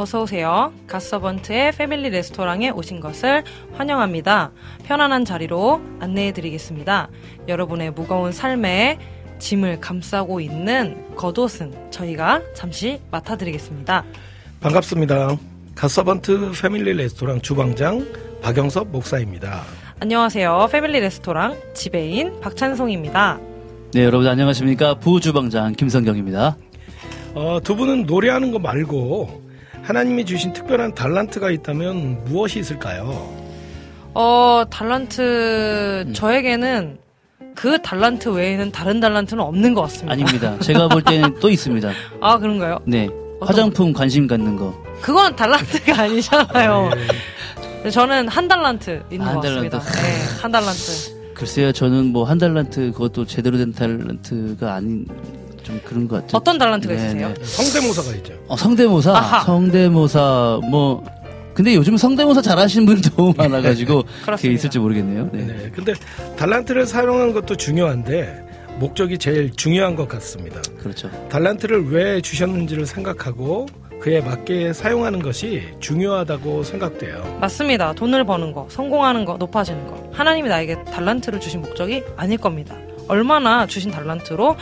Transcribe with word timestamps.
어서 0.00 0.22
오세요. 0.22 0.72
갓서번트의 0.86 1.72
패밀리 1.72 2.08
레스토랑에 2.08 2.70
오신 2.70 3.00
것을 3.00 3.44
환영합니다. 3.74 4.50
편안한 4.84 5.26
자리로 5.26 5.82
안내해 6.00 6.32
드리겠습니다. 6.32 7.10
여러분의 7.48 7.90
무거운 7.90 8.32
삶에 8.32 8.98
짐을 9.38 9.80
감싸고 9.80 10.40
있는 10.40 11.14
겉옷은 11.16 11.90
저희가 11.90 12.40
잠시 12.54 12.98
맡아 13.10 13.36
드리겠습니다. 13.36 14.04
반갑습니다. 14.60 15.36
갓서번트 15.74 16.52
패밀리 16.62 16.94
레스토랑 16.94 17.42
주방장 17.42 18.06
박영섭 18.40 18.88
목사입니다. 18.88 19.64
안녕하세요. 20.00 20.70
패밀리 20.72 21.00
레스토랑 21.00 21.58
지배인 21.74 22.40
박찬송입니다. 22.40 23.38
네, 23.92 24.04
여러분 24.04 24.26
안녕하십니까? 24.28 24.94
부주방장 24.94 25.74
김성경입니다. 25.74 26.56
어, 27.34 27.60
두 27.62 27.76
분은 27.76 28.06
노래하는 28.06 28.50
거 28.50 28.58
말고 28.58 29.49
하나님이 29.82 30.24
주신 30.24 30.52
특별한 30.52 30.94
달란트가 30.94 31.50
있다면 31.50 32.24
무엇이 32.24 32.58
있을까요? 32.58 33.28
어, 34.14 34.64
달란트, 34.70 36.12
저에게는 36.14 36.98
그 37.54 37.80
달란트 37.82 38.28
외에는 38.30 38.72
다른 38.72 39.00
달란트는 39.00 39.42
없는 39.42 39.74
것 39.74 39.82
같습니다. 39.82 40.12
아닙니다. 40.12 40.56
제가 40.62 40.88
볼 40.88 41.02
때는 41.02 41.38
또 41.40 41.48
있습니다. 41.50 41.90
아, 42.20 42.38
그런가요? 42.38 42.78
네, 42.86 43.08
화장품 43.40 43.92
관심 43.92 44.26
갖는 44.26 44.56
거. 44.56 44.74
그건 45.00 45.34
달란트가 45.36 46.02
아니잖아요. 46.02 46.90
네. 47.82 47.90
저는 47.90 48.28
한 48.28 48.46
달란트 48.46 49.02
있는 49.10 49.26
한것 49.26 49.44
같습니다. 49.44 49.78
달란트. 49.78 49.98
네, 50.02 50.42
한 50.42 50.52
달란트. 50.52 51.20
글쎄요, 51.34 51.72
저는 51.72 52.06
뭐 52.12 52.24
한 52.24 52.36
달란트 52.38 52.92
그것도 52.92 53.24
제대로 53.26 53.56
된 53.56 53.72
달란트가 53.72 54.74
아닌 54.74 55.06
좀 55.70 55.80
그런 55.84 56.08
것 56.08 56.16
같아요. 56.16 56.30
어떤 56.34 56.58
달란트가 56.58 56.94
네, 56.94 57.00
있으세요? 57.06 57.28
네. 57.34 57.44
성대모사가 57.44 58.16
있죠. 58.18 58.34
어, 58.48 58.56
성대모사, 58.56 59.12
아하. 59.16 59.44
성대모사 59.44 60.60
뭐. 60.70 61.04
근데 61.54 61.74
요즘 61.74 61.96
성대모사 61.96 62.42
잘하시는 62.42 62.86
분들 62.86 63.10
너무 63.16 63.34
많아가지고 63.36 64.04
그게. 64.24 64.50
있을지 64.52 64.78
모르겠네요. 64.78 65.28
네. 65.32 65.44
네. 65.46 65.70
근데 65.74 65.92
달란트를 66.36 66.86
사용하는 66.86 67.32
것도 67.34 67.56
중요한데 67.56 68.48
목적이 68.78 69.18
제일 69.18 69.50
중요한 69.52 69.94
것 69.96 70.08
같습니다. 70.08 70.60
그렇죠. 70.78 71.10
달란트를 71.28 71.90
왜 71.90 72.20
주셨는지를 72.20 72.86
생각하고 72.86 73.66
그에 74.00 74.22
맞게 74.22 74.72
사용하는 74.72 75.20
것이 75.20 75.64
중요하다고 75.80 76.62
생각돼요. 76.62 77.36
맞습니다. 77.40 77.92
돈을 77.92 78.24
버는 78.24 78.52
거, 78.52 78.66
성공하는 78.70 79.26
거, 79.26 79.36
높아지는 79.36 79.86
거. 79.86 80.08
하나님이 80.12 80.48
나에게 80.48 80.84
달란트를 80.84 81.40
주신 81.40 81.60
목적이 81.60 82.02
아닐 82.16 82.38
겁니다. 82.38 82.74
얼마나 83.08 83.66
주신 83.66 83.90
달란트로 83.90 84.56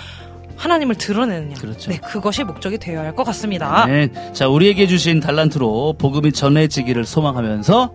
하나님을 0.59 0.97
드러내느냐. 0.97 1.55
그렇죠. 1.57 1.91
네, 1.91 1.99
그것이 1.99 2.45
목적이 2.45 2.79
되어야 2.79 3.05
할 3.07 3.15
것 3.15 3.25
같습니다. 3.25 3.87
네. 3.87 4.11
자, 4.35 4.49
우리에게 4.49 4.87
주신 4.87 5.21
달란트로 5.21 5.95
복음이 5.99 6.33
전해지기를 6.33 7.05
소망하면서 7.05 7.95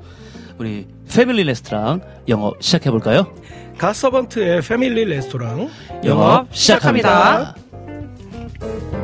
우리 0.57 0.87
패밀리 1.13 1.43
레스토랑 1.43 2.01
영업 2.29 2.61
시작해 2.63 2.89
볼까요? 2.89 3.27
갓서번트의 3.77 4.61
패밀리 4.61 5.05
레스토랑 5.05 5.69
영업 6.05 6.47
시작합니다. 6.55 7.55
모든 7.71 9.02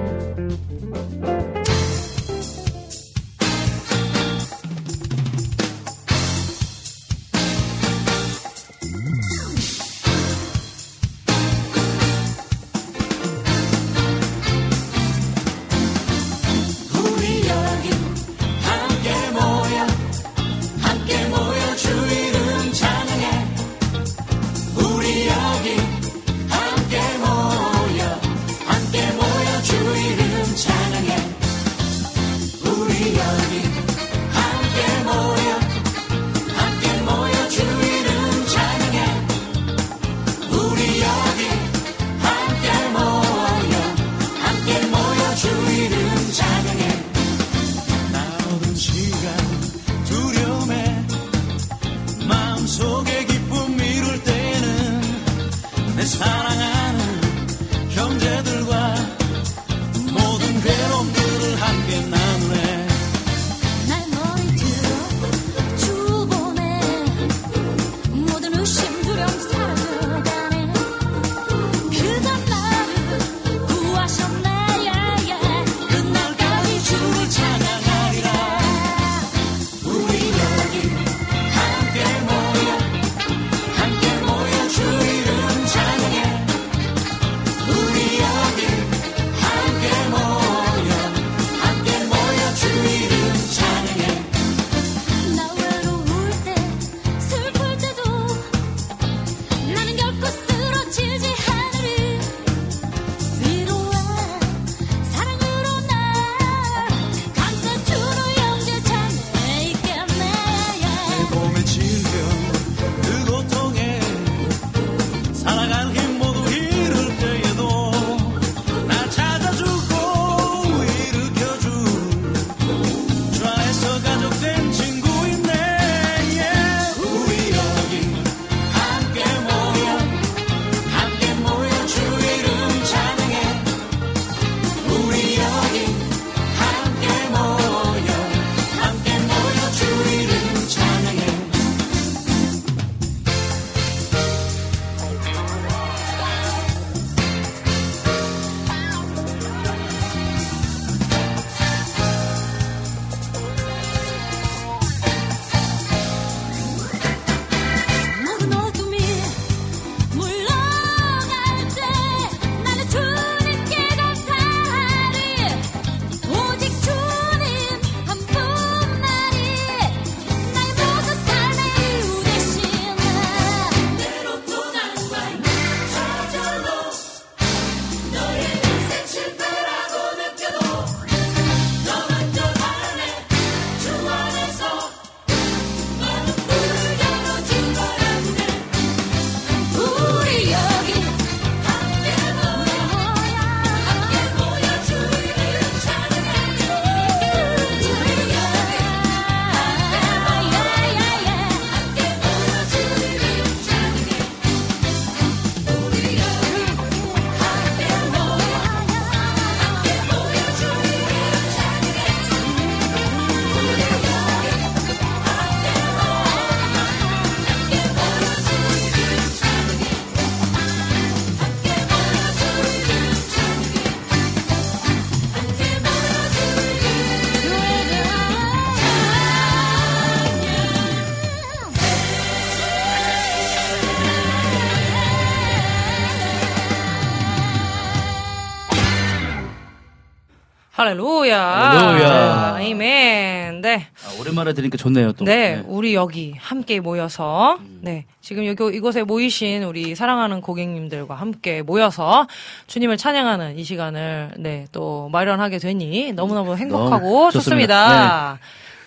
할렐루야. 240.79 241.37
할렐루야. 241.37 242.55
아멘. 242.55 243.61
네. 243.61 243.87
아, 244.01 244.21
오랜만에 244.21 244.53
들으니까 244.53 244.77
좋네요. 244.77 245.11
또. 245.11 245.25
네, 245.25 245.61
우리 245.65 245.93
여기 245.93 246.33
함께 246.39 246.79
모여서, 246.79 247.57
음. 247.59 247.79
네, 247.81 248.05
지금 248.21 248.45
여기, 248.45 248.63
이곳에 248.77 249.03
모이신 249.03 249.63
우리 249.63 249.93
사랑하는 249.93 250.39
고객님들과 250.39 251.15
함께 251.15 251.63
모여서 251.63 252.27
주님을 252.67 252.95
찬양하는 252.95 253.59
이 253.59 253.63
시간을, 253.65 254.35
네, 254.37 254.67
또 254.71 255.09
마련하게 255.11 255.57
되니 255.57 256.13
너무너무 256.13 256.55
행복하고 256.55 257.09
너무 257.09 257.31
좋습니다. 257.33 258.39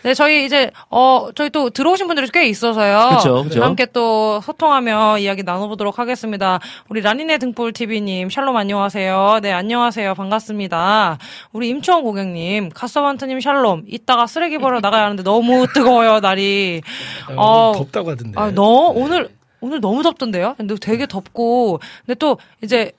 네, 0.03 0.15
저희 0.15 0.47
이제, 0.47 0.71
어, 0.95 1.31
저희 1.35 1.49
또 1.49 1.71
들어오신 1.71 2.07
분들이 2.07 2.29
꽤 2.29 2.47
있어서요. 2.49 3.17
그쵸, 3.17 3.43
그쵸. 3.45 3.65
함께 3.65 3.87
또 3.87 4.43
소통하며 4.43 5.19
이야기 5.19 5.43
나눠보도록 5.43 5.99
하겠습니다. 5.99 6.61
우리 6.91 7.01
라니네 7.01 7.39
등불 7.39 7.73
TV님, 7.73 8.29
샬롬 8.29 8.55
안녕하세요. 8.55 9.41
네, 9.43 9.53
안녕하세요. 9.53 10.15
반갑습니다. 10.15 11.17
우리 11.53 11.71
임초원 11.71 12.03
고객님, 12.03 12.69
카서반트님 12.75 13.41
샬롬. 13.41 13.85
이따가 13.89 14.27
쓰레기 14.27 14.59
버려 14.59 14.81
나가야 14.81 15.05
하는데 15.05 15.23
너무 15.23 15.67
뜨거워요, 15.73 16.21
날이. 16.21 16.83
아, 17.29 17.35
어, 17.39 17.73
덥다고 17.75 18.11
하던데. 18.11 18.39
아, 18.39 18.51
너 18.51 18.89
오늘 18.95 19.31
오늘 19.63 19.81
너무 19.81 20.03
덥던데요? 20.03 20.57
근데 20.59 20.75
되게 20.75 21.07
덥고 21.07 21.81
근데 22.05 22.19
또 22.19 22.37
이제 22.63 22.93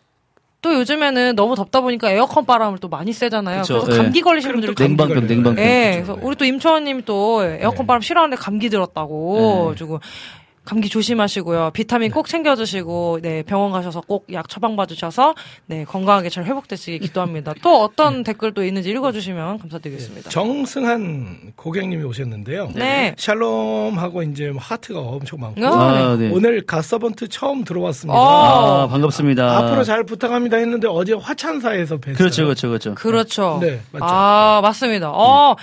또 0.63 0.73
요즘에는 0.73 1.35
너무 1.35 1.55
덥다 1.55 1.81
보니까 1.81 2.09
에어컨 2.09 2.45
바람을 2.45 2.79
또 2.79 2.87
많이 2.87 3.11
쐬잖아요. 3.11 3.61
그쵸, 3.61 3.81
그래서 3.81 3.99
예. 3.99 4.03
감기 4.03 4.21
걸리시는 4.21 4.61
그럼 4.61 4.61
분들이 4.61 4.75
또 4.75 4.83
감기 4.83 5.13
냉방병. 5.13 5.27
냉방병. 5.27 5.63
예. 5.63 5.91
그래서 5.95 6.17
우리 6.21 6.35
또 6.37 6.45
임초원님이 6.45 7.03
또 7.05 7.43
에어컨 7.43 7.79
네. 7.79 7.85
바람 7.85 8.01
싫어하는데 8.01 8.41
감기 8.41 8.69
들었다고. 8.69 9.67
네. 9.71 9.75
그리고 9.77 9.99
감기 10.65 10.87
조심하시고요. 10.89 11.71
비타민 11.73 12.11
꼭 12.11 12.27
챙겨주시고, 12.27 13.19
네, 13.21 13.43
병원 13.43 13.71
가셔서 13.71 14.01
꼭 14.01 14.23
약 14.31 14.47
처방받으셔서, 14.47 15.35
네, 15.65 15.83
건강하게 15.83 16.29
잘 16.29 16.45
회복되시길 16.45 16.99
기도합니다. 16.99 17.53
또 17.61 17.81
어떤 17.81 18.23
댓글도 18.23 18.63
있는지 18.63 18.89
읽어주시면 18.91 19.59
감사드리겠습니다. 19.59 20.29
정승한 20.29 21.51
고객님이 21.55 22.03
오셨는데요. 22.03 22.69
네. 22.75 23.13
샬롬하고 23.17 24.23
이제 24.23 24.49
뭐 24.51 24.61
하트가 24.61 24.99
엄청 24.99 25.41
많고 25.41 25.65
어, 25.65 25.69
아, 25.69 26.15
네. 26.17 26.29
오늘 26.33 26.65
갓서번트 26.65 27.27
처음 27.27 27.63
들어왔습니다. 27.63 28.17
어. 28.17 28.83
아, 28.83 28.87
반갑습니다. 28.87 29.57
앞으로 29.57 29.83
잘 29.83 30.03
부탁합니다 30.05 30.57
했는데 30.57 30.87
어제 30.87 31.13
화찬사에서 31.13 31.97
뵀어요. 31.97 32.17
그렇죠, 32.17 32.43
그렇죠, 32.45 32.67
그렇죠. 32.69 32.95
그렇죠. 32.95 33.57
네, 33.61 33.81
맞죠. 33.91 34.05
아, 34.05 34.59
맞습니다. 34.63 35.11
어, 35.11 35.55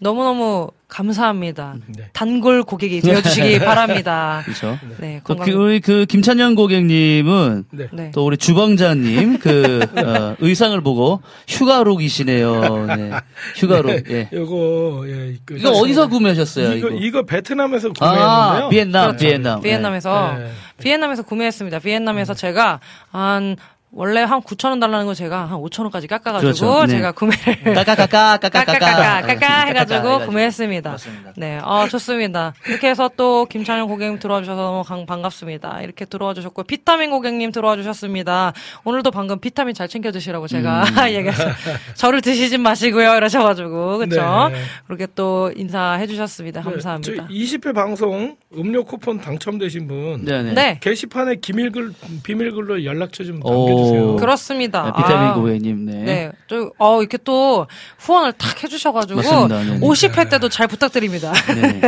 너무너무 0.00 0.70
감사합니다. 0.86 1.74
네. 1.96 2.08
단골 2.12 2.62
고객이 2.62 3.00
되어주시기 3.00 3.58
바랍니다. 3.64 4.42
그렇죠. 4.44 4.78
네, 4.98 5.20
또 5.26 5.34
건강. 5.34 5.46
그, 5.46 5.52
우리 5.62 5.80
그 5.80 6.06
김찬영 6.06 6.54
고객님은 6.54 7.64
네. 7.72 7.88
네. 7.92 8.10
또 8.14 8.24
우리 8.24 8.36
주방장님 8.36 9.38
그 9.38 9.80
어, 9.98 10.36
의상을 10.38 10.80
보고 10.80 11.20
휴가룩이시네요. 11.48 12.86
네. 12.86 13.10
휴가룩. 13.56 14.10
예. 14.10 14.28
요거 14.32 15.04
예, 15.08 15.36
그 15.44 15.58
이거 15.58 15.70
어디서 15.70 16.08
구매하셨어요? 16.08 16.72
이거, 16.74 16.88
이거, 16.88 16.96
이거 16.98 17.22
베트남에서 17.24 17.90
아, 18.00 18.68
구매했는데요. 18.68 18.68
비엔남, 18.70 19.06
그렇죠. 19.08 19.26
비엔남. 19.26 19.60
비엔남에서 19.60 20.36
네. 20.38 20.50
비엔남에서 20.80 21.22
구매했습니다. 21.24 21.80
비엔남에서 21.80 22.34
제가 22.34 22.80
한 23.10 23.56
원래 23.90 24.20
한 24.22 24.42
9천 24.42 24.68
원 24.68 24.80
달라는 24.80 25.06
거 25.06 25.14
제가 25.14 25.46
한 25.46 25.58
5천 25.60 25.80
원까지 25.84 26.06
깎아가지고 26.08 26.40
그렇죠. 26.52 26.86
네. 26.86 26.92
제가 26.98 27.12
구매를 27.12 27.74
까까까까 27.74 28.36
까까까까 28.36 28.78
까까까까 28.78 29.26
까까 29.26 29.60
해가지고 29.66 30.26
구매했습니다. 30.26 30.90
맞습니다. 30.90 31.32
네, 31.36 31.58
어 31.62 31.86
좋습니다. 31.88 32.52
이렇게 32.68 32.90
해서 32.90 33.10
또 33.16 33.46
김찬영 33.46 33.88
고객님 33.88 34.18
들어와 34.18 34.40
주셔서 34.42 34.60
너무 34.62 34.82
강- 34.84 35.06
반갑습니다. 35.06 35.80
이렇게 35.80 36.04
들어와 36.04 36.34
주셨고 36.34 36.64
비타민 36.64 37.10
고객님 37.10 37.50
들어와 37.50 37.76
주셨습니다. 37.76 38.52
오늘도 38.84 39.10
방금 39.10 39.38
비타민 39.40 39.74
잘 39.74 39.88
챙겨 39.88 40.12
드시라고 40.12 40.46
제가 40.48 40.82
음. 40.82 41.08
얘기했어요. 41.14 41.52
저를 41.94 42.20
드시진 42.20 42.60
마시고요. 42.60 43.14
이러셔가지고 43.16 43.98
그렇죠. 43.98 44.50
네. 44.52 44.60
그렇게 44.86 45.06
또 45.14 45.50
인사해 45.56 46.06
주셨습니다. 46.06 46.60
감사합니다. 46.60 47.26
저 47.26 47.28
20회 47.32 47.74
방송 47.74 48.36
음료 48.54 48.84
쿠폰 48.84 49.18
당첨되신 49.18 49.88
분 49.88 50.24
네네. 50.26 50.52
네, 50.52 50.78
게시판에 50.82 51.36
기밀글 51.36 51.92
비밀글로 52.22 52.84
연락처 52.84 53.24
좀 53.24 53.40
오. 53.44 53.66
남겨 53.66 53.77
주세요. 53.84 54.16
그렇습니다. 54.16 54.84
네, 54.84 54.92
비타민 54.96 55.28
아. 55.30 55.34
고객님. 55.34 55.86
네. 55.86 55.92
네, 56.04 56.32
저, 56.48 56.70
어, 56.78 57.00
이렇게 57.00 57.18
또 57.24 57.66
후원을 57.98 58.32
탁 58.32 58.62
해주셔가지고, 58.62 59.16
맞습니다. 59.16 59.62
네네. 59.62 59.80
50회 59.80 60.30
때도 60.30 60.48
잘 60.48 60.66
부탁드립니다. 60.66 61.32
네. 61.54 61.80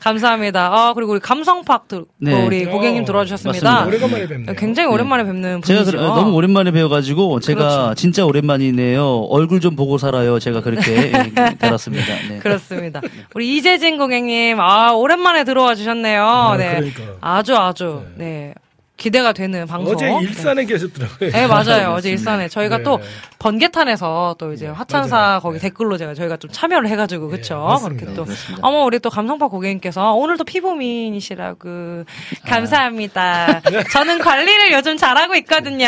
감사합니다. 0.00 0.70
아, 0.72 0.92
그리고 0.94 1.12
우리 1.12 1.20
감성팍 1.20 1.88
들, 1.88 2.04
네. 2.18 2.44
우리 2.46 2.64
고객님 2.64 3.02
어, 3.02 3.06
들어와 3.06 3.24
주셨습니다. 3.24 3.70
맞습니다. 3.70 3.86
오래간만에 3.88 4.28
뵙네요. 4.28 4.54
굉장히 4.56 4.88
오랜만에 4.88 5.24
뵙는 5.24 5.62
제가 5.62 5.80
분이죠. 5.84 5.98
그- 5.98 6.02
너무 6.04 6.32
오랜만에 6.34 6.70
배워가지고 6.70 7.40
제가 7.40 7.60
그렇죠. 7.60 7.94
진짜 7.94 8.24
오랜만이네요. 8.24 9.26
얼굴 9.30 9.60
좀 9.60 9.76
보고 9.76 9.98
살아요. 9.98 10.38
제가 10.38 10.60
그렇게 10.62 11.12
예, 11.12 11.54
달았습니다. 11.58 12.06
네. 12.28 12.38
그렇습니다. 12.38 13.00
우리 13.34 13.56
이재진 13.56 13.98
고객님, 13.98 14.60
아, 14.60 14.92
오랜만에 14.92 15.44
들어와 15.44 15.74
주셨네요. 15.74 16.24
아, 16.24 16.56
네. 16.56 16.70
그러니까. 16.76 17.02
아주 17.20 17.56
아주, 17.56 18.02
네. 18.16 18.54
기대가 19.02 19.32
되는 19.32 19.66
방송. 19.66 19.96
어제 19.96 20.08
일산에 20.22 20.64
계셨더라고요. 20.64 21.30
네, 21.32 21.46
맞아요. 21.48 21.90
어제 21.90 22.10
일산에. 22.10 22.46
저희가 22.48 22.78
네. 22.78 22.82
또 22.84 23.00
번개탄에서 23.40 24.36
또 24.38 24.52
이제 24.52 24.68
화찬사 24.68 25.16
맞아요. 25.16 25.40
거기 25.40 25.58
네. 25.58 25.62
댓글로 25.62 25.98
제가 25.98 26.14
저희가 26.14 26.36
좀 26.36 26.52
참여를 26.52 26.88
해가지고, 26.88 27.28
그쵸? 27.28 27.58
맞습니다. 27.58 28.00
그렇게 28.00 28.16
또. 28.16 28.24
그렇습니다. 28.24 28.64
어머, 28.64 28.84
우리 28.84 29.00
또 29.00 29.10
감성파 29.10 29.48
고객님께서 29.48 30.12
오늘도 30.12 30.44
피부민이시라고. 30.44 32.04
감사합니다. 32.46 33.60
저는 33.92 34.20
관리를 34.20 34.72
요즘 34.72 34.96
잘하고 34.96 35.34
있거든요. 35.36 35.86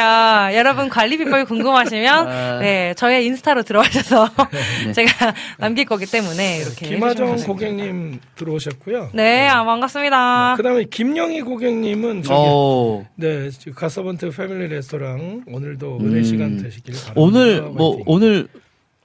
여러분 0.52 0.88
관리 0.88 1.16
비법이 1.16 1.44
궁금하시면, 1.44 2.28
아. 2.28 2.59
네, 2.59 2.94
저의 2.97 3.26
인스타로 3.26 3.62
들어오셔서 3.62 4.28
제가 4.92 5.35
남길 5.59 5.85
거기 5.85 6.06
때문에 6.06 6.59
이렇게. 6.59 6.88
김하정 6.88 7.37
고객님 7.44 8.18
들어오셨고요. 8.35 9.11
네, 9.12 9.47
아, 9.49 9.62
반갑습니다. 9.64 10.54
그다음에 10.56 10.83
김영희 10.90 11.42
고객님은 11.42 12.25
저기 12.25 12.35
어, 12.37 13.03
네 13.16 13.50
지금 13.50 13.75
가서번트 13.75 14.30
패밀리 14.30 14.68
레스토랑 14.68 15.44
오늘도 15.46 15.99
은혜 16.02 16.23
시간 16.23 16.56
되시길 16.56 16.94
바랍니다. 16.94 17.12
오늘 17.16 17.62
뭐 17.62 17.90
화이팅. 17.90 18.04
오늘 18.06 18.49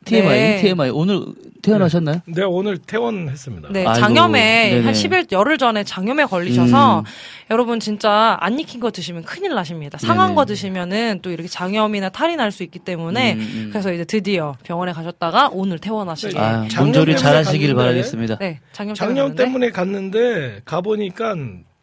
TMI 0.06 0.30
네. 0.40 0.62
TMI 0.62 0.90
오늘 0.92 1.26
태어나셨나요? 1.62 2.22
네 2.26 2.44
오늘 2.44 2.78
퇴원했습니다. 2.78 3.68
네, 3.74 3.84
장염에. 3.84 4.80
한 4.82 4.94
10일 4.94 5.30
열흘 5.34 5.58
전에 5.58 5.84
장염에 5.84 6.24
걸리셔서 6.24 7.00
음. 7.00 7.04
여러분 7.52 7.82
진짜 7.82 8.38
안 8.40 8.58
익힌 8.58 8.80
거 8.80 8.92
드시면 8.92 9.24
큰일 9.24 9.54
나십니다. 9.54 9.98
상한 9.98 10.28
네네. 10.28 10.36
거 10.36 10.46
드시면은 10.46 11.20
또 11.22 11.32
이렇게 11.32 11.50
장염이나 11.50 12.10
탈이 12.10 12.38
날 12.38 12.50
수 12.54 12.64
있기 12.64 12.80
때문에 12.80 13.34
음, 13.34 13.40
음. 13.40 13.68
그래서 13.72 13.92
이제 13.92 14.06
드디어 14.06 14.56
병원에 14.64 14.94
가셨다가 14.94 15.50
오늘 15.52 15.78
퇴원하시게. 15.80 16.40
아, 16.40 16.66
작년 16.70 16.86
몸조리 16.86 17.06
때문에 17.16 17.18
잘하시길 17.18 17.76
바라겠습니다. 17.76 18.38
네, 18.38 18.60
장염, 18.72 18.96
때문에. 18.96 19.36
때문에 19.36 19.70
갔는데 19.72 20.62
가보니까 20.64 21.36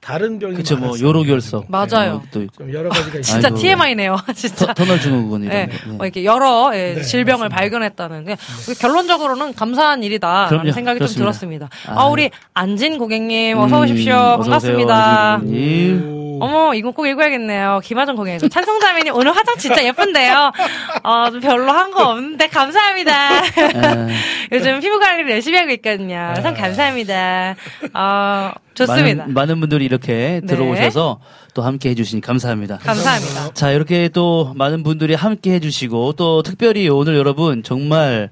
다른 0.06 0.38
병이 0.38 0.54
그쵸 0.54 0.76
뭐 0.76 0.88
많았어요. 0.88 1.08
요로 1.08 1.24
결석 1.24 1.64
맞아요. 1.68 2.22
뭐또좀 2.32 2.72
여러 2.72 2.88
가지가 2.90 3.20
진짜 3.22 3.48
아이고. 3.48 3.58
TMI네요, 3.58 4.16
진짜. 4.36 4.66
터, 4.66 4.74
터널 4.74 5.00
증후군 5.00 5.42
이런 5.42 5.52
네, 5.56 5.66
거. 5.66 5.72
네. 5.90 5.92
뭐 5.96 6.06
이렇게 6.06 6.24
여러 6.24 6.70
예, 6.74 6.94
네, 6.94 7.02
질병을 7.02 7.46
맞습니다. 7.48 7.56
발견했다는 7.56 8.24
게 8.26 8.36
결론적으로는 8.80 9.54
감사한 9.54 10.04
일이다라는 10.04 10.48
그럼요. 10.48 10.72
생각이 10.72 10.98
그렇습니다. 11.00 11.18
좀 11.18 11.24
들었습니다. 11.24 11.68
아, 11.88 12.04
아유. 12.04 12.12
우리 12.12 12.30
안진 12.54 12.98
고객님 12.98 13.58
어서 13.58 13.78
음, 13.78 13.82
오십시오. 13.82 14.14
어서 14.14 14.38
반갑습니다. 14.42 15.40
오세요, 15.42 15.48
고객님. 15.48 16.12
오. 16.12 16.25
어머, 16.40 16.74
이거 16.74 16.90
꼭 16.90 17.06
읽어야겠네요. 17.06 17.80
김하정 17.84 18.16
고객님. 18.16 18.48
찬송자매님, 18.48 19.14
오늘 19.14 19.34
화장 19.36 19.56
진짜 19.58 19.82
예쁜데요? 19.84 20.52
어, 21.02 21.30
좀 21.30 21.40
별로 21.40 21.72
한 21.72 21.90
거 21.90 22.08
없는데, 22.10 22.48
감사합니다. 22.48 23.12
아, 23.38 23.42
요즘 24.52 24.80
피부 24.80 24.98
관리를 24.98 25.30
열심히 25.30 25.58
하고 25.58 25.70
있거든요. 25.72 26.34
참 26.42 26.54
감사합니다. 26.54 27.54
어, 27.94 28.50
좋습니다. 28.74 29.22
많은, 29.22 29.34
많은 29.34 29.60
분들이 29.60 29.84
이렇게 29.84 30.40
네. 30.42 30.46
들어오셔서 30.46 31.20
또 31.54 31.62
함께 31.62 31.90
해주시니 31.90 32.20
감사합니다. 32.20 32.78
감사합니다. 32.78 33.54
자, 33.54 33.70
이렇게 33.70 34.08
또 34.08 34.52
많은 34.56 34.82
분들이 34.82 35.14
함께 35.14 35.52
해주시고, 35.54 36.12
또 36.14 36.42
특별히 36.42 36.88
오늘 36.88 37.16
여러분 37.16 37.62
정말, 37.62 38.30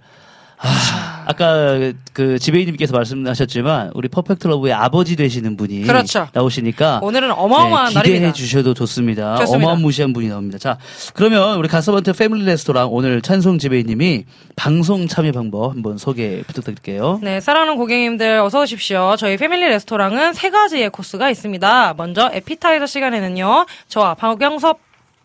아, 0.58 1.13
아까 1.26 1.92
그 2.12 2.38
지배인님께서 2.38 2.92
말씀하셨지만, 2.92 3.92
우리 3.94 4.08
Perfect 4.08 4.46
Love의 4.46 4.72
아버지 4.72 5.16
되시는 5.16 5.56
분이 5.56 5.82
그렇죠. 5.82 6.28
나오시니까, 6.32 7.00
오늘은 7.02 7.32
어마어마한 7.32 7.86
네, 7.86 8.00
기대해 8.00 8.14
날입니다. 8.20 8.32
주셔도 8.32 8.74
좋습니다. 8.74 9.36
좋습니다. 9.36 9.72
어마무시한 9.72 10.12
분이 10.12 10.28
나옵니다. 10.28 10.58
자, 10.58 10.78
그러면 11.14 11.58
우리 11.58 11.68
갓서번트 11.68 12.12
패밀리 12.12 12.44
레스토랑 12.44 12.92
오늘 12.92 13.22
찬송 13.22 13.58
지배인님이 13.58 14.24
방송 14.56 15.08
참여 15.08 15.32
방법 15.32 15.72
한번 15.72 15.98
소개 15.98 16.42
부탁드릴게요. 16.46 17.20
네, 17.22 17.40
사랑하는 17.40 17.76
고객님들 17.76 18.40
어서 18.40 18.60
오십시오. 18.62 19.16
저희 19.18 19.36
패밀리 19.36 19.66
레스토랑은 19.68 20.32
세 20.34 20.50
가지의 20.50 20.90
코스가 20.90 21.30
있습니다. 21.30 21.94
먼저 21.96 22.30
에피타이저 22.32 22.86
시간에는요. 22.86 23.66
저와 23.88 24.14
박영섭 24.14 24.78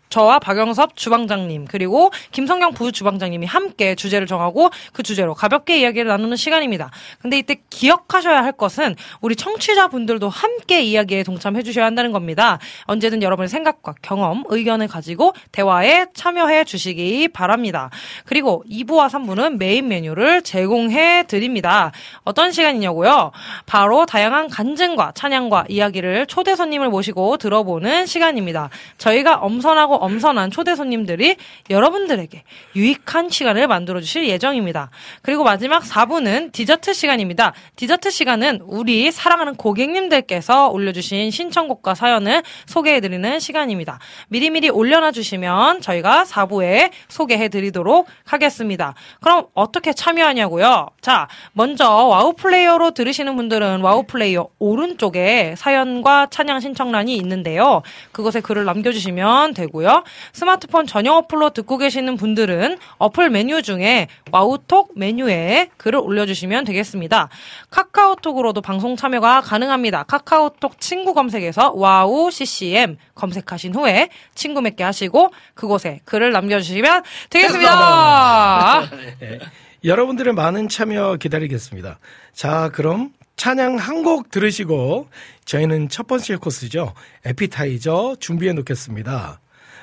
저와 0.09 0.39
박영섭 0.39 0.95
주방장님 0.95 1.65
그리고 1.69 2.11
김성경 2.31 2.73
부주방장님이 2.73 3.45
함께 3.45 3.95
주제를 3.95 4.27
정하고 4.27 4.69
그 4.91 5.03
주제로 5.03 5.33
가볍게 5.33 5.79
이야기를 5.79 6.07
나누는 6.07 6.35
시간입니다. 6.35 6.91
근데 7.21 7.37
이때 7.37 7.61
기억하셔야 7.69 8.43
할 8.43 8.51
것은 8.51 8.95
우리 9.21 9.35
청취자분들도 9.35 10.27
함께 10.29 10.81
이야기에 10.81 11.23
동참해 11.23 11.61
주셔야 11.63 11.85
한다는 11.85 12.11
겁니다. 12.11 12.59
언제든 12.85 13.21
여러분의 13.21 13.49
생각과 13.49 13.95
경험, 14.01 14.43
의견을 14.47 14.87
가지고 14.87 15.33
대화에 15.51 16.07
참여해 16.13 16.63
주시기 16.63 17.27
바랍니다. 17.29 17.89
그리고 18.25 18.63
2부와 18.69 19.09
3부는 19.09 19.57
메인 19.57 19.87
메뉴를 19.87 20.41
제공해 20.41 21.23
드립니다. 21.27 21.91
어떤 22.23 22.51
시간이냐고요? 22.51 23.31
바로 23.65 24.05
다양한 24.05 24.49
간증과 24.49 25.11
찬양과 25.13 25.65
이야기를 25.69 26.25
초대 26.27 26.55
손님을 26.55 26.89
모시고 26.89 27.37
들어보는 27.37 28.05
시간입니다. 28.05 28.69
저희가 28.97 29.35
엄선하고 29.35 29.98
엄선한 29.99 30.51
초대 30.51 30.75
손님들이 30.75 31.35
여러분들에게 31.69 32.43
유익한 32.75 33.29
시간을 33.29 33.67
만들어 33.67 34.01
주실 34.01 34.27
예정입니다. 34.27 34.89
그리고 35.21 35.43
마지막 35.43 35.83
4부는 35.83 36.51
디저트 36.51 36.93
시간입니다. 36.93 37.53
디저트 37.75 38.09
시간은 38.09 38.61
우리 38.63 39.11
사랑하는 39.11 39.55
고객님들께서 39.55 40.69
올려주신 40.69 41.31
신청곡과 41.31 41.95
사연을 41.95 42.43
소개해 42.65 43.01
드리는 43.01 43.39
시간입니다. 43.39 43.99
미리미리 44.29 44.69
올려놔 44.69 45.11
주시면 45.11 45.81
저희가 45.81 46.23
4부에 46.23 46.91
소개해 47.07 47.49
드리도록 47.49 48.07
하겠습니다. 48.25 48.93
그럼 49.21 49.47
어떻게 49.53 49.93
참여하냐고요? 49.93 50.87
자, 51.01 51.27
먼저 51.53 51.89
와우 51.89 52.33
플레이어로 52.33 52.91
들으시는 52.91 53.35
분들은 53.35 53.81
와우 53.81 54.03
플레이어 54.03 54.47
오른쪽에 54.59 55.55
사연과 55.57 56.27
찬양 56.29 56.59
신청란이 56.59 57.15
있는데요. 57.17 57.81
그곳에 58.11 58.41
글을 58.41 58.65
남겨주시면 58.65 59.53
되고요. 59.53 59.88
스마트폰 60.34 60.86
전용 60.88 61.17
어플로 61.17 61.51
듣고 61.51 61.77
계시는 61.77 62.15
분들은 62.17 62.77
어플 62.98 63.29
메뉴 63.29 63.62
중에 63.62 64.08
와우톡 64.31 64.93
메뉴에 64.98 65.69
글을 65.77 66.00
올려주시면 66.00 66.65
되겠습니다. 66.65 67.29
카카오톡으로도 67.69 68.62
방송 68.62 68.96
참여가 68.96 69.41
가능합니다. 69.41 70.03
카카오톡 70.03 70.79
친구 70.79 71.13
검색에서 71.13 71.74
와우 71.75 72.31
CCM 72.31 72.98
검색하신 73.15 73.75
후에 73.75 74.10
친구 74.36 74.62
맺게 74.62 74.84
하시고 74.84 75.31
그곳에 75.53 76.00
글을 76.05 76.31
남겨주시면 76.31 77.03
되겠습니다. 77.29 78.81
예. 79.22 79.39
여러분들의 79.86 80.34
많은 80.34 80.67
참여 80.67 81.15
기다리겠습니다. 81.17 82.00
자, 82.34 82.69
그럼 82.74 83.12
찬양 83.38 83.77
한 83.77 84.03
곡 84.03 84.29
들으시고 84.31 85.08
저희는 85.46 85.88
첫 85.89 86.08
번째 86.08 86.36
코스죠. 86.36 86.93
에피타이저 87.25 88.17
준비해 88.19 88.51
놓겠습니다. 88.53 89.39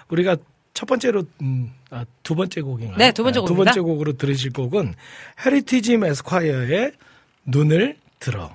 우리가 0.08 0.36
첫 0.74 0.86
번째로 0.86 1.24
음, 1.40 1.72
아, 1.90 2.04
두 2.22 2.34
번째 2.34 2.60
곡인가요? 2.60 2.98
네, 2.98 3.12
두 3.12 3.22
번째 3.22 3.38
아, 3.38 3.42
두 3.42 3.48
곡입니다. 3.54 3.72
번째 3.72 3.80
곡으로 3.80 4.12
들으실 4.14 4.52
곡은 4.52 4.94
헤리티지 5.44 5.98
에스콰이어의 6.02 6.92
눈을 7.46 7.96
들어. 8.18 8.50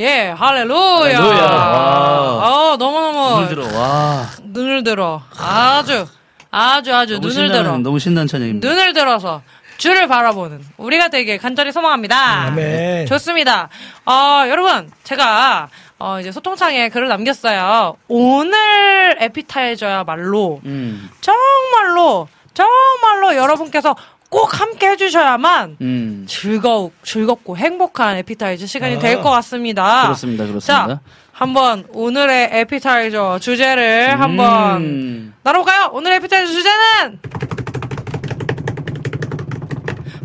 예, 0.00 0.30
할렐루야. 0.30 1.18
할렐루야. 1.18 1.42
와. 1.44 2.72
어, 2.72 2.76
너무너무 2.78 3.40
눈을 3.42 3.48
들어. 3.48 3.78
와. 3.78 4.26
눈을 4.44 4.82
들어. 4.82 5.20
아주, 5.38 6.06
아주, 6.50 6.94
아주 6.94 7.18
눈을 7.18 7.30
신나는, 7.30 7.62
들어. 7.62 7.78
너무 7.78 7.98
신나는 7.98 8.26
찬양입니다. 8.26 8.66
눈을 8.66 8.94
들어서 8.94 9.42
주를 9.76 10.08
바라보는 10.08 10.64
우리가 10.78 11.08
되길 11.08 11.36
간절히 11.36 11.70
소망합니다. 11.70 12.16
아멘. 12.46 13.06
좋습니다. 13.06 13.68
어, 14.06 14.44
여러분, 14.48 14.90
제가 15.04 15.68
어, 15.98 16.18
이제 16.18 16.32
소통창에 16.32 16.88
글을 16.88 17.08
남겼어요. 17.08 17.94
오늘 18.08 19.16
에피타이저야말로 19.20 20.62
음. 20.64 21.10
정말로 21.20 22.26
정말로 22.54 23.36
여러분께서 23.36 23.94
꼭 24.30 24.60
함께 24.60 24.90
해주셔야만 24.90 25.76
음. 25.80 26.24
즐거우 26.28 26.92
즐겁고 27.02 27.56
행복한 27.56 28.16
에피타이저 28.18 28.64
시간이 28.66 28.96
아. 28.96 28.98
될것 29.00 29.24
같습니다. 29.24 30.02
그렇습니다. 30.04 30.46
그렇습니다. 30.46 30.86
자, 30.86 31.00
한번 31.32 31.84
오늘의 31.90 32.50
에피타이저 32.52 33.40
주제를 33.40 34.20
한번 34.20 34.82
음. 34.82 35.34
나눠볼까요? 35.42 35.90
오늘 35.92 36.12
에피타이저 36.12 36.52
주제는 36.52 37.18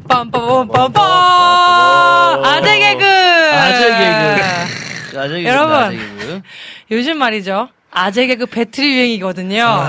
빰빰빰빰빰 0.07 0.99
아재 2.45 2.79
개그 2.79 3.05
아재 3.05 3.87
개그. 3.89 5.19
아재 5.19 5.33
개그. 5.37 5.49
여러분. 5.49 5.73
아재 5.75 5.97
개그. 5.97 6.41
요즘 6.91 7.17
말이죠 7.17 7.69
아재 7.95 8.27
개그 8.27 8.45
배틀이 8.47 8.93
유행이거든요 8.93 9.87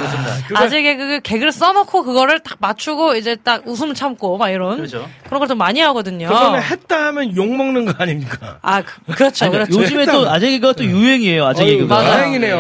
그거- 0.49 0.63
아재 0.65 0.81
개그 0.83 1.21
개그를 1.23 1.51
써놓고 1.53 2.05
그거를 2.05 2.39
딱 2.41 2.57
맞추고 2.61 3.17
이제 3.17 3.37
딱 3.37 3.63
웃음 3.67 3.95
참고 3.95 4.39
막 4.39 4.49
이런 4.51 4.77
그렇죠. 4.77 5.09
그런 5.27 5.41
걸 5.41 5.47
좀 5.49 5.59
많이 5.59 5.81
하거든요 5.81 6.29
그거는 6.29 6.63
했다 6.63 7.07
하면 7.07 7.37
욕 7.37 7.47
먹는 7.55 7.85
거 7.85 7.95
아닙니까? 7.99 8.59
아 8.63 8.83
그, 8.83 9.13
그렇죠 9.13 9.45
아니, 9.47 9.53
그렇죠 9.53 9.81
요즘에 9.81 10.05
또 10.07 10.13
했다가. 10.21 10.35
아재 10.35 10.51
개그가 10.51 10.73
또 10.75 10.85
유행이에요. 10.85 11.47
아재 11.47 11.63
어이구, 11.65 11.77
개그가. 11.83 12.03
다행이네요. 12.03 12.57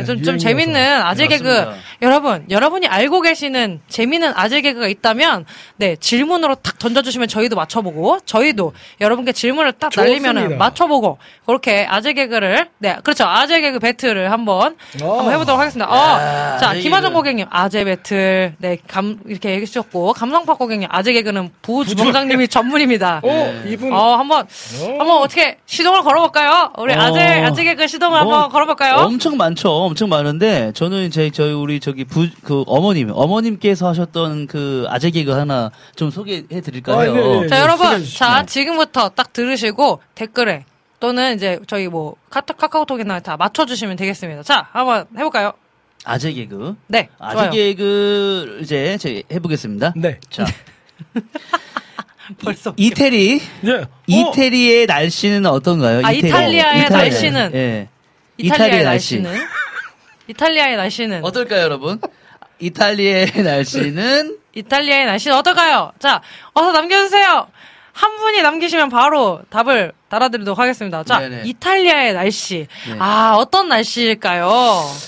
예, 0.00 0.04
좀, 0.04 0.22
좀. 0.22 0.38
재밌는 0.38 1.02
아재 1.02 1.26
개그 1.26 1.44
맞습니다. 1.48 1.80
여러분 2.02 2.44
여러분이 2.50 2.86
알고 2.86 3.20
계시는 3.22 3.80
재밌는 3.88 4.32
아재 4.36 4.60
개그가 4.62 4.88
있다면 4.88 5.44
네 5.76 5.96
질문으로 5.96 6.54
탁 6.56 6.78
던져주시면 6.78 7.28
저희도 7.28 7.56
맞춰보고 7.56 8.20
저희도 8.24 8.72
여러분께 9.00 9.32
질문을 9.32 9.72
딱 9.72 9.90
날리면. 9.94 10.58
맞춰보고 10.58 11.18
그렇게 11.46 11.86
아재 11.88 12.12
개그를 12.14 12.68
네 12.78 12.96
그렇죠 13.02 13.24
아재 13.26 13.60
개그 13.60 13.78
배틀을 13.80 14.30
한번 14.32 14.72
어. 14.72 14.89
한번 14.98 15.32
해보도록 15.32 15.60
하겠습니다. 15.60 15.90
어, 15.90 15.96
야, 15.96 16.58
자 16.58 16.74
김하정. 16.74 17.12
고객님 17.12 17.46
아재 17.50 17.84
배틀 17.84 18.54
네감 18.58 19.20
이렇게 19.26 19.50
얘기해 19.50 19.66
주셨고 19.66 20.12
감성파 20.14 20.54
고객님 20.54 20.88
아재 20.90 21.12
개그는 21.12 21.50
부 21.62 21.84
주방장님이 21.84 22.46
전문입니다. 22.48 23.20
어, 23.22 23.62
이분 23.66 23.92
어 23.92 24.16
한번 24.16 24.46
한번 24.98 25.18
어떻게 25.22 25.58
시동을 25.66 26.02
걸어볼까요? 26.02 26.72
우리 26.78 26.94
어. 26.94 26.98
아재 27.00 27.20
아재 27.20 27.64
개그 27.64 27.86
시동을 27.86 28.22
뭐, 28.24 28.34
한번 28.34 28.50
걸어볼까요? 28.50 28.96
엄청 29.04 29.36
많죠. 29.36 29.70
엄청 29.70 30.08
많은데 30.08 30.72
저는 30.72 31.04
이제 31.06 31.30
저희 31.30 31.52
우리 31.52 31.80
저기 31.80 32.04
부 32.04 32.28
그 32.44 32.64
어머님 32.66 33.10
어머님께서 33.12 33.88
하셨던 33.88 34.46
그 34.46 34.86
아재 34.88 35.10
개그 35.10 35.32
하나 35.32 35.70
좀 35.96 36.10
소개해 36.10 36.60
드릴까요? 36.64 36.98
아, 36.98 37.04
네, 37.04 37.12
네. 37.40 37.48
자, 37.48 37.56
네, 37.56 37.62
여러분, 37.62 37.86
소개해 37.86 37.98
주시죠. 38.00 38.18
자, 38.18 38.46
지금부터 38.46 39.08
딱 39.10 39.32
들으시고 39.32 40.00
댓글에 40.14 40.64
또는 41.00 41.34
이제 41.34 41.58
저희 41.66 41.88
뭐 41.88 42.14
카톡, 42.28 42.56
카카오톡이나 42.58 43.20
다 43.20 43.36
맞춰주시면 43.36 43.96
되겠습니다. 43.96 44.42
자, 44.42 44.68
한번 44.72 45.06
해볼까요? 45.16 45.52
아재 46.04 46.32
개그. 46.32 46.76
네, 46.86 47.08
아재 47.18 47.34
좋아요. 47.36 47.50
개그 47.50 48.58
이제 48.62 48.96
제 48.98 49.22
해보겠습니다. 49.32 49.94
네. 49.96 50.18
자 50.30 50.44
벌써. 52.42 52.72
이태리 52.76 53.40
예. 53.66 53.70
어, 53.72 53.86
이태리의 54.06 54.86
날씨는 54.86 55.46
어떤가요? 55.46 56.02
아, 56.04 56.12
이태리. 56.12 56.28
이탈리아의 56.28 56.80
이탈리아. 56.82 56.98
날씨는? 56.98 57.50
예. 57.54 57.88
이탈리아의 58.38 58.84
날씨는? 58.84 59.34
이탈리아의 60.28 60.76
날씨는? 60.76 61.24
어떨까요, 61.24 61.62
여러분? 61.62 62.00
이탈리아의 62.60 63.32
날씨는 63.42 64.38
이탈리아의 64.54 65.06
날씨는 65.06 65.36
어떨까요? 65.36 65.92
자, 65.98 66.22
어서 66.54 66.72
남겨주세요. 66.72 67.48
한 68.00 68.16
분이 68.16 68.40
남기시면 68.40 68.88
바로 68.88 69.42
답을 69.50 69.92
달아드리도록 70.08 70.58
하겠습니다. 70.58 71.04
자, 71.04 71.18
네네. 71.18 71.42
이탈리아의 71.44 72.14
날씨. 72.14 72.66
네. 72.88 72.96
아, 72.98 73.34
어떤 73.36 73.68
날씨일까요? 73.68 74.48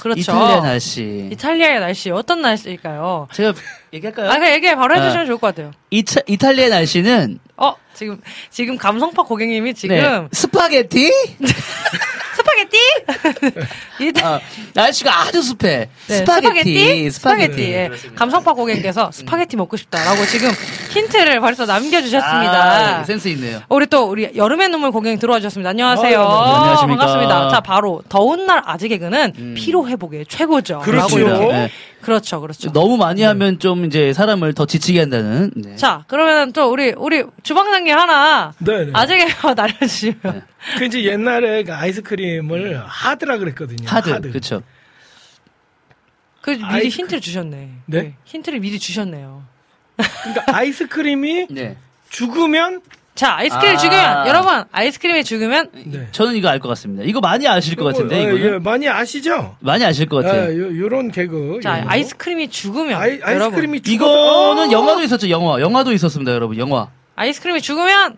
그렇죠. 0.03 0.21
이탈리아 0.21 0.61
날씨. 0.61 1.31
이탈리아의 1.33 1.81
날씨, 1.81 2.11
어떤 2.11 2.43
날씨일까요? 2.43 3.29
제가 3.33 3.55
얘기할까요? 3.95 4.31
아, 4.31 4.35
그냥 4.39 4.53
얘기 4.53 4.75
바로 4.75 4.95
해주시면 4.95 5.23
아. 5.23 5.27
좋을 5.27 5.39
것 5.39 5.47
같아요. 5.47 5.71
이차, 5.89 6.21
이탈리아 6.27 6.69
날씨는 6.69 7.39
어, 7.57 7.75
지금, 8.03 8.21
지금 8.51 8.77
감성파 8.77 9.23
고객님이 9.23 9.75
지금 9.75 9.97
네, 9.97 10.27
스파게티? 10.33 11.13
스파게티? 12.35 12.79
이 14.01 14.13
아, 14.23 14.41
날씨가 14.75 15.21
아주 15.21 15.43
습해. 15.43 15.89
네, 16.09 16.17
스파게티. 16.17 17.11
스파게티. 17.11 17.63
예. 17.63 17.87
그렇습니다. 17.89 18.19
감성파 18.19 18.55
고객께서 18.55 19.13
스파게티 19.13 19.57
먹고 19.57 19.77
싶다라고 19.77 20.25
지금 20.27 20.51
힌트를 20.91 21.41
벌써 21.41 21.67
남겨주셨습니다. 21.67 22.99
아, 23.01 23.05
센스 23.05 23.29
있네요. 23.29 23.61
우리 23.69 23.87
또 23.87 24.09
우리 24.09 24.31
여름의 24.35 24.71
눈물 24.71 24.91
고객님 24.91 25.21
들어와 25.21 25.39
주셨습니다. 25.39 25.71
안녕하세요. 25.71 26.21
어, 26.21 26.45
네, 26.45 26.53
안녕하십니까. 26.55 26.99
반갑습니다. 27.07 27.49
자 27.51 27.61
바로 27.61 28.03
더운 28.09 28.47
날 28.47 28.63
아재 28.65 28.89
개그는 28.89 29.55
피로 29.57 29.87
회복에 29.87 30.25
최고죠. 30.29 30.83
이렇게. 30.87 31.17
네. 31.23 31.71
그렇죠, 32.03 32.41
그렇죠. 32.41 32.73
너무 32.73 32.97
많이 32.97 33.23
하면 33.23 33.61
좀 33.61 33.85
이제 33.85 34.13
사람을 34.13 34.55
더 34.55 34.67
지치게 34.67 34.99
한다는. 35.01 35.53
네. 35.55 35.77
자 35.77 36.03
그러면 36.09 36.53
또 36.53 36.69
우리 36.71 36.93
우리 36.97 37.23
주방장님 37.45 37.92
하나 37.93 38.53
네, 38.59 38.85
네. 38.87 38.91
아재 38.95 39.17
개그 39.19 39.47
날려주시면 39.49 40.43
그 40.79 40.85
이제 40.85 41.05
옛날에 41.05 41.63
그 41.65 41.73
아이스크림을 41.75 42.83
하드라 42.87 43.39
그랬거든요. 43.39 43.89
하드. 43.89 44.21
그렇죠. 44.31 44.63
그 46.41 46.51
미리 46.51 46.65
아이스- 46.65 46.99
힌트를 46.99 47.21
주셨네. 47.21 47.69
네? 47.87 48.15
힌트를 48.25 48.59
미리 48.61 48.79
주셨네요. 48.79 49.45
그러니까 49.97 50.57
아이스크림이 50.57 51.47
네. 51.53 51.77
죽으면 52.11 52.81
자 53.15 53.35
아이스크림 53.37 53.75
아. 53.75 53.77
죽으면 53.77 54.27
여러분 54.27 54.65
아이스크림이 54.73 55.23
죽으면 55.23 55.71
네. 55.85 56.09
저는 56.13 56.35
이거 56.35 56.49
알 56.49 56.59
것 56.59 56.69
같습니다. 56.71 57.05
이거 57.05 57.21
많이 57.21 57.47
아실 57.47 57.77
것 57.77 57.85
같은데, 57.85 58.17
예, 58.17 58.23
이거는. 58.23 58.55
예, 58.55 58.59
많이 58.59 58.89
아시죠? 58.89 59.55
많이 59.61 59.85
아실 59.85 60.07
것 60.09 60.25
같아요. 60.25 60.51
예, 60.53 60.59
요, 60.59 60.79
요런 60.79 61.11
개그. 61.13 61.61
자 61.63 61.75
요런 61.75 61.85
거. 61.85 61.91
아이스크림이 61.93 62.49
죽으면 62.49 62.95
아이, 63.01 63.21
여러분 63.21 63.29
아이스크림이 63.43 63.81
죽어서 63.83 64.13
이거는 64.57 64.69
어! 64.69 64.73
영화도 64.73 65.03
있었죠, 65.03 65.29
영화. 65.31 65.61
영화도 65.61 65.93
있었습니다, 65.93 66.33
여러분. 66.33 66.57
영화. 66.59 66.89
아이스크림이 67.17 67.61
죽으면 67.61 68.17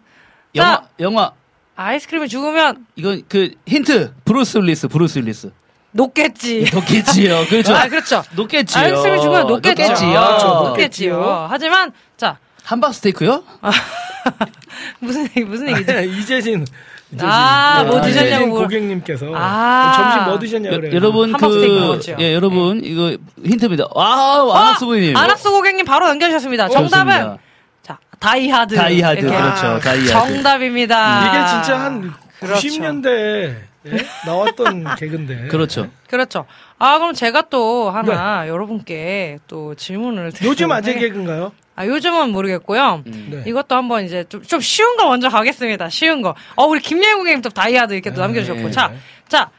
영화, 0.54 0.76
자 0.76 0.82
영화. 1.00 1.32
아이스크림이 1.76 2.28
죽으면 2.28 2.86
이건 2.96 3.22
그 3.28 3.50
힌트. 3.66 4.14
브루스 4.24 4.58
윌리스, 4.58 4.88
브루스 4.88 5.18
윌리스. 5.18 5.50
녹겠지. 5.92 6.68
녹겠지요. 6.72 7.46
그렇죠. 7.50 7.74
아 7.74 7.88
그렇죠. 7.88 8.22
녹겠지요. 8.34 8.82
아이스크림이 8.82 9.20
죽으면 9.20 9.46
녹겠죠. 9.46 9.82
녹겠지요. 9.82 10.08
그렇죠, 10.10 10.46
녹겠- 10.46 10.68
녹겠지요. 10.68 11.46
하지만 11.50 11.92
자 12.16 12.38
함박 12.64 12.94
스테이크요? 12.94 13.42
무슨 15.00 15.24
얘기 15.24 15.44
무슨 15.44 15.68
얘기죠? 15.70 16.00
이재진. 16.00 16.62
이재진. 17.12 17.28
아, 17.28 17.84
뭐 17.84 17.98
이재진 18.00 18.24
드셨냐고 18.24 18.46
물- 18.46 18.62
고객님께서 18.62 19.26
아. 19.34 19.92
점심 19.96 20.24
뭐 20.30 20.38
드셨냐고 20.38 20.74
여, 20.76 20.80
그래요. 20.80 20.94
여러분 20.94 21.32
그. 21.32 22.00
예, 22.18 22.34
여러분 22.34 22.80
이거 22.84 23.16
힌트입니다. 23.44 23.84
와, 23.94 24.40
아낙수부님. 24.60 25.16
아낙스 25.16 25.50
고객님 25.50 25.84
바로 25.84 26.06
남겨주셨습니다. 26.08 26.68
정답은 26.70 27.12
자 27.12 27.38
다이하드. 28.18 28.74
다이하드 28.76 29.18
이렇게. 29.20 29.36
그렇죠. 29.36 29.66
아, 29.66 29.78
다이하드. 29.78 30.08
정답입니다. 30.08 31.26
이게 31.28 31.46
진짜 31.48 31.80
한 31.80 32.12
그렇죠. 32.40 32.60
90년대 32.68 33.06
에 33.86 34.06
나왔던 34.26 34.94
개그인데. 34.96 35.48
그렇죠. 35.48 35.88
그렇죠. 36.08 36.46
아 36.78 36.98
그럼 36.98 37.12
제가 37.14 37.48
또 37.50 37.90
하나 37.90 38.48
여러분께 38.48 39.38
또 39.46 39.74
질문을 39.74 40.32
네. 40.32 40.46
요즘 40.46 40.72
아재 40.72 40.94
개그인가요? 40.94 41.52
아 41.76 41.86
요즘은 41.86 42.30
모르겠고요. 42.30 43.02
네. 43.04 43.42
이것도 43.46 43.74
한번 43.74 44.04
이제 44.04 44.24
좀, 44.28 44.42
좀 44.42 44.60
쉬운 44.60 44.96
거 44.96 45.06
먼저 45.08 45.28
가겠습니다. 45.28 45.88
쉬운 45.90 46.22
거. 46.22 46.34
어, 46.54 46.64
우리 46.64 46.80
김예우 46.80 47.18
고객님 47.18 47.42
또 47.42 47.50
다이아드 47.50 47.92
이렇게 47.94 48.12
또 48.12 48.20
남겨주셨고. 48.20 48.62
네. 48.62 48.70
자, 48.70 48.92
자, 49.28 49.50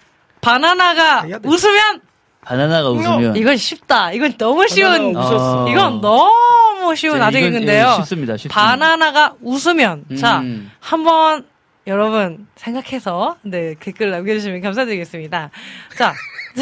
바나나가 0.41 1.21
다이아드. 1.21 1.47
웃으면 1.47 2.01
바나나가 2.45 2.89
웃으면 2.89 3.35
이건 3.35 3.57
쉽다. 3.57 4.11
이건 4.11 4.37
너무 4.37 4.67
쉬운. 4.67 5.15
아. 5.17 5.65
이건 5.69 5.99
너무 6.01 6.95
쉬운 6.95 7.17
자, 7.17 7.29
개그인데요. 7.31 7.87
예, 7.91 7.95
쉽습니다. 7.97 8.37
쉽습니다. 8.37 8.53
바나나가 8.61 9.33
웃으면. 9.41 10.05
자, 10.19 10.39
음. 10.39 10.71
한번 10.79 11.45
여러분 11.87 12.47
생각해서 12.55 13.37
네 13.41 13.75
댓글 13.79 14.11
남겨주시면 14.11 14.61
감사드리겠습니다. 14.61 15.49
자, 15.97 16.13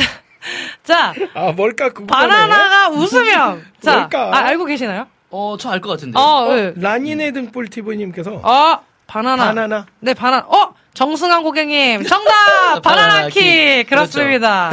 자, 0.84 1.14
자, 1.14 1.14
아 1.34 1.52
뭘까 1.52 1.90
그거. 1.90 2.06
바나나가 2.08 2.90
웃으면. 2.90 3.66
자, 3.82 3.98
뭘까? 3.98 4.30
아, 4.34 4.38
알고 4.46 4.66
계시나요? 4.66 5.08
어, 5.32 5.58
저 5.60 5.70
알 5.72 5.82
것 5.82 5.90
같은데. 5.90 6.18
어, 6.20 6.48
네. 6.54 6.74
라니네 6.76 7.32
등불 7.32 7.68
TV님께서 7.70 8.40
어, 8.44 8.80
바나나. 9.08 9.46
바나나. 9.46 9.86
네, 10.00 10.14
바나나. 10.14 10.46
어! 10.48 10.74
정승환 10.94 11.42
고객님. 11.44 12.04
정답! 12.04 12.82
바나나 12.84 13.28
키! 13.30 13.84
그렇습니다. 13.84 14.70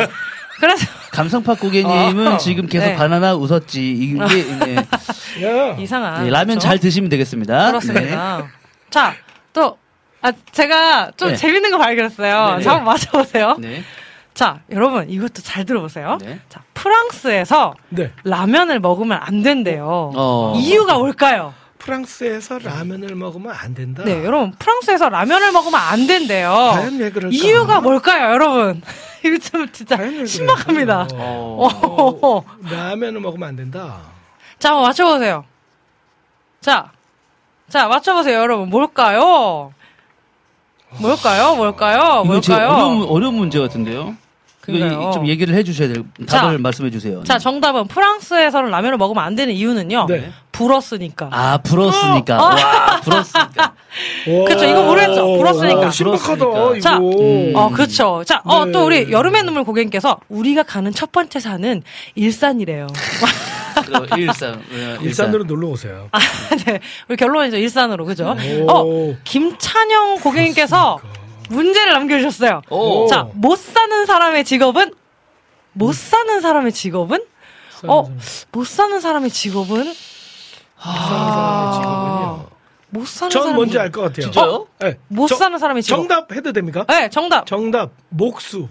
그래서, 0.61 0.87
감성파 1.12 1.55
고객님은 1.55 2.27
아. 2.29 2.38
지금 2.38 2.66
계속 2.66 2.87
네. 2.87 2.96
바나나 2.96 3.35
웃었지. 3.35 3.90
이게 3.92 4.14
네. 4.64 4.77
야. 5.44 5.77
이상한. 5.79 6.25
네, 6.25 6.31
라면 6.31 6.46
그렇죠? 6.46 6.61
잘 6.61 6.79
드시면 6.79 7.09
되겠습니다. 7.11 7.64
네. 7.64 7.70
그렇습니다. 7.73 8.49
자, 8.90 9.14
또, 9.53 9.77
아, 10.23 10.33
제가 10.53 11.12
좀 11.16 11.29
네. 11.31 11.37
재밌는 11.37 11.70
거 11.70 11.79
발견했어요. 11.79 12.51
네네. 12.51 12.62
자, 12.62 12.70
한번 12.70 12.85
맞춰보세요. 12.85 13.57
네. 13.59 13.83
자, 14.35 14.61
여러분, 14.70 15.11
이것도 15.11 15.42
잘 15.42 15.64
들어보세요. 15.64 16.18
네. 16.20 16.40
자, 16.49 16.62
프랑스에서 16.75 17.75
네. 17.90 18.12
라면을 18.25 18.81
먹으면 18.81 19.18
안 19.20 19.42
된대요. 19.42 20.12
어. 20.14 20.55
이유가 20.57 20.99
뭘까요? 20.99 21.55
프랑스에서 21.79 22.59
라면을 22.59 23.14
먹으면 23.14 23.53
안 23.53 23.75
된다. 23.75 24.03
네, 24.05 24.25
여러분, 24.25 24.53
프랑스에서 24.59 25.09
라면을 25.09 25.51
먹으면 25.53 25.81
안 25.81 26.07
된대요. 26.07 26.51
과연 26.75 26.99
왜 26.99 27.11
그럴까? 27.11 27.35
이유가 27.35 27.81
뭘까요, 27.81 28.33
여러분? 28.33 28.83
이거 29.24 29.38
좀 29.38 29.70
진짜 29.72 29.96
과연 29.96 30.11
왜 30.11 30.14
그럴까? 30.16 30.30
신박합니다. 30.30 31.09
어. 31.14 31.68
어. 32.22 32.44
라면을 32.70 33.20
먹으면 33.20 33.48
안 33.48 33.56
된다. 33.56 33.98
자, 34.59 34.70
한번 34.70 34.85
맞춰보세요. 34.85 35.44
자, 36.61 36.90
자, 37.68 37.88
맞춰보세요, 37.88 38.38
여러분. 38.38 38.68
뭘까요? 38.68 39.72
뭘까요? 40.98 41.54
뭘까요? 41.56 42.24
뭘까요? 42.24 42.68
어려운, 42.68 43.02
어려운 43.09 43.35
문제 43.35 43.59
같은데요. 43.59 44.16
그러니까요. 44.61 44.92
이거 45.00 45.11
좀 45.12 45.26
얘기를 45.26 45.54
해주셔야 45.54 45.92
돼요. 45.92 46.04
자. 46.26 46.42
답을 46.42 46.59
말씀해 46.59 46.90
주세요. 46.90 47.22
자, 47.24 47.38
정답은 47.38 47.87
프랑스에서는 47.87 48.70
라면을 48.70 48.98
먹으면 48.98 49.22
안 49.24 49.35
되는 49.35 49.54
이유는요. 49.54 50.06
네. 50.09 50.33
불었으니까. 50.61 51.29
아, 51.33 51.59
불었으니까. 51.59 52.38
어. 52.38 52.44
와, 52.44 53.01
불었으니까. 53.01 53.75
그쵸, 54.46 54.64
이거 54.66 54.83
모르겠죠? 54.83 55.38
불었으니까. 55.38 55.81
와, 55.81 55.90
신박하다, 55.90 56.37
불었으니까. 56.37 56.81
자, 56.81 56.96
이거. 56.96 57.23
음. 57.23 57.53
어, 57.57 57.70
그렇죠. 57.70 58.23
자, 58.27 58.42
어, 58.44 58.66
네. 58.66 58.73
또 58.73 58.85
우리 58.85 59.11
여름의 59.11 59.44
눈물 59.44 59.64
고객님께서 59.64 60.18
우리가 60.29 60.64
가는 60.64 60.92
첫 60.92 61.12
번째 61.12 61.40
산은 61.40 61.83
일산이래요. 62.14 62.88
그 63.87 64.20
일산. 64.20 64.62
네, 64.70 64.99
일산 65.01 65.33
으로 65.33 65.44
놀러 65.44 65.68
오세요. 65.68 66.09
아, 66.12 66.18
네. 66.66 66.81
우리 67.09 67.16
결론이죠. 67.16 67.57
일산으로. 67.57 68.05
그죠? 68.05 68.37
오. 68.66 68.70
어, 68.70 69.16
김찬영 69.25 70.18
고객님께서 70.20 70.99
문제를 71.49 71.92
남겨주셨어요. 71.94 72.61
오. 72.68 73.07
자, 73.07 73.29
못 73.33 73.57
사는 73.59 74.05
사람의 74.05 74.44
직업은? 74.44 74.92
못 75.73 75.94
사는 75.94 76.40
사람의 76.42 76.73
직업은? 76.73 77.25
어, 77.87 78.14
못 78.53 78.66
사는 78.66 79.01
사람의 79.01 79.31
직업은? 79.31 79.94
직업은요. 80.82 82.46
못 82.92 83.06
사는 83.06 83.30
전 83.30 83.42
사람의 83.42 83.54
뭔지. 83.54 83.78
알 83.78 83.92
것 83.92 84.00
같아요. 84.02 84.22
진짜요? 84.24 84.66
네. 84.80 84.98
못 85.08 85.28
정- 85.28 85.38
사는 85.38 85.58
사람의 85.58 85.82
직업. 85.82 85.96
정답 85.96 86.32
해도 86.32 86.52
됩니까? 86.52 86.84
네, 86.88 87.08
정답. 87.10 87.46
정답 87.46 87.90
목수. 88.08 88.68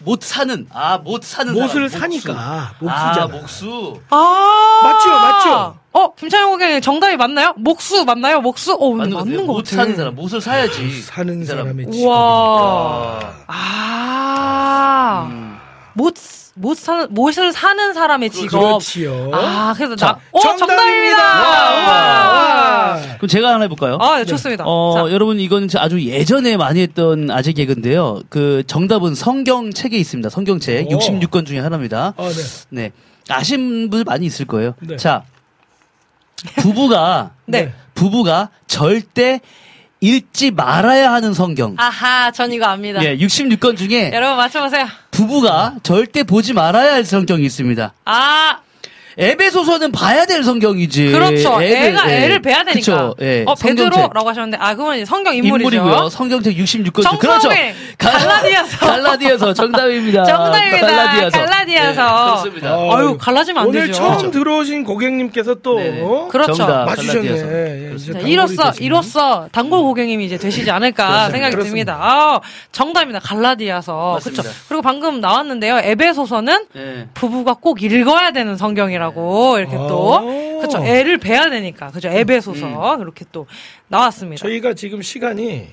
못 0.00 0.22
사는. 0.22 0.66
아, 0.74 0.98
못 0.98 1.22
사는 1.24 1.54
못을 1.54 1.88
사람. 1.88 2.10
목수. 2.10 2.26
사니까 2.26 2.34
아, 2.38 2.72
목수잖아. 2.80 3.26
목수. 3.28 3.98
아. 4.10 4.80
맞죠, 4.82 5.08
맞죠? 5.10 5.78
어, 5.92 6.14
김찬영 6.14 6.50
고객님 6.50 6.82
정답이 6.82 7.16
맞나요? 7.16 7.54
목수 7.56 8.04
맞나요? 8.04 8.42
목수? 8.42 8.74
어, 8.74 8.90
맞는 8.92 9.10
것 9.14 9.18
맞는 9.20 9.32
같아요. 9.32 9.46
것못 9.46 9.64
같아. 9.64 9.76
사는 9.76 9.96
사람. 9.96 10.14
못을 10.14 10.40
사야지. 10.42 11.00
사는 11.00 11.44
사람. 11.46 11.64
사람의 11.64 11.86
우와. 11.86 13.18
직업이니까. 13.20 13.44
아. 13.46 15.26
음. 15.30 15.56
못, 15.94 16.14
못 16.58 16.74
사는, 16.74 17.06
못을 17.10 17.52
사는 17.52 17.92
사람의 17.92 18.30
직업. 18.30 18.60
그렇지요. 18.78 19.30
아, 19.34 19.74
그래서 19.76 19.94
자, 19.94 20.06
나, 20.06 20.18
어, 20.32 20.40
정답입니다! 20.40 21.22
와. 21.22 22.94
우와. 22.94 23.00
그럼 23.18 23.28
제가 23.28 23.50
하나 23.50 23.62
해볼까요? 23.64 23.98
아, 24.00 24.16
네, 24.16 24.24
좋습니다. 24.24 24.64
어, 24.66 24.94
자, 24.94 25.12
여러분, 25.12 25.38
이건 25.38 25.68
아주 25.76 26.02
예전에 26.02 26.56
많이 26.56 26.80
했던 26.80 27.30
아재 27.30 27.52
개그인데요. 27.52 28.22
그 28.30 28.62
정답은 28.66 29.14
성경책에 29.14 29.98
있습니다. 29.98 30.30
성경책. 30.30 30.86
오. 30.86 30.98
66권 30.98 31.46
중에 31.46 31.58
하나입니다. 31.58 32.14
아, 32.16 32.28
네. 32.28 32.42
네. 32.70 32.92
아신 33.28 33.90
분 33.90 34.04
많이 34.06 34.24
있을 34.24 34.46
거예요. 34.46 34.74
네. 34.80 34.96
자, 34.96 35.24
부부가, 36.56 37.32
네. 37.44 37.74
부부가 37.94 38.48
절대 38.66 39.40
읽지 40.00 40.52
말아야 40.52 41.12
하는 41.12 41.34
성경. 41.34 41.74
아하, 41.78 42.30
전 42.30 42.52
이거 42.52 42.66
압니다. 42.66 43.02
예, 43.04 43.16
66권 43.16 43.76
중에 43.76 44.10
여러분 44.12 44.36
맞춰보세요. 44.36 44.86
부부가 45.16 45.76
절대 45.82 46.22
보지 46.24 46.52
말아야 46.52 46.92
할 46.92 47.04
성경이 47.06 47.42
있습니다. 47.46 47.94
아, 48.04 48.58
에베소서는 49.18 49.92
봐야 49.92 50.26
될 50.26 50.42
성경이지. 50.44 51.12
그렇죠. 51.12 51.62
애를, 51.62 51.76
애가 51.88 52.10
예. 52.10 52.24
애를 52.24 52.42
배야 52.42 52.64
되니까. 52.64 52.74
그쵸, 52.74 53.14
예. 53.20 53.44
어, 53.46 53.54
성경책. 53.54 53.90
베드로라고 53.90 54.28
하셨는데, 54.28 54.58
아, 54.60 54.74
그건 54.74 54.96
이제 54.96 55.04
성경 55.06 55.34
인물이죠. 55.34 55.74
인물이고요. 55.76 56.08
성경책 56.10 56.56
66권 56.56 56.94
중 57.02 57.02
정성민, 57.02 57.16
그렇죠. 57.18 57.48
갈라디아서. 57.98 58.78
갈라디아서 58.78 59.54
정답입니다. 59.54 60.24
정답입니다. 60.26 60.86
갈라디아서. 60.86 61.38
갈라디아서. 61.38 62.02
네, 62.02 62.24
그렇습니다. 62.24 62.76
어, 62.76 62.96
아유, 62.96 63.16
갈라지면 63.18 63.62
안 63.62 63.68
오늘 63.68 63.86
되죠. 63.86 63.92
처음 63.94 64.30
들어오신 64.30 64.84
고객님께서 64.84 65.54
또 65.62 65.78
네네. 65.78 66.02
어? 66.02 66.28
그렇죠. 66.30 66.52
정답. 66.54 66.84
맞추셨네. 66.84 67.30
예, 67.30 68.28
이로써. 68.28 68.72
이로써 68.80 69.48
단골 69.52 69.80
고객님이 69.80 70.26
이제 70.26 70.36
되시지 70.36 70.70
않을까. 70.70 71.30
생각이 71.30 71.52
그렇습니다. 71.54 71.94
듭니다. 71.94 71.98
아, 72.00 72.40
정답입니다. 72.72 73.20
갈라디아서. 73.20 74.18
그렇죠. 74.22 74.42
그리고 74.68 74.82
방금 74.82 75.20
나왔는데요. 75.20 75.78
에베소서는 75.78 76.66
네. 76.74 77.08
부부가 77.14 77.54
꼭 77.54 77.82
읽어야 77.82 78.30
되는 78.32 78.56
성경이라고 78.56 79.05
이렇게 79.58 79.76
또 79.76 80.18
오. 80.24 80.58
그렇죠. 80.58 80.78
애를 80.84 81.18
배야 81.18 81.48
되니까 81.50 81.88
그렇죠. 81.90 82.08
에베소서 82.08 82.98
이렇게 83.00 83.24
또 83.32 83.46
나왔습니다. 83.88 84.40
저희가 84.40 84.74
지금 84.74 85.02
시간이 85.02 85.68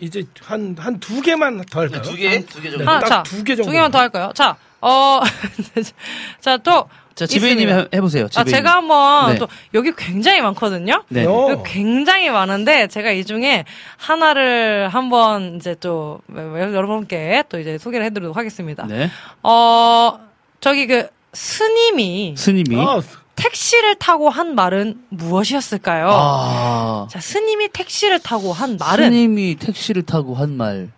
이제 0.00 0.24
한 0.42 0.74
한 0.78 0.98
두 1.00 1.20
개만 1.20 1.62
더 1.70 1.80
할까요? 1.80 2.02
두 2.02 2.14
개? 2.16 2.40
두 2.46 2.60
개 2.62 2.70
정도. 2.70 2.78
네. 2.78 2.84
하나, 2.84 3.00
딱 3.00 3.06
자, 3.06 3.22
두 3.22 3.44
개 3.44 3.54
정도. 3.56 3.68
두 3.70 3.72
개만 3.72 3.90
더 3.90 3.98
할까요? 3.98 4.30
자, 4.34 4.56
어, 4.80 5.20
자, 6.40 6.56
또. 6.58 6.88
자. 7.14 7.26
해- 7.34 7.86
해보세요. 7.92 8.24
아, 8.24 8.28
지배인. 8.28 8.46
제가 8.56 8.76
한번 8.76 9.32
네. 9.34 9.38
또, 9.38 9.46
여기 9.74 9.92
굉장히 9.94 10.40
많거든요? 10.40 11.04
네. 11.08 11.26
어. 11.26 11.62
굉장히 11.66 12.30
많은데, 12.30 12.86
제가 12.86 13.10
이 13.10 13.26
중에 13.26 13.66
하나를 13.98 14.88
한번 14.88 15.56
이제 15.56 15.74
또, 15.80 16.20
여러분께 16.34 17.44
또 17.50 17.58
이제 17.60 17.76
소개를 17.76 18.06
해드리도록 18.06 18.38
하겠습니다. 18.38 18.86
네. 18.86 19.10
어, 19.42 20.18
저기 20.60 20.86
그, 20.86 21.08
스님이 21.32 22.34
스님이. 22.36 22.76
아, 22.80 23.00
택시를 23.36 23.94
타고 23.96 24.28
한 24.28 24.54
말은 24.54 25.02
무엇이었을까요? 25.08 26.08
아. 26.12 27.08
자, 27.10 27.20
스님이 27.20 27.68
택시를 27.72 28.18
타고 28.18 28.52
한 28.52 28.76
말은 28.78 29.04
스님이 29.04 29.54
택시를 29.56 30.02
타고 30.02 30.34
한 30.34 30.56
말. 30.56 30.90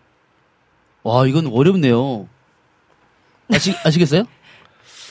와, 1.03 1.27
이건 1.27 1.47
어렵네요. 1.49 2.27
아시, 3.53 3.75
아시겠어요? 3.85 4.25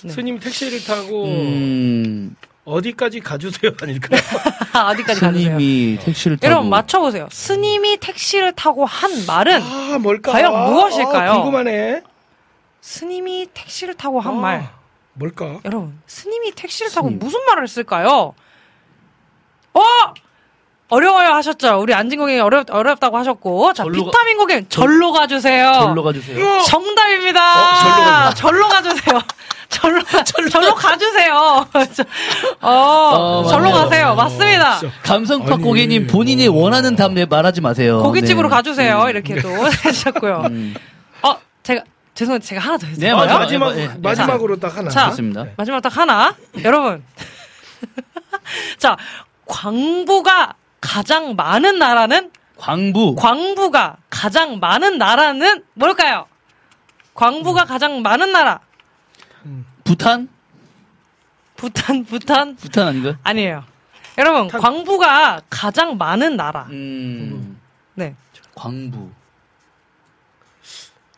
네. 0.03 0.09
스님 0.09 0.39
택시를 0.39 0.83
타고 0.83 1.25
음, 1.25 2.35
어디까지 2.65 3.19
가주세요 3.19 3.71
아닐까요? 3.79 4.19
어디까지 4.89 5.19
가주세요? 5.19 5.57
스님이 5.59 5.97
택시를 6.01 6.37
타고. 6.37 6.51
여러분 6.51 6.69
맞춰보세요. 6.71 7.27
스님이 7.31 7.97
택시를 7.97 8.53
타고 8.53 8.83
한 8.85 9.11
말은 9.27 9.61
아 9.61 9.99
뭘까? 9.99 10.31
과연 10.31 10.71
무엇일까요? 10.71 11.31
아, 11.31 11.35
궁금하네. 11.35 12.01
스님이 12.81 13.47
택시를 13.53 13.93
타고 13.93 14.19
한 14.19 14.37
아, 14.37 14.41
말. 14.41 14.69
뭘까? 15.13 15.59
여러분 15.65 15.99
스님이 16.07 16.51
택시를 16.51 16.91
타고 16.91 17.07
스님. 17.07 17.19
무슨 17.19 17.43
말을 17.45 17.63
했을까요? 17.63 18.33
어 19.73 19.81
어려워요 20.89 21.29
하셨죠. 21.35 21.79
우리 21.79 21.93
안진 21.93 22.19
고객이 22.19 22.39
어렵 22.41 22.65
어렵다고 22.69 23.17
하셨고 23.17 23.73
자 23.73 23.83
절로 23.83 24.05
가- 24.05 24.11
비타민 24.11 24.37
고객 24.37 24.69
절로 24.69 25.11
가주세요. 25.13 25.71
절로 25.73 26.03
가주세요. 26.03 26.59
정답입니다. 26.63 28.29
어, 28.29 28.33
절로 28.33 28.67
가주세요. 28.67 29.19
절로 29.69 30.03
가주세요. 30.03 30.23
절로 30.49 30.49
가- 30.49 30.49
절로 30.49 30.75
가주세요. 30.75 31.65
어, 32.61 32.69
어, 32.69 33.45
절로 33.49 33.69
맞아요. 33.69 33.83
가세요. 33.83 34.15
맞습니다. 34.15 34.79
진짜. 34.79 34.95
감성파 35.03 35.53
아니, 35.55 35.63
고객님 35.63 36.07
본인이 36.07 36.47
어. 36.49 36.51
원하는 36.53 36.95
답 36.97 37.13
말하지 37.13 37.61
마세요. 37.61 38.01
고깃집으로 38.03 38.49
네. 38.49 38.55
가주세요. 38.55 39.03
음. 39.03 39.09
이렇게 39.09 39.35
또 39.41 39.47
해주셨고요. 39.85 40.43
음. 40.49 40.73
어 41.23 41.37
제가 41.63 41.83
죄송해요. 42.13 42.39
제가 42.39 42.61
하나 42.61 42.77
더 42.77 42.87
했어요. 42.87 43.01
네, 43.01 43.09
아, 43.11 43.15
맞아요. 43.15 43.39
마지막 43.39 43.77
예, 43.77 43.81
예. 43.83 43.87
마지막으로 43.97 44.59
딱 44.59 44.75
하나. 44.77 44.89
자. 44.89 45.09
좋습니다. 45.09 45.45
마지막 45.57 45.79
딱 45.81 45.95
하나. 45.97 46.35
여러분. 46.63 47.03
자, 48.77 48.97
광부가 49.45 50.55
가장 50.81 51.35
많은 51.35 51.79
나라는 51.79 52.31
광부. 52.57 53.15
광부가 53.15 53.97
가장 54.09 54.59
많은 54.59 54.97
나라는 54.97 55.63
뭘까요? 55.73 56.27
광부가 57.13 57.65
가장 57.65 58.01
많은 58.01 58.31
나라. 58.31 58.59
부탄? 59.83 60.29
부탄, 61.55 62.03
부탄? 62.05 62.55
부탄 62.55 62.87
아닌가요? 62.87 63.15
아니에요. 63.23 63.63
여러분, 64.17 64.47
탄. 64.47 64.61
광부가 64.61 65.41
가장 65.49 65.97
많은 65.97 66.35
나라. 66.35 66.67
음, 66.69 67.59
네. 67.95 68.15
광부. 68.55 69.09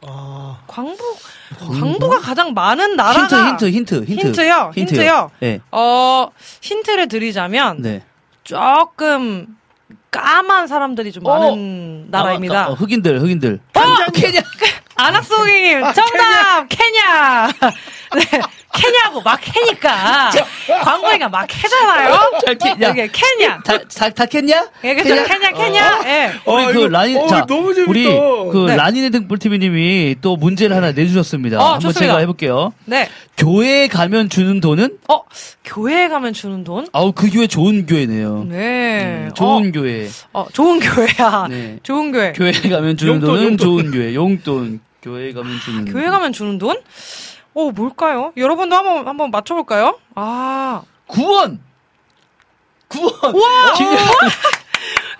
아, 0.05 0.59
광부, 0.67 1.15
광부가 1.59 2.19
가장 2.19 2.53
많은 2.53 2.95
나라가. 2.95 3.21
힌트, 3.21 3.35
힌트, 3.35 3.65
힌트, 3.71 4.03
힌트. 4.05 4.27
힌트요? 4.27 4.71
힌트요? 4.75 5.31
네. 5.39 5.59
어, 5.71 6.29
힌트를 6.61 7.07
드리자면, 7.07 7.81
네. 7.81 8.03
조금 8.43 9.47
까만 10.11 10.67
사람들이 10.67 11.11
좀 11.11 11.25
어. 11.25 11.31
많은 11.33 12.11
나라입니다. 12.11 12.65
아, 12.65 12.69
어, 12.69 12.73
흑인들, 12.73 13.21
흑인들. 13.21 13.59
어! 13.75 14.11
케냐! 14.11 14.41
아낙스 14.95 15.35
고객님, 15.35 15.83
아, 15.83 15.93
정답! 15.93 16.67
케냐! 16.69 17.47
네, 18.13 18.41
케냐고 18.73 19.21
막 19.21 19.39
캐니까 19.41 20.31
광고니까 20.83 21.29
막 21.29 21.45
캐잖아요. 21.47 22.31
잘 22.45 22.57
캐- 22.57 22.69
야. 22.83 22.89
이게 22.89 23.07
캐냐. 23.11 23.59
다, 23.63 23.77
다, 23.77 24.09
다 24.09 24.25
캤냐? 24.25 24.69
예, 24.83 24.95
그죠? 24.95 25.15
캐냐, 25.23 25.51
캐냐. 25.51 26.01
예. 26.05 26.31
우리 26.45 26.63
어, 26.63 26.67
그 26.67 26.71
이거- 26.79 26.87
라인, 26.87 27.17
어, 27.17 27.27
자, 27.27 27.45
너무 27.47 27.73
재밌다. 27.73 27.89
우리 27.91 28.03
그 28.51 28.65
네. 28.67 28.75
라니네 28.75 29.09
등불 29.11 29.37
TV님이 29.39 30.15
또 30.21 30.35
문제를 30.35 30.75
하나 30.75 30.91
내주셨습니다. 30.91 31.57
어, 31.59 31.63
한번 31.73 31.79
좋습니다. 31.81 31.99
제가 32.01 32.17
해볼게요. 32.19 32.73
네. 32.85 33.09
교회에 33.37 33.87
가면 33.87 34.29
주는 34.29 34.59
돈은? 34.59 34.97
어, 35.09 35.21
교회에 35.63 36.07
가면 36.07 36.33
주는 36.33 36.63
돈? 36.63 36.87
아우, 36.93 37.11
그 37.13 37.29
교회 37.31 37.47
좋은 37.47 37.85
교회네요. 37.85 38.45
네. 38.49 39.25
음, 39.27 39.31
좋은 39.35 39.71
교회. 39.71 40.07
어, 40.33 40.41
어, 40.41 40.47
좋은 40.51 40.79
교회야. 40.79 41.47
네. 41.49 41.77
좋은 41.83 42.11
교회. 42.11 42.31
교회에 42.33 42.51
가면 42.53 42.97
주는 42.97 43.13
용돈, 43.13 43.29
돈은 43.29 43.43
용돈. 43.43 43.57
좋은 43.57 43.91
교회. 43.91 44.13
용돈. 44.15 44.79
교회에 45.01 45.33
가면 45.33 45.59
주는 45.59 45.85
교회 45.85 46.09
가면 46.09 46.31
주는 46.31 46.57
돈? 46.57 46.77
어, 47.55 47.71
뭘까요? 47.71 48.31
여러분도 48.35 48.75
한번, 48.75 49.07
한번 49.07 49.31
맞춰 49.31 49.53
볼까요? 49.55 49.97
아. 50.15 50.81
구원! 51.07 51.59
구원! 52.87 53.13
와! 53.35 53.73
김- 53.77 53.87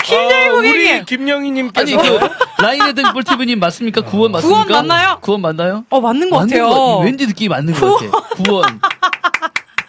김대희 0.04 0.48
아, 0.48 0.52
고객님! 0.52 0.96
우리 1.00 1.06
김영희 1.06 1.52
님께서 1.52 2.00
아니, 2.00 2.10
그, 2.10 2.62
라인의 2.62 2.94
등불 2.94 3.24
TV님 3.24 3.60
맞습니까? 3.60 4.02
구원 4.02 4.32
맞습니까? 4.32 4.66
구원 4.66 4.88
맞나요? 4.88 5.18
구원 5.22 5.42
맞나요? 5.42 5.86
어, 5.90 6.02
맞는 6.02 6.30
것 6.30 6.40
같아요. 6.40 6.68
것 6.68 6.98
같- 6.98 7.06
왠지 7.06 7.26
느낌이 7.28 7.48
맞는 7.50 7.74
것 7.74 7.96
같아. 8.10 8.22
구원. 8.44 8.82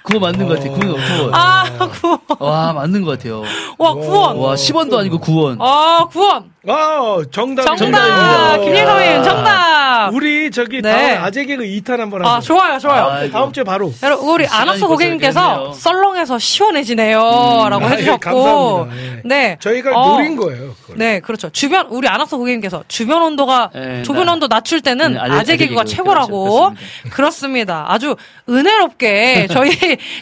구원 0.04 0.20
맞는 0.20 0.46
것 0.46 0.58
같아. 0.58 0.70
구원. 0.70 0.96
구원. 1.02 1.30
아, 1.34 1.64
구원. 2.00 2.18
와, 2.38 2.72
맞는 2.74 3.04
것 3.04 3.12
같아요. 3.12 3.42
와, 3.78 3.94
구원. 3.94 4.36
와, 4.36 4.54
10원도 4.54 4.98
아니고 4.98 5.18
구원. 5.18 5.56
아, 5.60 6.06
구원. 6.12 6.52
아, 6.68 7.22
정답. 7.30 7.74
정답. 7.76 8.58
김예성님 8.58 9.22
정답. 9.24 10.10
우리 10.12 10.50
저기 10.50 10.82
네. 10.82 10.92
다음 11.14 11.24
아재 11.24 11.44
개그 11.46 11.62
2탄 11.64 11.98
한번 11.98 12.20
하자. 12.22 12.36
아, 12.36 12.40
좋아요, 12.40 12.78
좋아요. 12.78 13.04
아이고. 13.06 13.32
다음 13.32 13.52
주에 13.52 13.64
바로. 13.64 13.92
여러분, 14.02 14.28
우리 14.28 14.46
벌써 14.46 14.86
고객님께서. 14.86 15.72
썰렁해서 15.72 16.38
시원해지네요. 16.38 17.18
라고 17.70 17.84
아, 17.86 17.88
예, 17.88 17.92
해주셨고. 17.94 18.18
감사합니다. 18.20 18.96
예. 18.96 19.22
네. 19.24 19.56
저희가 19.60 19.98
어, 19.98 20.08
노린 20.16 20.36
거예요. 20.36 20.74
그걸. 20.82 20.96
네, 20.98 21.20
그렇죠. 21.20 21.48
주변, 21.50 21.86
우리 21.88 22.08
아나스 22.08 22.36
고객님께서 22.36 22.84
주변 22.88 23.22
온도가, 23.22 23.70
네, 23.74 24.02
주변 24.02 24.26
나- 24.26 24.32
온도 24.34 24.48
낮출 24.48 24.80
때는 24.82 25.14
네, 25.14 25.18
아재, 25.18 25.32
아재 25.34 25.56
개그가 25.56 25.84
개그. 25.84 25.94
최고라고. 25.96 26.72
그렇습니다. 27.10 27.86
아주 27.88 28.16
은혜롭게, 28.48 29.48
저희, 29.50 29.70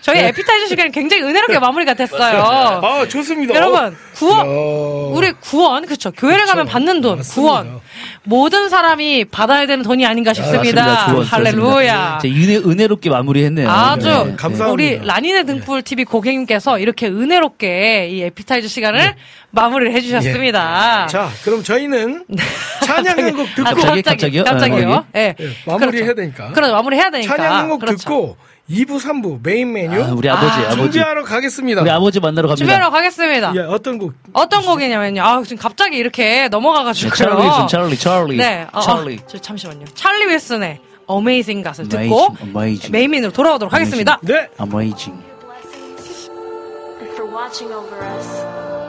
저희 0.00 0.18
에피타이저 0.20 0.66
시간이 0.66 0.90
굉장히 0.92 1.22
은혜롭게 1.22 1.58
마무리가 1.58 1.94
됐어요. 1.94 2.80
아, 2.82 3.06
좋습니다. 3.08 3.54
여러분, 3.54 3.96
구원, 4.14 4.46
어, 4.48 5.12
우리 5.14 5.32
구원, 5.32 5.86
그쵸. 5.86 6.10
교회를 6.12 6.46
가면 6.46 6.66
받는 6.66 7.00
돈, 7.00 7.16
맞습니다. 7.18 7.34
구원. 7.40 7.80
모든 8.24 8.68
사람이 8.68 9.26
받아야 9.26 9.66
되는 9.66 9.82
돈이 9.82 10.06
아닌가 10.06 10.32
싶습니다. 10.32 10.84
맞습니다. 10.84 11.06
구원, 11.12 11.26
할렐루야. 11.26 12.18
자, 12.22 12.28
은혜, 12.28 12.56
은혜롭게 12.56 13.10
마무리했네요. 13.10 13.68
아주 13.68 14.06
네, 14.08 14.24
네, 14.24 14.36
감사합니다. 14.36 14.66
우리 14.70 14.98
라니네 15.04 15.42
등불 15.44 15.82
TV 15.82 16.04
고객님께서 16.04 16.78
이렇게 16.78 17.06
은혜롭게 17.08 18.08
이 18.10 18.22
에피타이저 18.22 18.68
시간을 18.68 19.14
마무리를 19.50 19.92
해주셨습니다. 19.94 21.06
자, 21.08 21.28
그럼 21.44 21.62
저희는 21.62 22.24
찬양 22.86 23.18
한 23.18 23.32
곡 23.32 23.46
듣고 23.54 23.68
아, 23.68 23.72
갑자기, 23.74 24.02
갑자기, 24.02 24.38
갑자기요? 24.38 24.44
갑자기요? 24.44 25.06
예. 25.16 25.34
예, 25.40 25.48
마무리해야 25.66 26.14
되니까. 26.14 26.52
그렇죠. 26.52 26.72
마무리 26.74 26.96
해야 26.96 27.10
되니까. 27.10 27.36
찬양 27.36 27.54
한곡 27.56 27.80
그렇죠. 27.80 28.36
듣고 28.68 28.94
2부, 28.96 29.00
3부 29.00 29.40
메인 29.42 29.72
메뉴 29.72 30.02
아, 30.02 30.12
우리 30.12 30.28
아버지, 30.28 30.52
아, 30.52 30.66
아버지. 30.66 30.76
준비하러 30.76 31.24
가겠습니다. 31.24 31.82
우리 31.82 31.90
아버지 31.90 32.20
만나러 32.20 32.48
갑니다. 32.48 32.56
준비하러 32.58 32.90
가겠습니다. 32.90 33.52
예, 33.56 33.60
어떤 33.60 33.98
곡? 33.98 34.12
어떤 34.32 34.62
곡이냐면요. 34.64 35.22
아, 35.22 35.42
지금 35.42 35.58
갑자기 35.58 35.96
이렇게 35.96 36.48
넘어가가지고. 36.48 37.10
네, 37.10 37.16
찰리 37.16 37.36
윌슨, 37.46 37.66
찰리, 37.68 37.96
찰리. 37.98 38.36
네. 38.36 38.66
어, 38.72 38.80
찰리. 38.80 39.16
어, 39.16 39.26
저, 39.26 39.38
잠시만요. 39.38 39.84
찰리 39.94 40.26
윌슨의 40.32 40.80
Amazing 41.06 41.62
God을 41.62 41.88
듣고 41.88 42.36
Amazing, 42.40 42.42
amazing. 42.46 42.92
메인으로 42.92 43.32
돌아오도록 43.32 43.72
하겠습니다. 43.74 44.18
네. 44.22 44.48
Amazing. 44.60 45.22
for 47.16 47.26
watching 47.26 47.72
over 47.74 48.81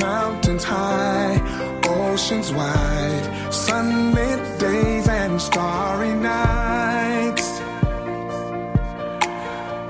Mountains 0.00 0.64
high, 0.64 1.38
oceans 1.86 2.52
wide, 2.52 3.52
sunlit 3.52 4.58
days 4.58 5.06
and 5.08 5.40
starry 5.40 6.12
nights. 6.14 7.60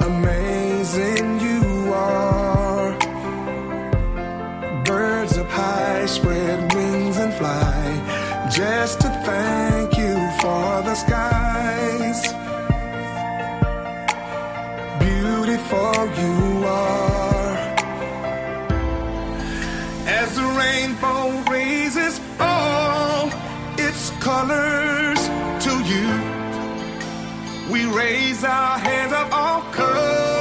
Amazing 0.00 1.40
you 1.40 1.92
are. 1.94 2.92
Birds 4.84 5.38
up 5.38 5.48
high 5.48 6.04
spread 6.06 6.74
wings 6.74 7.16
and 7.16 7.32
fly 7.34 8.50
just 8.50 9.00
to 9.00 9.08
thank 9.24 9.96
you 9.96 10.14
for 10.40 10.82
the 10.82 10.94
skies. 10.94 12.20
Beautiful 15.00 16.08
you 16.20 16.66
are. 16.66 17.33
As 20.34 20.40
the 20.40 20.58
rainbow 20.58 21.48
raises 21.48 22.20
all 22.40 23.30
its 23.78 24.10
colors 24.18 25.20
to 25.64 25.72
you, 25.86 26.08
we 27.72 27.86
raise 27.96 28.42
our 28.42 28.76
hands 28.76 29.12
of 29.12 29.32
all 29.32 29.60
colors 29.70 30.33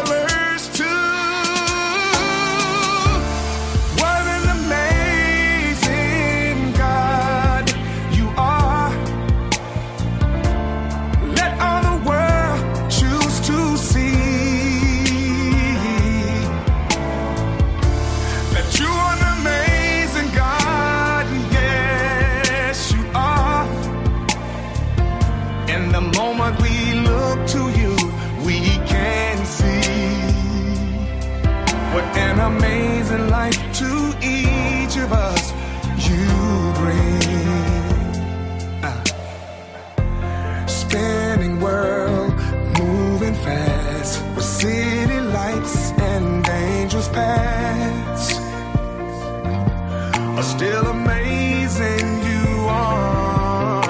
still 50.63 50.87
amazing 50.87 52.07
you 52.29 52.45
are. 52.69 53.83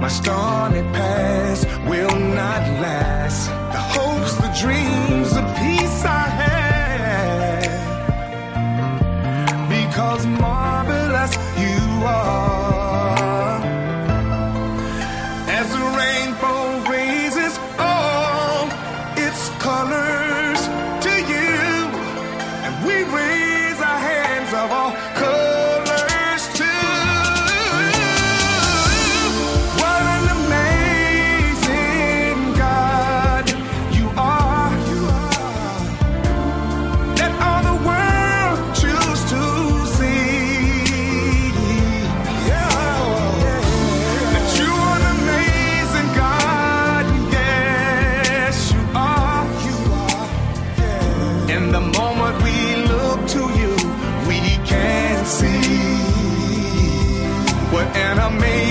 My 0.00 0.08
stormy 0.08 0.59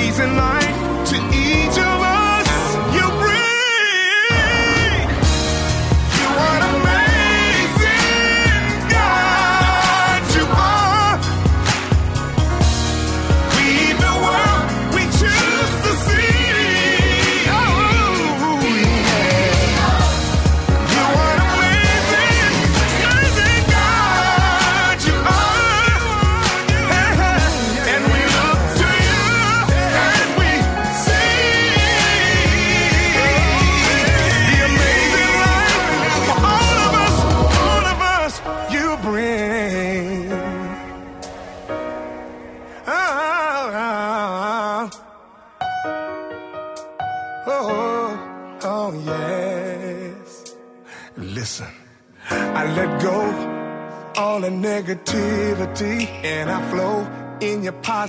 reason 0.10 0.39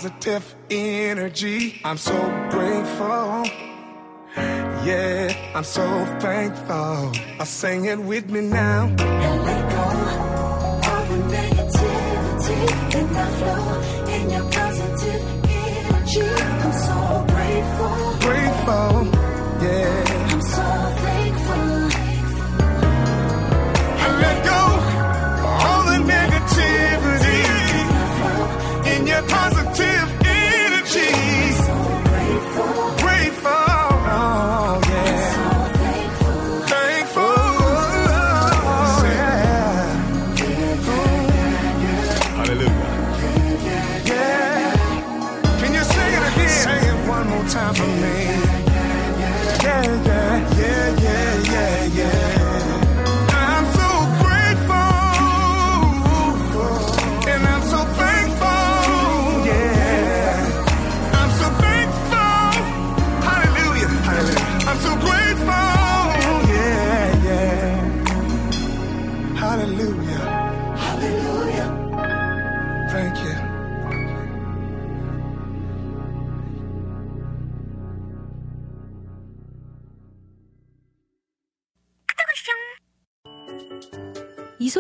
positive 0.01 0.55
energy. 0.70 1.78
I'm 1.84 1.98
so 1.98 2.16
grateful. 2.51 3.44
Yeah, 4.86 5.53
I'm 5.55 5.64
so 5.64 5.84
thankful. 6.20 7.12
I 7.38 7.44
sing 7.44 7.84
it 7.84 7.98
with 7.98 8.30
me 8.30 8.40
now. 8.40 8.84
And 8.86 9.42
let 9.44 9.62
go 9.76 9.86
of 10.90 11.09
the 11.11 11.18
negativity 11.36 12.61
in 12.98 13.12
my 13.12 13.26
flow, 13.38 13.64
in 14.14 14.30
your 14.30 14.51
positive 14.51 15.22
energy. 15.51 16.28
I'm 16.64 16.72
so 16.88 16.98
grateful. 17.34 17.94
Grateful. 18.26 18.92
Yeah. 19.62 19.99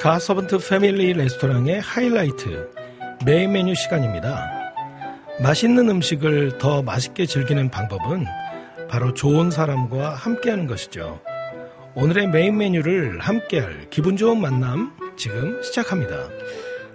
갓서번트 0.00 0.66
패밀리 0.66 1.12
레스토랑의 1.12 1.82
하이라이트 1.82 2.70
메인 3.26 3.52
메뉴 3.52 3.74
시간입니다. 3.74 4.50
맛있는 5.42 5.90
음식을 5.90 6.56
더 6.56 6.82
맛있게 6.82 7.26
즐기는 7.26 7.70
방법은 7.70 8.24
바로 8.88 9.12
좋은 9.12 9.50
사람과 9.50 10.14
함께하는 10.14 10.66
것이죠. 10.66 11.20
오늘의 11.94 12.28
메인 12.28 12.56
메뉴를 12.56 13.18
함께할 13.20 13.90
기분 13.90 14.16
좋은 14.16 14.40
만남 14.40 14.96
지금 15.18 15.62
시작합니다. 15.62 16.30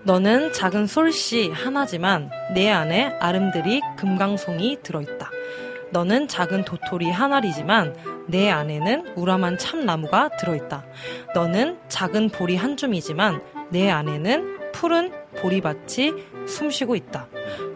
너는 0.04 0.52
작은 0.52 0.88
솔씨 0.88 1.52
하나지만 1.52 2.32
내 2.56 2.72
안에 2.72 3.16
아름드리 3.20 3.82
금강송이 3.98 4.80
들어있다. 4.82 5.30
너는 5.92 6.28
작은 6.28 6.66
도토리 6.66 7.12
한 7.12 7.34
알이지만 7.34 7.94
내 8.28 8.50
안에는 8.50 9.14
우람한 9.16 9.58
참나무가 9.58 10.30
들어있다. 10.40 10.84
너는 11.34 11.78
작은 11.88 12.30
보리 12.30 12.56
한 12.56 12.78
줌이지만 12.78 13.42
내 13.70 13.90
안에는 13.90 14.72
푸른 14.72 15.12
보리밭이 15.38 16.14
숨쉬고 16.48 16.96
있다. 16.96 17.28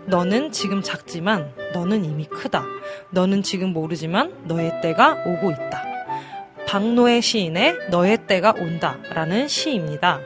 너는 0.06 0.52
지금 0.52 0.82
작지만 0.82 1.54
너는 1.74 2.04
이미 2.06 2.26
크다. 2.26 2.66
너는 3.12 3.43
지금 3.43 3.74
모르지만 3.74 4.34
너의 4.45 4.82
때가 4.82 5.24
오고 5.26 5.52
있다. 5.52 5.84
박노의 6.68 7.22
시인의 7.22 7.89
너의 7.89 8.28
때가 8.28 8.54
온다 8.58 8.97
라는 9.14 9.47
시입니다. 9.47 10.20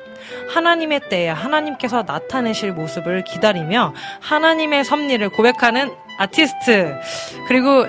하나님의 0.53 1.09
때에 1.09 1.29
하나님께서 1.29 2.03
나타내실 2.03 2.73
모습을 2.73 3.23
기다리며 3.23 3.93
하나님의 4.21 4.83
섭리를 4.83 5.29
고백하는 5.29 5.91
아티스트 6.17 6.95
그리고 7.47 7.85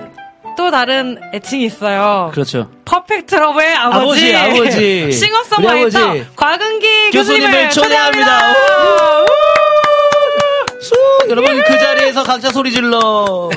또 0.55 0.71
다른 0.71 1.17
애칭이 1.33 1.65
있어요. 1.65 2.31
그렇죠. 2.33 2.69
Perfect 2.85 3.35
Love의 3.35 3.73
아버지, 3.75 4.35
아버지, 4.35 4.59
아버지. 4.59 5.11
싱어송라이터. 5.13 6.13
곽은기 6.35 7.11
교수님을. 7.11 7.69
초대합니다. 7.69 8.53
수 10.81 10.93
여러분 11.29 11.61
그 11.63 11.79
자리에서 11.79 12.23
각자 12.23 12.49
소리 12.51 12.71
질러. 12.71 13.49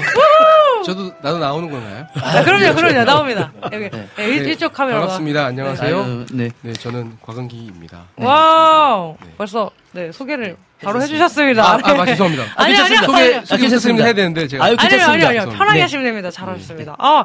저도 0.88 1.12
나도 1.20 1.36
나오는 1.38 1.70
건가요? 1.70 2.06
아, 2.14 2.42
그럼요, 2.42 2.74
그럼요, 2.74 3.04
나옵니다. 3.04 3.52
여기 3.70 3.90
네. 3.90 4.08
네, 4.16 4.24
일- 4.26 4.48
이쪽 4.48 4.72
카메라. 4.72 5.00
반갑습니다. 5.00 5.44
안녕하세요. 5.44 5.96
아유, 5.98 6.26
네. 6.32 6.48
네, 6.62 6.72
저는 6.72 7.18
곽은기입니다. 7.20 8.04
와우, 8.16 9.14
네. 9.22 9.28
벌써 9.36 9.70
네 9.92 10.10
소개를 10.10 10.56
바로 10.82 11.02
해주셨습니다. 11.02 11.62
아, 11.62 11.72
아, 11.74 11.76
네. 11.76 12.00
아, 12.00 12.06
죄송합니다. 12.06 12.44
아니, 12.56 12.74
아니, 12.74 12.88
괜찮습니다. 12.88 13.00
아니, 13.00 13.06
소개, 13.06 13.34
아니, 13.36 13.46
소개 13.46 13.62
부탁드립니다. 13.66 14.04
해야 14.06 14.14
되는데 14.14 14.48
제가. 14.48 14.64
아유, 14.64 14.76
아니요, 14.78 14.88
괜찮습니다. 14.88 15.28
아니요, 15.28 15.40
아니요. 15.42 15.58
편하게 15.58 15.76
네. 15.76 15.82
하시면 15.82 16.04
됩니다. 16.06 16.30
잘하셨습니다. 16.30 16.96
어, 16.98 17.24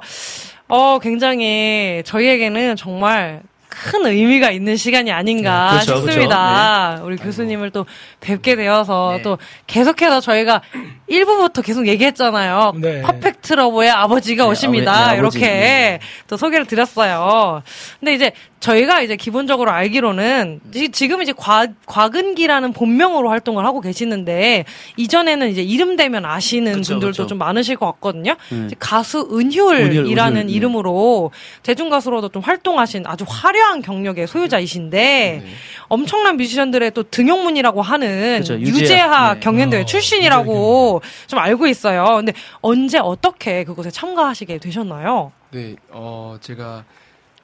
어, 0.68 0.99
굉장히 0.99 2.01
저희에게는 2.05 2.76
정말 2.76 3.43
큰 3.74 4.05
의미가 4.05 4.51
있는 4.51 4.78
시간이 4.78 5.11
아닌가 5.11 5.80
네, 5.80 5.86
그렇죠, 5.86 6.01
싶습니다. 6.05 7.01
우리 7.03 7.15
교수님을 7.17 7.71
또 7.71 7.86
뵙게 8.19 8.55
되어서 8.55 9.13
네. 9.17 9.21
또 9.24 9.38
계속해서 9.65 10.19
저희가 10.21 10.61
1부부터 11.09 11.63
계속 11.63 11.88
얘기했잖아요. 11.88 12.74
네. 12.78 13.01
퍼펙트 13.01 13.53
러브의 13.53 13.89
아버지가 13.89 14.43
네, 14.45 14.49
오십니다. 14.51 14.93
아버- 15.05 15.11
네. 15.13 15.17
이렇게 15.17 15.39
네. 15.39 15.99
또 16.28 16.38
소개를 16.38 16.65
드렸어요. 16.67 17.63
근데 17.99 18.13
이제 18.13 18.32
저희가 18.59 19.01
이제 19.01 19.15
기본적으로 19.17 19.71
알기로는 19.71 20.61
지- 20.71 20.89
지금 20.89 21.21
이제 21.21 21.34
과, 21.36 21.67
곽은기라는 21.86 22.71
본명으로 22.71 23.30
활동을 23.30 23.65
하고 23.65 23.82
계시는데 23.82 24.63
이전에는 24.95 25.49
이제 25.49 25.61
이름 25.61 25.97
대면 25.97 26.26
아시는 26.26 26.76
그쵸, 26.76 26.93
분들도 26.93 27.11
그쵸. 27.11 27.28
좀 27.28 27.38
많으실 27.39 27.76
것 27.76 27.88
같거든요. 27.93 28.36
음. 28.53 28.69
가수 28.80 29.28
은휼이라는 29.32 29.91
은휼, 30.07 30.07
은휼, 30.38 30.45
네. 30.47 30.53
이름으로 30.53 31.32
대중 31.61 31.89
가수로도 31.89 32.30
좀 32.30 32.41
활동하신 32.41 33.03
아주 33.05 33.26
화려한 33.28 33.62
경력의 33.82 34.28
소유자이신데 34.28 35.41
네. 35.43 35.51
엄청난 35.88 36.38
뮤지션들의 36.38 36.91
또 36.91 37.03
등용문이라고 37.03 37.82
하는 37.82 38.39
그쵸, 38.39 38.59
유재하, 38.59 38.82
유재하. 38.82 39.34
네. 39.36 39.39
경연대회 39.39 39.82
어, 39.82 39.86
출신이라고 39.86 41.01
좀 41.28 41.39
알고 41.39 41.68
있어요. 41.68 42.05
근데 42.18 42.34
언제 42.61 42.99
어떻게 42.99 43.64
그곳에 43.64 43.89
참가하시게 43.91 44.57
되셨나요? 44.59 45.32
네, 45.51 45.76
어, 45.91 46.38
제가 46.41 46.84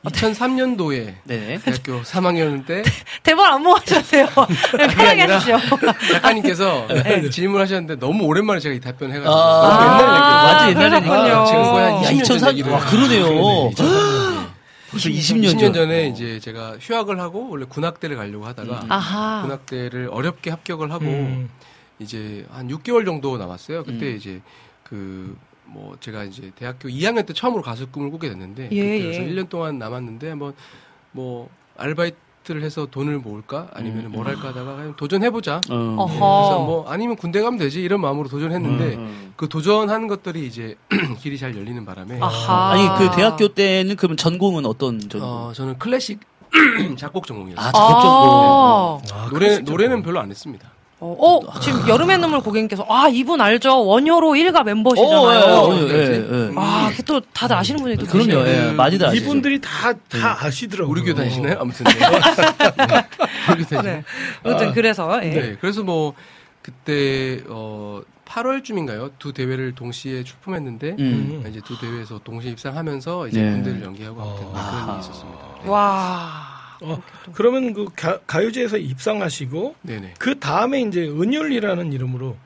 2003년도에 0.05 1.13
네. 1.25 1.59
대학교 1.63 2.01
3학년 2.03 2.65
때 2.65 2.81
대본 3.23 3.45
안 3.45 3.61
모아주세요. 3.61 4.27
네, 4.77 4.87
편하게 4.87 5.21
하십시오. 5.23 5.57
작가님께서 6.13 6.87
질문하셨는데 7.29 7.97
너무 7.99 8.23
오랜만에 8.23 8.59
제가 8.61 8.75
이 8.75 8.79
답변을 8.79 9.13
해가지고 9.15 9.35
아, 9.35 9.67
너무 9.67 10.01
옛날 10.01 10.15
얘기예요. 10.15 10.45
완전 10.45 10.69
옛날 10.69 10.93
얘기. 10.95 11.09
그러셨군요. 11.09 11.45
지금 11.45 11.63
거의 11.63 11.85
한 11.85 12.03
야, 12.03 12.09
20년 12.09 12.23
전2003 12.23 12.49
얘기를 12.51 12.71
와, 12.71 12.79
그러네요. 12.79 13.71
벌써 14.91 15.09
20년 15.09 15.53
20년 15.55 15.59
전. 15.59 15.73
전에 15.73 16.07
이제 16.07 16.39
제가 16.39 16.77
휴학을 16.79 17.19
하고 17.19 17.49
원래 17.49 17.65
군악대를 17.65 18.15
가려고 18.15 18.45
하다가 18.45 18.85
아하. 18.89 19.41
군악대를 19.43 20.09
어렵게 20.11 20.49
합격을 20.49 20.91
하고 20.91 21.05
음. 21.05 21.49
이제 21.99 22.45
한 22.49 22.67
6개월 22.69 23.05
정도 23.05 23.37
남았어요. 23.37 23.83
그때 23.83 24.11
음. 24.11 24.15
이제 24.17 24.41
그 24.83 25.37
뭐 25.71 25.95
제가 25.99 26.23
이제 26.23 26.51
대학교 26.55 26.89
2학년 26.89 27.27
때 27.27 27.31
처음으로 27.33 27.61
가수 27.61 27.87
꿈을 27.89 28.09
꾸게 28.09 28.27
됐는데 28.29 28.69
예, 28.71 28.99
그래서 29.03 29.21
예. 29.21 29.27
1년 29.29 29.49
동안 29.49 29.77
남았는데 29.77 30.29
한번 30.29 30.53
뭐 31.11 31.47
알바이트 31.77 32.17
를 32.53 32.63
해서 32.63 32.87
돈을 32.89 33.19
모을까 33.19 33.67
아니면 33.73 34.05
음. 34.05 34.11
뭘 34.11 34.25
할까 34.27 34.47
하다가 34.49 34.75
그냥 34.75 34.95
도전해보자. 34.95 35.61
어. 35.69 35.95
어허. 35.99 36.07
그래서 36.07 36.59
뭐 36.65 36.89
아니면 36.89 37.15
군대 37.15 37.41
가면 37.41 37.59
되지 37.59 37.81
이런 37.81 38.01
마음으로 38.01 38.27
도전했는데 38.27 38.95
음. 38.95 39.33
그 39.35 39.47
도전하는 39.47 40.07
것들이 40.07 40.47
이제 40.47 40.75
길이 41.19 41.37
잘 41.37 41.55
열리는 41.55 41.85
바람에 41.85 42.19
아하. 42.21 42.71
아니 42.71 42.87
그 42.97 43.15
대학교 43.15 43.49
때는 43.49 43.95
그러면 43.97 44.17
전공은 44.17 44.65
어떤 44.65 44.99
전공? 44.99 45.21
어, 45.29 45.53
저는 45.53 45.77
클래식 45.77 46.19
작곡 46.97 47.27
전공이었어요. 47.27 47.67
아, 47.67 47.71
작곡 47.71 48.01
전공. 48.01 48.29
아. 48.41 48.99
아, 49.25 49.29
노래. 49.29 49.59
노래는 49.59 50.01
별로 50.01 50.19
안 50.19 50.31
했습니다. 50.31 50.69
어, 51.01 51.15
어, 51.17 51.59
지금 51.61 51.87
여름의 51.87 52.17
눈물 52.17 52.41
고객님께서 52.41 52.85
아 52.89 53.07
이분 53.07 53.39
알죠 53.39 53.85
원효로 53.85 54.31
1가 54.31 54.61
어, 54.61 54.63
멤버시잖아요. 54.63 55.87
예, 55.87 55.93
예, 55.93 56.13
예. 56.29 56.51
아, 56.57 56.91
또 57.05 57.21
다들 57.33 57.55
아시는 57.55 57.81
분이 57.81 57.95
또 57.95 58.05
그럼요. 58.05 58.43
계시네요. 58.43 58.47
예, 58.47 58.71
많이들 58.73 59.07
아시죠. 59.07 59.23
이분들이 59.23 59.61
다, 59.61 59.93
다 59.93 60.37
아시더라고요. 60.45 60.91
우리 60.91 61.01
교회 61.03 61.13
다니시나요? 61.13 61.57
아무튼 61.59 61.85
네. 61.85 61.93
우리 63.53 63.63
교회 63.63 63.81
다니시나요? 63.81 63.83
네. 63.83 64.03
아무튼 64.43 64.73
그래서 64.73 65.19
예. 65.23 65.29
네. 65.29 65.55
그래서 65.61 65.83
뭐 65.83 66.13
그때 66.61 67.41
어 67.47 68.01
8월쯤인가요? 68.25 69.11
두 69.17 69.33
대회를 69.33 69.73
동시에 69.75 70.23
출품했는데 70.23 70.97
음. 70.99 71.45
이제 71.49 71.61
두 71.65 71.79
대회에서 71.79 72.19
동시에 72.23 72.51
입상하면서 72.51 73.29
이제 73.29 73.41
네. 73.41 73.51
군대를 73.53 73.83
연기하고 73.83 74.21
아무튼 74.21 74.45
네, 74.53 74.59
아하. 74.59 74.81
그런 74.83 74.95
일이 74.95 74.99
있었습니다. 75.07 75.39
네. 75.63 75.69
와. 75.69 76.48
어, 76.81 77.01
그러면 77.33 77.73
그 77.73 77.87
가, 77.95 78.19
가요제에서 78.21 78.77
입상하시고 78.77 79.75
네네. 79.81 80.13
그 80.17 80.39
다음에 80.39 80.81
이제 80.81 81.07
은율이라는 81.07 81.93
이름으로 81.93 82.37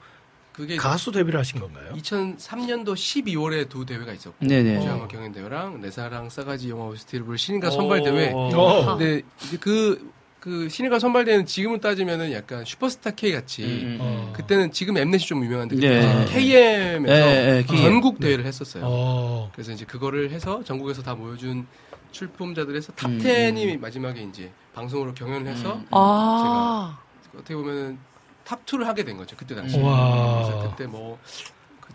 그게 0.53 0.75
가수 0.75 1.11
데뷔를 1.11 1.39
하신 1.39 1.59
건가요? 1.59 1.93
2003년도 1.95 2.93
12월에 2.93 3.67
두 3.67 3.86
대회가 3.86 4.13
있었고 4.13 4.45
네네. 4.45 4.81
주영화 4.81 5.07
경연 5.07 5.31
대회랑 5.31 5.81
내 5.81 5.89
사랑 5.89 6.29
싸가지 6.29 6.69
영화 6.69 6.93
부를 7.23 7.38
신인가 7.38 7.71
선발 7.71 8.03
대회. 8.03 8.31
어. 8.34 8.95
근데 8.97 9.23
그, 9.59 10.11
그 10.43 10.67
신인가 10.67 10.99
선발 10.99 11.23
대회는 11.23 11.45
지금은 11.45 11.79
따지면은 11.79 12.33
약간 12.33 12.65
슈퍼스타 12.65 13.11
K 13.11 13.31
같이 13.31 13.63
음, 13.63 13.97
어. 14.01 14.33
그때는 14.35 14.73
지금 14.73 14.97
엠넷이 14.97 15.19
좀 15.25 15.41
유명한데 15.41 15.77
네. 15.77 16.25
KM에서 16.27 17.13
네, 17.13 17.45
네, 17.45 17.63
KM. 17.63 17.81
전국 17.81 18.19
대회를 18.19 18.45
했었어요. 18.45 18.83
어. 18.85 19.49
그래서 19.53 19.71
이제 19.71 19.85
그거를 19.85 20.31
해서 20.31 20.61
전국에서 20.65 21.01
다 21.01 21.15
모여준 21.15 21.65
출품자들에서 22.11 22.91
top 22.91 23.09
음, 23.09 23.19
10이 23.19 23.79
마지막에 23.79 24.21
이제 24.21 24.51
방송으로 24.73 25.13
경연을 25.13 25.49
해서 25.49 25.75
음. 25.75 25.87
아. 25.91 26.99
어떻게 27.33 27.55
보면은 27.55 27.97
top 28.43 28.65
2를 28.65 28.83
하게 28.83 29.05
된 29.05 29.15
거죠 29.15 29.37
그때 29.37 29.55
당시. 29.55 29.79
와. 29.79 30.43
그래서 30.43 30.69
그때 30.69 30.87
뭐그 30.87 31.19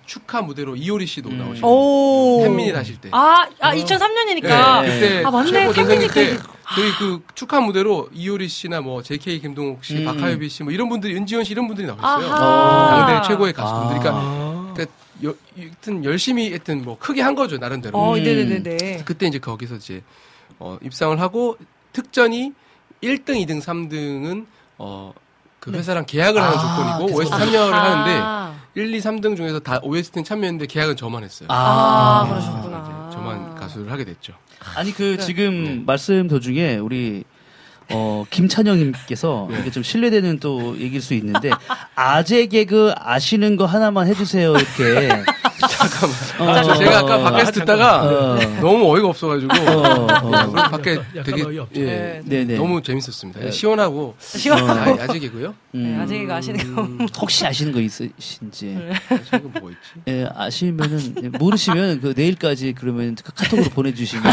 축하 0.08 0.40
무대로 0.40 0.74
이효리 0.74 1.06
씨도 1.06 1.28
음. 1.28 1.38
나오시고 1.38 1.68
오. 1.68 2.42
10 2.42 2.49
Minutes 2.49 2.72
하실 2.72 2.98
때. 2.98 3.10
아, 3.12 3.46
아 3.60 3.74
2003년이니까. 3.74 4.82
네. 4.82 4.88
그때 5.00 5.22
아, 5.24 5.30
맞네. 5.30 5.72
팬민이 5.72 6.08
때 6.08 6.36
저희 6.74 6.90
그 6.98 7.20
축하 7.34 7.60
무대로 7.60 8.08
이효리 8.14 8.48
씨나 8.48 8.80
뭐 8.80 9.02
JK 9.02 9.38
김동욱 9.40 9.84
씨, 9.84 9.98
음. 9.98 10.04
박화요비 10.06 10.48
씨 10.48 10.62
뭐 10.64 10.72
이런 10.72 10.88
분들이 10.88 11.14
은지원 11.14 11.44
씨 11.44 11.52
이런 11.52 11.66
분들이 11.66 11.86
나오셨어요. 11.86 12.28
당대 12.30 13.28
최고의 13.28 13.52
가수분들. 13.52 13.98
그러니까 14.00 14.12
아. 14.22 14.72
그러니까 14.74 14.96
여, 15.24 15.34
하여튼 15.56 16.04
열심히 16.04 16.52
했든 16.54 16.84
뭐 16.84 16.96
크게 16.98 17.20
한 17.20 17.34
거죠 17.34 17.58
나름대로. 17.58 17.98
어, 17.98 18.16
음. 18.16 18.22
네네네네. 18.22 19.02
그때 19.04 19.26
이제 19.26 19.38
거기서 19.38 19.74
이제 19.76 20.02
어, 20.58 20.78
입상을 20.82 21.20
하고 21.20 21.58
특전이 21.92 22.52
1등, 23.02 23.44
2등, 23.46 23.60
3등은 23.62 24.46
어, 24.78 25.12
그 25.60 25.70
회사랑 25.72 26.06
계약을 26.06 26.40
하는 26.40 26.56
아, 26.56 26.60
조건이고 26.60 27.14
그래서- 27.16 27.34
OST 27.36 27.52
참여를 27.52 27.74
하는데 27.74 28.10
아, 28.22 28.37
1, 28.78 28.94
2, 28.94 28.98
3등 29.00 29.36
중에서 29.36 29.58
다 29.58 29.80
OST는 29.82 30.24
참여했는데 30.24 30.66
계약은 30.66 30.96
저만 30.96 31.24
했어요. 31.24 31.48
아, 31.50 32.22
아, 32.24 32.28
그러셨구나. 32.28 33.10
저만 33.12 33.54
가수를 33.56 33.90
하게 33.90 34.04
됐죠. 34.04 34.34
아니 34.76 34.92
그 34.92 35.16
네. 35.18 35.24
지금 35.24 35.64
네. 35.64 35.82
말씀 35.84 36.28
도중에 36.28 36.76
우리 36.76 37.24
어 37.90 38.24
김찬영님께서 38.30 39.48
네. 39.50 39.60
이게 39.60 39.70
좀 39.72 39.82
신뢰되는 39.82 40.38
또 40.38 40.78
얘기일 40.78 41.02
수 41.02 41.14
있는데 41.14 41.50
아재 41.96 42.46
개그 42.46 42.92
아시는 42.96 43.56
거 43.56 43.66
하나만 43.66 44.06
해주세요 44.06 44.52
이렇게 44.52 45.24
잠깐만 45.66 46.62
저 46.64 46.74
제가 46.76 46.98
아까 46.98 47.18
밖에서 47.18 47.52
듣다가 47.52 48.02
어. 48.02 48.38
너무 48.60 48.94
어이가 48.94 49.08
없어가지고 49.08 49.52
어, 49.52 50.06
어. 50.06 50.52
밖에 50.70 51.00
되게 51.24 51.42
어이없죠. 51.44 51.80
예, 51.80 52.20
네. 52.24 52.44
네네 52.44 52.56
너무 52.56 52.82
재밌었습니다. 52.82 53.40
네. 53.40 53.50
시원하고 53.50 54.14
시원. 54.18 54.68
아, 54.70 54.96
아직이고요. 55.02 55.54
음. 55.74 55.82
네, 55.82 55.96
아직 56.02 56.30
아시는 56.30 56.74
거. 56.74 56.82
음, 56.82 57.06
혹시 57.18 57.46
아시는 57.46 57.72
거 57.72 57.80
있으신지 57.80 58.78
뭐가 59.42 59.70
있지? 59.70 59.78
예, 60.08 60.28
아시면은 60.34 61.14
예, 61.24 61.28
모르시면 61.28 62.00
그 62.00 62.14
내일까지 62.16 62.74
그러면 62.76 63.16
그 63.22 63.32
카톡으로 63.32 63.70
보내주시면 63.70 64.32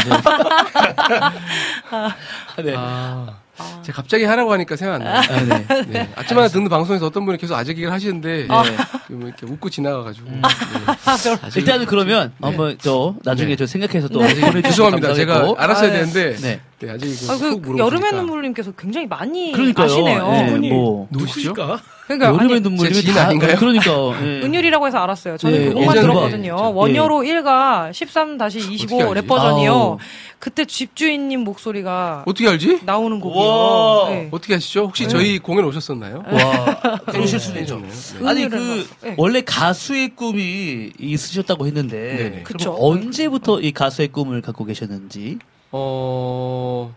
네. 2.64 2.74
아, 2.76 3.38
제가 3.82 3.96
갑자기 3.96 4.24
하라고 4.24 4.52
하니까 4.52 4.76
생각 4.76 4.94
안 4.96 5.04
나요. 5.04 5.22
아, 5.28 5.40
네. 5.42 5.84
네. 5.88 6.08
아침마다 6.14 6.48
듣는 6.48 6.68
방송에서 6.68 7.06
어떤 7.06 7.24
분이 7.24 7.38
계속 7.38 7.54
아재 7.54 7.70
얘기를 7.72 7.90
하시는데 7.92 8.46
아. 8.48 8.62
뭐 9.08 9.28
이렇게 9.28 9.46
웃고 9.46 9.70
지나가가지고 9.70 10.30
네. 10.30 10.40
일단은 11.56 11.86
그러면 11.86 12.32
네. 12.38 12.48
한번 12.48 12.76
저 12.80 13.14
나중에 13.24 13.50
네. 13.50 13.56
저 13.56 13.66
생각해서 13.66 14.08
또 14.08 14.20
네. 14.20 14.62
죄송합니다. 14.62 15.14
제가. 15.14 15.54
알았어야 15.56 15.90
아, 15.90 15.92
네. 15.92 15.98
되는데 16.00 16.60
네. 16.78 16.86
네, 16.88 16.92
아직 16.92 17.06
이거 17.24 17.32
아, 17.32 17.36
훅 17.36 17.62
그. 17.62 17.78
여름의 17.78 18.12
눈물님께서 18.12 18.72
굉장히 18.72 19.06
많이 19.06 19.52
그러니까요. 19.52 19.86
아시네요. 19.86 20.30
네. 20.60 20.68
뭐. 20.68 21.08
누구실까? 21.10 21.80
그러니까 22.06 22.28
여름의 22.28 22.56
아니, 22.56 22.92
지인 22.94 23.14
다 23.14 23.26
아닌가요? 23.28 23.56
그러니까 23.56 23.90
예. 24.22 24.42
은율이라고 24.44 24.86
해서 24.86 24.98
알았어요. 24.98 25.38
저는 25.38 25.58
네, 25.58 25.68
그것만 25.68 25.96
예전에 25.96 26.00
들었거든요. 26.02 26.56
그렇죠. 26.56 26.74
원효로 26.74 27.16
1가 27.22 27.90
어떻게 27.90 28.04
13-25 28.04 29.08
알지? 29.16 29.26
랩버전이요. 29.26 29.96
그때 30.38 30.64
집주인님 30.66 31.40
목소리가 31.40 32.22
어떻게 32.26 32.48
알지? 32.48 32.80
나오는 32.84 33.18
곡이에요. 33.20 33.44
우와. 33.44 34.10
네. 34.10 34.28
어떻게 34.30 34.54
아시죠? 34.54 34.82
혹시 34.84 35.04
네. 35.04 35.08
저희 35.08 35.38
공연 35.38 35.64
오셨었나요? 35.64 36.22
와 36.30 36.98
그러실 37.10 37.40
수도 37.40 37.58
있죠. 37.60 37.80
네. 37.80 37.88
아니 38.28 38.44
은율은 38.44 38.50
그 38.50 38.56
막- 38.90 39.00
네. 39.02 39.14
원래 39.16 39.40
가수의 39.40 40.10
꿈이 40.14 40.90
있으셨다고 40.98 41.66
했는데. 41.66 42.42
그럼 42.44 42.58
그쵸. 42.58 42.76
언제부터 42.78 43.60
이 43.60 43.72
가수의 43.72 44.08
꿈을 44.08 44.42
갖고 44.42 44.64
계셨는지? 44.64 45.38
어 45.72 46.94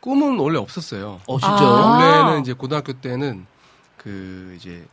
꿈은 0.00 0.38
원래 0.38 0.58
없었어요. 0.58 1.20
어 1.26 1.38
진짜. 1.38 1.54
아. 1.64 1.98
원래는 2.24 2.40
이제 2.42 2.52
고등학교 2.52 2.92
때는 2.92 3.46
그 3.96 4.54
이제 4.58 4.84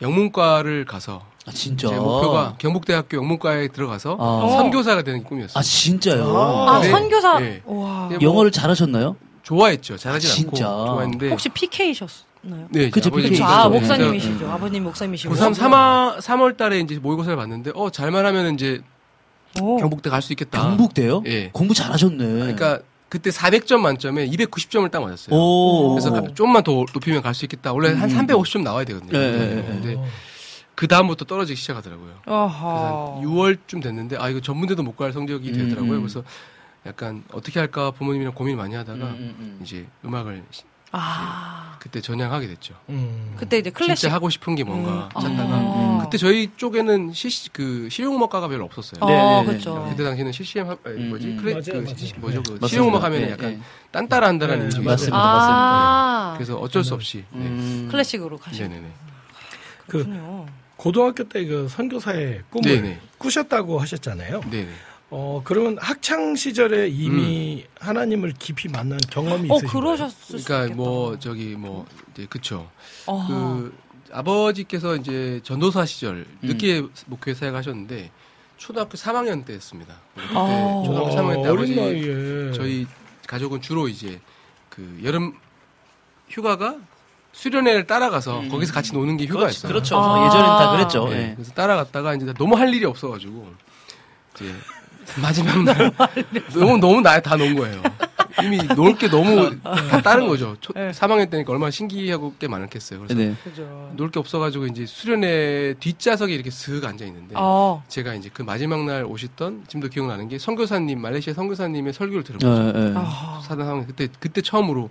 영문과를 0.00 0.84
가서 0.84 1.22
아, 1.46 1.50
진짜. 1.52 1.88
제 1.88 1.96
목표가 1.96 2.54
경북대학교 2.58 3.16
영문과에 3.16 3.68
들어가서 3.68 4.16
아. 4.18 4.56
선교사가 4.56 5.02
되는 5.02 5.20
게 5.22 5.28
꿈이었어요. 5.28 5.58
아 5.58 5.62
진짜요. 5.62 6.36
아, 6.68 6.80
네. 6.80 6.90
선교사. 6.90 7.38
네. 7.38 7.62
와. 7.64 8.08
뭐 8.08 8.18
영어를 8.20 8.50
잘하셨나요? 8.50 9.16
좋아했죠. 9.42 9.96
잘하진 9.96 10.30
아, 10.30 10.32
않고 10.34 10.56
진짜? 10.56 10.68
좋아했는데 10.68 11.30
혹시 11.30 11.48
PK셨나요? 11.48 12.68
네, 12.70 12.90
그쵸, 12.90 13.08
아버지 13.08 13.28
PK. 13.30 13.44
아, 13.44 13.68
네. 13.68 13.78
목사님이시죠. 13.78 14.50
아버님 14.50 14.84
목사님이시고. 14.84 15.34
고3 15.34 15.54
3화 15.54 16.18
3월 16.18 16.56
달에 16.56 16.80
이제 16.80 16.98
모의고사를 16.98 17.36
봤는데 17.36 17.72
어 17.74 17.90
잘만 17.90 18.24
하면 18.26 18.54
이제 18.54 18.82
오. 19.60 19.76
경북대 19.78 20.10
갈 20.10 20.22
수 20.22 20.32
있겠다. 20.32 20.62
경북대요? 20.62 21.22
예. 21.26 21.50
공부 21.52 21.74
잘하셨네. 21.74 22.16
그러니까 22.24 22.80
그때 23.08 23.30
400점 23.30 23.78
만점에 23.80 24.26
290점을 24.30 24.90
딱 24.90 25.00
맞았어요. 25.02 25.34
오. 25.36 25.90
그래서 25.90 26.10
가- 26.12 26.22
좀만 26.34 26.62
더 26.64 26.72
높이면 26.94 27.22
갈 27.22 27.34
수 27.34 27.44
있겠다. 27.44 27.72
원래 27.72 27.92
한 27.92 28.08
350점 28.08 28.62
나와야 28.62 28.84
되거든요. 28.86 29.12
네, 29.12 29.30
네, 29.32 29.54
네. 29.56 29.62
근데 29.66 30.02
그 30.74 30.88
다음부터 30.88 31.26
떨어지기 31.26 31.60
시작하더라고요. 31.60 32.14
그래서 32.24 32.44
어허. 32.44 33.16
한 33.20 33.24
6월쯤 33.26 33.82
됐는데 33.82 34.16
아 34.16 34.28
이거 34.30 34.40
전문대도 34.40 34.82
못 34.82 34.96
갈 34.96 35.12
성적이 35.12 35.50
음, 35.50 35.54
되더라고요. 35.54 35.92
음. 35.98 36.00
그래서 36.00 36.24
약간 36.86 37.22
어떻게 37.32 37.60
할까 37.60 37.90
부모님이랑 37.90 38.34
고민 38.34 38.56
많이 38.56 38.74
하다가 38.74 38.96
음, 38.98 39.02
음, 39.18 39.34
음. 39.38 39.60
이제 39.62 39.86
음악을 40.04 40.42
시- 40.50 40.62
아. 40.92 41.76
그때 41.78 42.00
전향하게 42.00 42.46
됐죠. 42.46 42.74
음. 42.90 43.34
그때 43.36 43.58
이제 43.58 43.70
클래식. 43.70 43.96
진짜 44.02 44.14
하고 44.14 44.30
싶은 44.30 44.54
게 44.54 44.62
뭔가 44.62 45.08
음. 45.16 45.20
찾다가 45.20 45.48
아. 45.52 45.98
그때 46.04 46.16
저희 46.16 46.48
쪽에는 46.56 47.12
시, 47.12 47.50
그 47.52 47.88
실용음악과가 47.90 48.46
별로 48.46 48.64
없었어요. 48.66 49.00
어, 49.02 49.06
네, 49.06 49.14
네, 49.16 49.40
네. 49.40 49.46
그렇죠. 49.46 49.86
그때 49.90 50.04
당시는 50.04 50.30
CCM 50.30 50.68
하, 50.68 50.76
아니, 50.84 50.94
음, 50.96 51.08
뭐지 51.08 51.26
음. 51.26 51.36
클래 51.38 51.52
맞아요, 51.54 51.64
그 51.64 51.72
맞아요. 51.78 51.96
시- 51.96 52.14
뭐죠 52.18 52.42
그. 52.44 52.68
실용음악 52.68 53.02
하면 53.02 53.22
네, 53.22 53.30
약간 53.32 53.50
네. 53.50 53.60
딴따라 53.90 54.28
한다라는 54.28 54.60
네, 54.60 54.64
인식이 54.66 54.84
맞습니다. 54.84 55.16
있어요. 55.18 55.54
아. 55.56 56.34
그래서 56.36 56.56
어쩔 56.56 56.84
수 56.84 56.94
없이 56.94 57.24
네. 57.32 57.46
음. 57.46 57.88
클래식으로 57.90 58.38
가시고. 58.38 58.68
네네네. 58.68 58.88
그. 59.88 60.46
고등학교 60.76 61.28
때 61.28 61.44
그 61.46 61.68
선교사의 61.68 62.42
꿈을 62.50 62.82
네네. 62.82 63.00
꾸셨다고 63.18 63.78
하셨잖아요. 63.80 64.40
네네. 64.50 64.68
어, 65.14 65.42
그러면 65.44 65.76
학창 65.78 66.34
시절에 66.34 66.88
이미 66.88 67.66
하나님을 67.78 68.32
깊이 68.38 68.68
만난 68.68 68.98
경험이 69.10 69.50
어, 69.50 69.56
있으신 69.56 69.68
거예요? 69.68 69.68
그러셨을 69.68 70.38
수 70.38 70.46
그러니까. 70.46 70.74
뭐 70.74 71.18
저기 71.18 71.54
뭐 71.54 71.84
이제 72.12 72.26
그쵸. 72.30 72.70
어허. 73.04 73.28
그 73.28 73.76
아버지께서 74.10 74.96
이제 74.96 75.40
전도사 75.44 75.84
시절 75.84 76.26
음. 76.26 76.38
늦게 76.40 76.86
목회 77.04 77.34
사역하셨는데 77.34 78.10
초등학교 78.56 78.92
3학년 78.92 79.44
때였습니다. 79.44 79.96
그때 80.14 80.28
어. 80.34 80.82
초등학교 80.86 81.14
와, 81.14 81.22
3학년 81.22 81.42
때 81.42 81.48
아버지 81.50 81.76
나이에 81.76 82.52
저희 82.52 82.86
가족은 83.26 83.60
주로 83.60 83.88
이제 83.88 84.18
그 84.70 84.98
여름 85.04 85.34
휴가가 86.30 86.76
수련회를 87.32 87.86
따라가서 87.86 88.44
거기서 88.50 88.72
같이 88.72 88.94
노는 88.94 89.18
게 89.18 89.26
휴가였어요. 89.26 89.70
그렇죠. 89.70 89.98
아. 89.98 90.26
예전엔 90.26 90.46
다 90.46 90.70
그랬죠. 90.72 91.08
네, 91.10 91.16
예. 91.16 91.34
그래서 91.34 91.52
따라갔다가 91.52 92.14
이제 92.14 92.32
너무 92.32 92.56
할 92.56 92.72
일이 92.72 92.86
없어가지고 92.86 93.52
이제 94.36 94.54
마지막 95.20 95.62
날 95.64 95.92
너무 96.54 96.78
너무 96.78 97.00
나에 97.00 97.20
다 97.20 97.36
놓은 97.36 97.54
거예요. 97.56 97.82
이미 98.42 98.56
놀게 98.74 99.08
너무 99.10 99.50
다 99.62 100.00
다른 100.00 100.26
거죠. 100.26 100.56
초, 100.60 100.72
네. 100.72 100.90
3학년 100.90 101.28
때니까 101.28 101.52
얼마나 101.52 101.70
신기하고 101.70 102.34
게 102.38 102.48
많았겠어요. 102.48 103.00
그래서 103.00 103.14
네. 103.14 103.34
놀 103.96 104.10
게 104.10 104.18
없어가지고 104.18 104.66
이제 104.66 104.86
수련회 104.86 105.74
뒷좌석에 105.80 106.32
이렇게 106.34 106.50
슥 106.50 106.82
앉아 106.84 107.04
있는데 107.06 107.34
어. 107.36 107.82
제가 107.88 108.14
이제 108.14 108.30
그 108.32 108.42
마지막 108.42 108.84
날 108.84 109.04
오셨던 109.04 109.64
지금도 109.68 109.88
기억나는 109.88 110.28
게 110.28 110.38
선교사님 110.38 111.00
말레이시아 111.00 111.34
선교사님의 111.34 111.92
설교를 111.92 112.24
들은 112.24 112.40
예, 112.42 112.46
거죠. 112.46 112.78
예. 112.78 112.92
아. 112.96 113.40
사단 113.44 113.66
상황 113.66 113.86
그때 113.86 114.08
그때 114.18 114.40
처음으로 114.40 114.88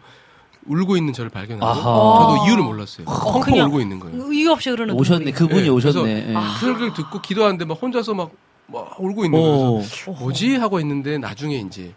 울고 0.67 0.95
있는 0.95 1.11
저를 1.11 1.31
발견하고 1.31 1.65
아하. 1.65 1.81
저도 1.81 2.45
이유를 2.45 2.63
몰랐어요. 2.63 3.05
펑펑 3.07 3.41
그냥 3.41 3.67
울고 3.69 3.81
있는 3.81 3.99
거예요. 3.99 4.31
이유 4.31 4.51
없이 4.51 4.69
흐르는 4.69 4.93
오셨네. 4.93 5.31
그분이 5.31 5.63
네, 5.63 5.69
오셨네. 5.69 6.29
예. 6.29 6.35
아. 6.35 6.53
그 6.59 6.65
설교를 6.65 6.93
듣고 6.93 7.19
기도하는데 7.21 7.65
막 7.65 7.79
혼자서 7.81 8.13
막, 8.13 8.29
막 8.71 8.99
울고 8.99 9.25
있는 9.25 9.39
거예요. 9.39 9.55
오. 9.55 9.75
그래서 9.77 10.11
뭐지 10.11 10.55
하고 10.55 10.79
있는데 10.79 11.17
나중에 11.17 11.55
이제 11.57 11.93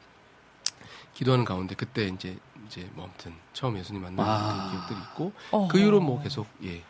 기도하는 1.15 1.45
가운데 1.45 1.75
그때 1.75 2.07
이제 2.07 2.37
이제 2.67 2.89
뭐 2.95 3.05
아무튼 3.05 3.35
처음 3.53 3.79
예수님 3.79 4.03
만난 4.03 4.27
아. 4.27 4.65
그 4.67 4.71
기억들이 4.73 4.99
있고 5.11 5.33
어허. 5.51 5.69
그 5.69 5.79
이후로 5.79 6.01
뭐 6.01 6.23
계속 6.23 6.47
예. 6.65 6.83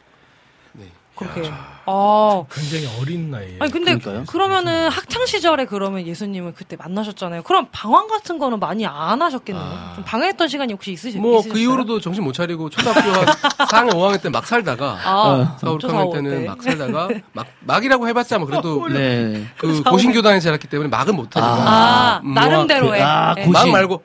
네. 1.20 1.26
그렇게. 1.32 1.50
아. 1.86 2.44
굉장히 2.50 2.88
어린 2.98 3.30
나이에. 3.30 3.56
아니 3.60 3.70
근데 3.70 3.96
그러니까요. 3.98 4.24
그러면은 4.26 4.88
학창 4.88 5.26
시절에 5.26 5.66
그러면 5.66 6.06
예수님을 6.06 6.54
그때 6.54 6.76
만나셨잖아요. 6.76 7.42
그럼 7.42 7.66
방황 7.72 8.08
같은 8.08 8.38
거는 8.38 8.58
많이 8.58 8.86
안 8.86 9.20
하셨겠네요. 9.20 9.62
아. 9.64 9.92
좀 9.94 10.02
방황했던 10.04 10.48
시간이 10.48 10.72
혹시 10.72 10.92
있으시, 10.92 11.18
뭐 11.18 11.34
있으셨어요? 11.40 11.52
그 11.52 11.58
이후로도 11.60 12.00
정신 12.00 12.24
못 12.24 12.32
차리고 12.32 12.70
초등학교 12.70 13.00
한 13.10 13.26
4학년 13.68 13.90
5학년 13.92 14.22
때 14.22 14.30
막 14.30 14.46
살다가 14.46 14.96
아, 15.04 15.56
4, 15.60 15.70
5, 15.72 15.78
저 15.78 15.88
6학년 15.88 15.90
사오 15.90 16.12
때는 16.14 16.30
때. 16.40 16.46
막 16.48 16.62
살다가 16.62 17.08
막 17.32 17.46
막이라고 17.60 18.08
해봤자 18.08 18.38
뭐 18.38 18.46
그래도 18.48 18.88
네. 18.88 19.44
그 19.58 19.82
고신교단에서 19.84 20.44
자랐기 20.44 20.66
때문에 20.68 20.88
막은 20.88 21.14
못 21.14 21.36
하니까 21.36 21.52
아, 21.70 22.20
음, 22.24 22.32
나름대로의. 22.32 23.02
아, 23.02 23.34
예. 23.36 23.42
고시. 23.42 23.52
막 23.52 23.68
말고 23.68 24.02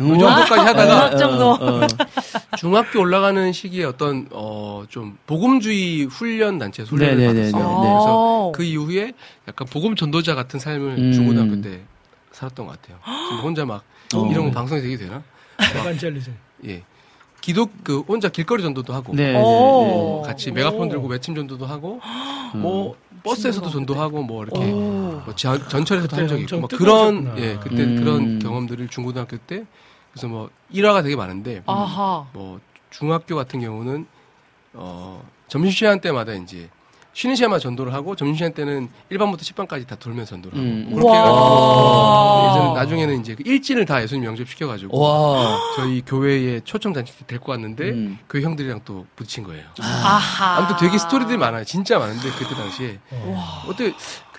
음, 0.00 0.06
이 0.16 0.22
우와. 0.22 0.36
정도까지 0.46 0.60
하다가 0.66 0.96
음악 1.08 1.18
정도. 1.18 1.50
어, 1.52 1.80
어. 1.84 1.86
중학교 2.56 3.00
올라가는 3.00 3.52
시기에 3.52 3.84
어떤 3.84 4.28
어 4.32 4.84
좀 4.88 5.16
복음주의 5.26 6.04
훈련 6.04 6.58
단체 6.58 6.82
훈련을 6.82 7.16
네네네네. 7.16 7.52
받았어요. 7.52 7.80
네. 7.82 7.88
그래서 7.88 8.52
그 8.54 8.62
이후에 8.64 9.12
약간 9.48 9.66
복음 9.70 9.94
전도자 9.96 10.34
같은 10.34 10.58
삶을 10.60 10.98
음. 10.98 11.12
중고등학교 11.12 11.60
때 11.60 11.80
살았던 12.32 12.66
것 12.66 12.80
같아요. 12.80 12.98
지금 13.28 13.42
혼자 13.44 13.64
막 13.64 13.82
어. 14.14 14.28
이런 14.30 14.46
거 14.46 14.50
방송에 14.50 14.80
되게 14.80 14.96
되나? 14.96 15.22
evangelism. 15.76 16.34
예. 16.66 16.82
기독 17.42 17.72
그 17.84 18.00
혼자 18.00 18.28
길거리 18.30 18.62
전도도 18.62 18.94
하고 18.94 19.14
네. 19.14 19.34
오. 19.36 19.40
뭐 19.40 20.22
같이 20.22 20.50
메가폰 20.52 20.88
들고 20.88 21.08
외침 21.08 21.34
전도도 21.34 21.66
하고 21.66 22.00
뭐 22.54 22.96
버스에서도 23.24 23.68
전도하고 23.68 24.22
뭐 24.22 24.44
이렇게 24.44 24.60
오. 24.72 25.20
뭐 25.24 25.34
전, 25.34 25.58
전철에서도 25.68 26.16
한 26.16 26.28
적이 26.28 26.42
있고 26.44 26.58
뭐 26.60 26.68
그런. 26.68 27.36
예 27.38 27.58
그때 27.60 27.82
음. 27.82 27.96
그런 27.96 28.38
경험들을 28.38 28.88
중고등학교 28.88 29.36
때 29.36 29.64
그래서 30.12 30.28
뭐 30.28 30.50
일화가 30.70 31.02
되게 31.02 31.16
많은데 31.16 31.62
아하. 31.66 32.26
뭐 32.32 32.60
중학교 32.90 33.34
같은 33.34 33.60
경우는 33.60 34.06
어 34.74 35.22
점심시간 35.48 36.00
때마다 36.00 36.34
이제 36.34 36.70
쉬는 37.14 37.36
시간만 37.36 37.60
전도를 37.60 37.92
하고 37.92 38.16
점심시간 38.16 38.54
때는 38.54 38.88
1반부터 39.10 39.40
10반까지 39.40 39.86
다 39.86 39.96
돌면서 39.96 40.30
전도를 40.30 40.56
하고 40.58 40.66
음. 40.66 40.86
뭐 40.90 41.00
그렇게 41.00 41.18
와. 41.18 42.44
해가지고 42.46 42.60
예전 42.62 42.74
나중에는 42.74 43.20
이제 43.20 43.34
그 43.34 43.42
일진을 43.44 43.84
다 43.84 44.02
예수님 44.02 44.24
영접시켜가지고 44.24 44.98
와. 44.98 45.58
저희 45.76 46.02
교회에 46.06 46.60
초청 46.64 46.94
잔치 46.94 47.16
때 47.18 47.24
데리고 47.26 47.52
왔는데 47.52 47.90
음. 47.90 48.18
그 48.26 48.40
형들이랑 48.40 48.80
또 48.84 49.06
부딪힌 49.16 49.44
거예요. 49.44 49.64
아하. 49.80 50.56
아무튼 50.58 50.76
되게 50.76 50.96
스토리들이 50.98 51.36
많아요. 51.36 51.64
진짜 51.64 51.98
많은데 51.98 52.30
그때 52.38 52.54
당시에 52.54 52.98
어떻게 53.68 53.92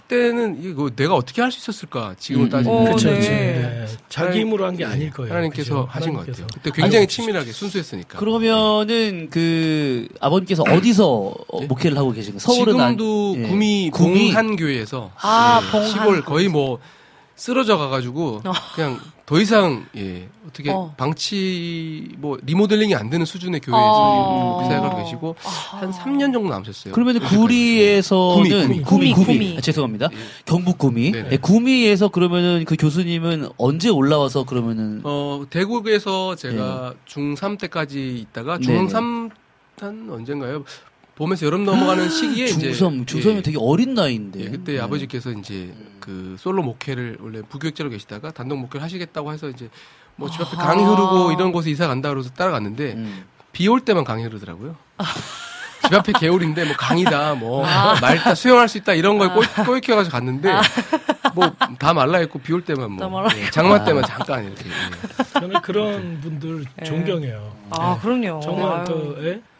그때는 0.07 0.59
이거 0.63 0.89
내가 0.95 1.15
어떻게 1.15 1.41
할 1.41 1.51
수 1.51 1.59
있었을까 1.59 2.15
지금을 2.19 2.47
음, 2.47 2.49
따지면 2.49 2.77
어, 2.77 2.83
그렇죠. 2.85 3.09
네. 3.11 3.19
네. 3.19 3.85
자기 4.09 4.39
힘으로 4.41 4.65
한 4.65 4.75
게 4.75 4.85
아닐 4.85 5.11
거예요. 5.11 5.31
하나님께서 5.31 5.63
그죠? 5.85 5.87
하신 5.89 6.13
것 6.13 6.19
하나님께서. 6.21 6.43
같아요. 6.47 6.47
그때 6.63 6.71
굉장히 6.81 6.97
아이고, 7.03 7.09
친밀하게 7.11 7.51
순수했으니까. 7.51 8.17
그러면은 8.19 9.27
그 9.29 10.07
아버님께서 10.19 10.63
어디서 10.63 11.05
어, 11.07 11.59
예? 11.61 11.65
목회를 11.65 11.97
하고 11.97 12.11
계신가요? 12.11 12.39
서울은 12.39 12.79
안- 12.79 12.97
지금도 12.97 13.35
예. 13.37 13.47
구미 13.47 13.89
구미. 13.91 14.27
봉한 14.31 14.55
교회에서 14.55 15.11
아, 15.21 15.61
예, 15.65 15.71
봉한 15.71 15.89
시골. 15.89 16.21
거의 16.23 16.47
뭐 16.47 16.79
쓰러져 17.35 17.77
가가지고 17.77 18.41
어. 18.45 18.51
그냥 18.75 18.99
더 19.25 19.39
이상 19.39 19.85
예 19.95 20.27
어떻게 20.47 20.69
어. 20.71 20.93
방치 20.97 22.09
뭐 22.17 22.37
리모델링이 22.43 22.93
안 22.95 23.09
되는 23.09 23.25
수준의 23.25 23.61
교회에서 23.61 23.83
어. 23.83 24.51
목회 24.57 24.67
사역하고 24.67 24.97
계시고. 25.03 25.35
한 25.39 25.91
3년 25.91 26.31
정도 26.33 26.49
남으셨어요. 26.49 26.93
그러면. 26.93 27.19
구리에서는 27.19 28.43
구미, 28.43 28.49
구미. 28.49 28.81
구미, 28.83 29.13
구미, 29.13 29.25
구미. 29.25 29.57
아, 29.57 29.61
죄송합니다. 29.61 30.09
예. 30.11 30.17
경북 30.45 30.77
구미. 30.77 31.11
예, 31.31 31.37
구미에서 31.37 32.09
그러면은 32.09 32.65
그 32.65 32.75
교수님은 32.77 33.49
언제 33.57 33.89
올라와서 33.89 34.43
그러면은 34.43 35.01
어 35.03 35.43
대구에서 35.49 36.35
제가 36.35 36.93
중3 37.07 37.57
때까지 37.59 38.17
있다가 38.19 38.59
예. 38.61 38.65
네네. 38.67 38.87
중3 38.87 39.31
한 39.79 40.07
언젠가요? 40.09 40.63
봄에서 41.15 41.45
여름 41.45 41.63
넘어가는 41.65 42.09
시기에 42.09 42.45
이제 42.45 42.71
중섬 42.73 43.05
중섬이 43.05 43.35
예. 43.37 43.41
되게 43.41 43.57
어린 43.59 43.93
나이인데. 43.93 44.39
예, 44.39 44.49
그때 44.49 44.73
네. 44.73 44.79
아버지께서 44.79 45.31
이제 45.31 45.73
그 45.99 46.35
솔로 46.39 46.63
목회를 46.63 47.17
원래 47.21 47.41
부교육자로 47.47 47.89
계시다가 47.91 48.31
단독 48.31 48.57
목회를 48.57 48.83
하시겠다고 48.83 49.31
해서 49.31 49.49
이제 49.49 49.69
뭐 50.15 50.29
집 50.29 50.41
앞에 50.41 50.57
강이 50.57 50.83
흐르고 50.83 51.31
이런 51.31 51.51
곳에 51.51 51.69
이사 51.69 51.87
간다 51.87 52.09
그래서 52.09 52.29
따라갔는데 52.31 52.93
음. 52.93 53.23
비올 53.51 53.81
때만 53.81 54.03
강이 54.03 54.23
흐르더라고요. 54.23 54.75
집 55.83 55.93
앞에 55.93 56.13
개울인데 56.13 56.63
뭐 56.65 56.73
강이다 56.77 57.35
뭐 57.35 57.63
맑다 58.01 58.33
수영할 58.35 58.67
수 58.69 58.77
있다 58.79 58.93
이런 58.93 59.17
거에 59.17 59.27
꼬, 59.29 59.41
꼬이켜가지고 59.65 60.11
갔는데 60.13 60.51
뭐다 61.35 61.93
말라 61.93 62.21
있고 62.21 62.39
비 62.39 62.53
올 62.53 62.63
때만 62.63 62.97
다뭐 62.97 63.25
예, 63.37 63.49
장마 63.51 63.83
때만 63.83 64.03
잠깐 64.05 64.45
이렇게 64.45 64.65
예. 64.69 65.39
저는 65.39 65.61
그런 65.61 66.19
분들 66.21 66.65
예. 66.81 66.85
존경해요. 66.85 67.53
아, 67.71 67.99
그럼요. 68.01 68.39
정말. 68.39 68.83
그, 68.85 69.21
예? 69.25 69.52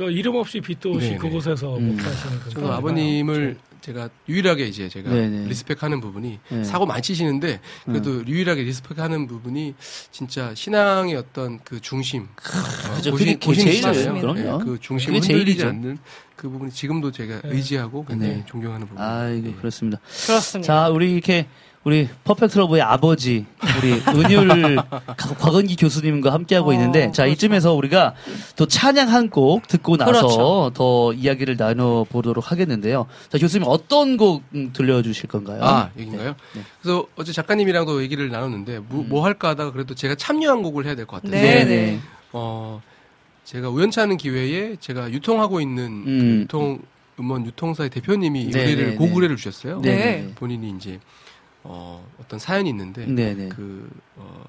그 0.00 0.10
이름 0.10 0.36
없이 0.36 0.60
빛도 0.60 0.94
없이 0.94 1.08
네네. 1.08 1.18
그곳에서 1.18 1.76
음. 1.76 1.88
목회하시는 1.88 2.40
그 2.40 2.50
분들 2.50 2.70
아버님을 2.72 3.56
제가 3.82 4.08
유일하게 4.28 4.66
이제 4.66 4.88
제가 4.88 5.10
네네. 5.10 5.46
리스펙하는 5.48 6.00
부분이 6.00 6.38
네. 6.50 6.64
사고 6.64 6.86
많이 6.86 7.02
치시는데 7.02 7.60
그래도 7.84 8.26
유일하게 8.26 8.62
리스펙하는 8.62 9.26
부분이 9.26 9.74
진짜 10.10 10.54
신앙의 10.54 11.16
어떤 11.16 11.60
그 11.64 11.80
중심 11.80 12.22
어, 12.22 12.94
그죠. 12.96 13.10
고신- 13.12 13.38
그게- 13.38 13.38
그게. 13.38 13.60
제일이죠. 13.80 13.92
그럼요. 14.20 14.38
예, 14.38 14.64
그 14.64 14.78
중심을 14.80 15.20
그게 15.20 15.32
흔들리지 15.34 15.58
제일이죠. 15.60 15.68
않는 15.68 15.98
그 16.36 16.48
부분이 16.48 16.70
지금도 16.72 17.10
제가 17.12 17.42
네. 17.42 17.50
의지하고 17.50 18.04
굉장히 18.06 18.36
네. 18.36 18.44
존경하는 18.46 18.86
부분. 18.86 19.02
아이고 19.02 19.52
그렇습니다. 19.56 20.00
그렇습니다. 20.26 20.66
자, 20.66 20.88
우리 20.88 21.12
이렇게 21.12 21.46
우리 21.82 22.08
퍼펙트 22.24 22.58
러브의 22.58 22.82
아버지 22.82 23.46
우리 23.78 23.92
은율 24.14 24.76
곽은기 25.16 25.76
교수님과 25.76 26.30
함께하고 26.30 26.70
어, 26.70 26.72
있는데 26.74 27.10
자 27.12 27.22
그렇죠. 27.24 27.32
이쯤에서 27.32 27.72
우리가 27.72 28.14
또 28.56 28.66
찬양 28.66 29.08
한 29.08 29.30
곡 29.30 29.66
듣고 29.66 29.96
나서 29.96 30.10
그렇죠. 30.12 30.70
더 30.74 31.12
이야기를 31.14 31.56
나눠 31.56 32.04
보도록 32.04 32.50
하겠는데요. 32.50 33.06
자 33.30 33.38
교수님 33.38 33.66
어떤 33.66 34.18
곡 34.18 34.42
음, 34.54 34.72
들려주실 34.74 35.28
건가요? 35.30 35.60
아, 35.62 35.90
얘기인가요? 35.96 36.34
네. 36.54 36.62
그래서 36.82 37.06
어제 37.16 37.32
작가님이랑도 37.32 38.02
얘기를 38.02 38.28
나눴는데 38.28 38.80
뭐, 38.80 39.02
뭐 39.08 39.24
할까 39.24 39.48
하다가 39.50 39.72
그래도 39.72 39.94
제가 39.94 40.16
참여한 40.16 40.62
곡을 40.62 40.84
해야 40.84 40.94
될 40.94 41.06
것 41.06 41.22
같아요. 41.22 41.40
네, 41.40 41.64
네 41.64 41.64
네. 41.64 42.00
어, 42.32 42.82
제가 43.44 43.70
우연치 43.70 44.00
않은 44.00 44.18
기회에 44.18 44.76
제가 44.80 45.10
유통하고 45.12 45.60
있는 45.62 46.04
그 46.04 46.10
음. 46.10 46.40
유통 46.42 46.78
음원 47.18 47.46
유통사의 47.46 47.88
대표님이 47.90 48.50
네, 48.50 48.60
의뢰를 48.60 48.90
네, 48.90 48.96
곡 48.96 49.06
네. 49.06 49.14
의뢰를 49.14 49.36
주셨어요. 49.36 49.80
네. 49.80 50.30
본인이 50.34 50.74
이제 50.76 50.98
어, 51.62 52.06
어떤 52.20 52.38
사연이 52.38 52.70
있는데 52.70 53.06
네네. 53.06 53.48
그 53.50 53.90
어, 54.16 54.44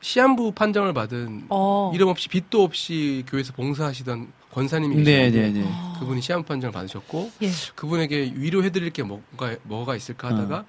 시한부 0.00 0.52
판정을 0.52 0.92
받은 0.92 1.46
어. 1.50 1.92
이름 1.94 2.08
없이 2.08 2.28
빛도 2.28 2.62
없이 2.62 3.24
교회에서 3.28 3.52
봉사하시던 3.52 4.32
권사님이 4.52 5.04
계시는데 5.04 5.40
네네네. 5.40 5.70
그분이 5.98 6.22
시한부 6.22 6.46
판정을 6.48 6.72
받으셨고 6.72 7.30
예. 7.42 7.50
그분에게 7.74 8.32
위로해드릴 8.34 8.90
게 8.90 9.02
뭐가 9.02 9.56
뭐가 9.64 9.96
있을까 9.96 10.28
하다가 10.28 10.58
어, 10.58 10.64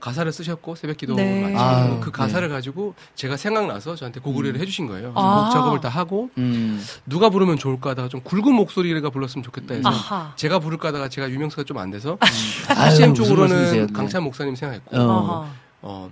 가사를 0.00 0.32
쓰셨고 0.32 0.74
새벽 0.74 0.96
기도 0.96 1.14
네. 1.14 1.40
마치고 1.42 1.60
아유, 1.60 2.00
그 2.00 2.10
가사를 2.10 2.46
네. 2.48 2.52
가지고 2.52 2.94
제가 3.14 3.36
생각나서 3.36 3.94
저한테 3.94 4.18
곡 4.20 4.36
의뢰를 4.36 4.60
해주신 4.60 4.86
거예요. 4.88 5.12
아. 5.14 5.44
곡 5.44 5.52
작업을 5.52 5.80
다 5.80 5.88
하고 5.88 6.30
음. 6.36 6.84
누가 7.06 7.30
부르면 7.30 7.58
좋을까 7.58 7.90
하다가 7.90 8.08
좀 8.08 8.20
굵은 8.22 8.52
목소리가 8.54 9.10
불렀으면 9.10 9.44
좋겠다 9.44 9.74
해서 9.74 9.88
아하. 9.88 10.32
제가 10.36 10.58
부를까 10.58 10.88
하다가 10.88 11.08
제가 11.08 11.30
유명세가 11.30 11.62
좀 11.64 11.78
안 11.78 11.90
돼서 11.92 12.18
아유, 12.76 12.90
CCM? 12.96 13.14
쪽으로는 13.14 13.70
네. 13.86 13.92
강찬 13.92 14.24
목사님 14.24 14.56
생각했고 14.56 14.96
어. 14.96 15.48
어, 15.82 16.10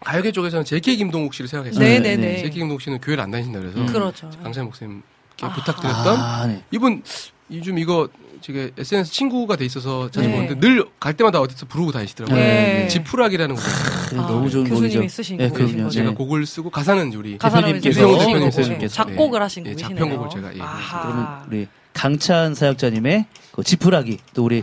가요계 0.00 0.32
쪽에서는 0.32 0.64
JK 0.64 0.96
김동욱 0.96 1.32
씨를 1.32 1.46
생각했어요. 1.46 1.78
네, 1.84 2.00
네, 2.00 2.16
네, 2.16 2.16
네. 2.16 2.26
네. 2.32 2.36
JK 2.38 2.58
김동욱 2.58 2.82
씨는 2.82 3.00
교회를 3.00 3.22
안 3.22 3.30
다니신다 3.30 3.60
그래서 3.60 3.78
음. 3.78 3.86
그렇죠. 3.86 4.28
강찬 4.42 4.64
목사님께 4.64 5.02
아하. 5.42 5.54
부탁드렸던 5.54 6.18
아, 6.20 6.46
네. 6.48 6.64
이분 6.72 7.04
요즘 7.52 7.78
이거 7.78 8.08
제가 8.40 8.70
SNS 8.78 9.12
친구가 9.12 9.56
돼 9.56 9.64
있어서 9.64 10.10
자주 10.10 10.28
네. 10.28 10.34
보는데 10.34 10.58
늘 10.60 10.84
갈 11.00 11.14
때마다 11.14 11.40
어디서 11.40 11.66
부르고 11.66 11.92
다니시더라고요. 11.92 12.38
네. 12.38 12.88
지푸락이라는 12.88 13.54
곡. 13.54 13.64
네, 14.12 14.18
아, 14.18 14.26
너무 14.26 14.50
좋은 14.50 14.64
교수님이 14.64 14.94
곡이죠. 14.94 15.08
쓰신 15.14 15.36
네, 15.38 15.48
그럼요. 15.50 15.88
제가 15.88 16.10
네. 16.10 16.14
곡을 16.14 16.44
쓰고 16.46 16.70
가사는 16.70 17.12
우리 17.14 17.38
대표님께서 17.38 18.00
대표님 18.00 18.38
거고, 18.40 18.50
대표님께서. 18.50 18.94
작곡을 18.94 19.38
네. 19.38 19.42
하신 19.42 19.66
예, 19.66 19.70
분이시네요. 19.72 19.98
작편곡을 19.98 20.28
제가, 20.30 20.54
예, 20.56 20.60
아하. 20.60 21.02
그러면 21.02 21.26
우리 21.48 21.66
강찬 21.94 22.54
사역자님의 22.54 23.26
그 23.52 23.62
지푸라기 23.62 24.18
또 24.34 24.44
우리 24.44 24.62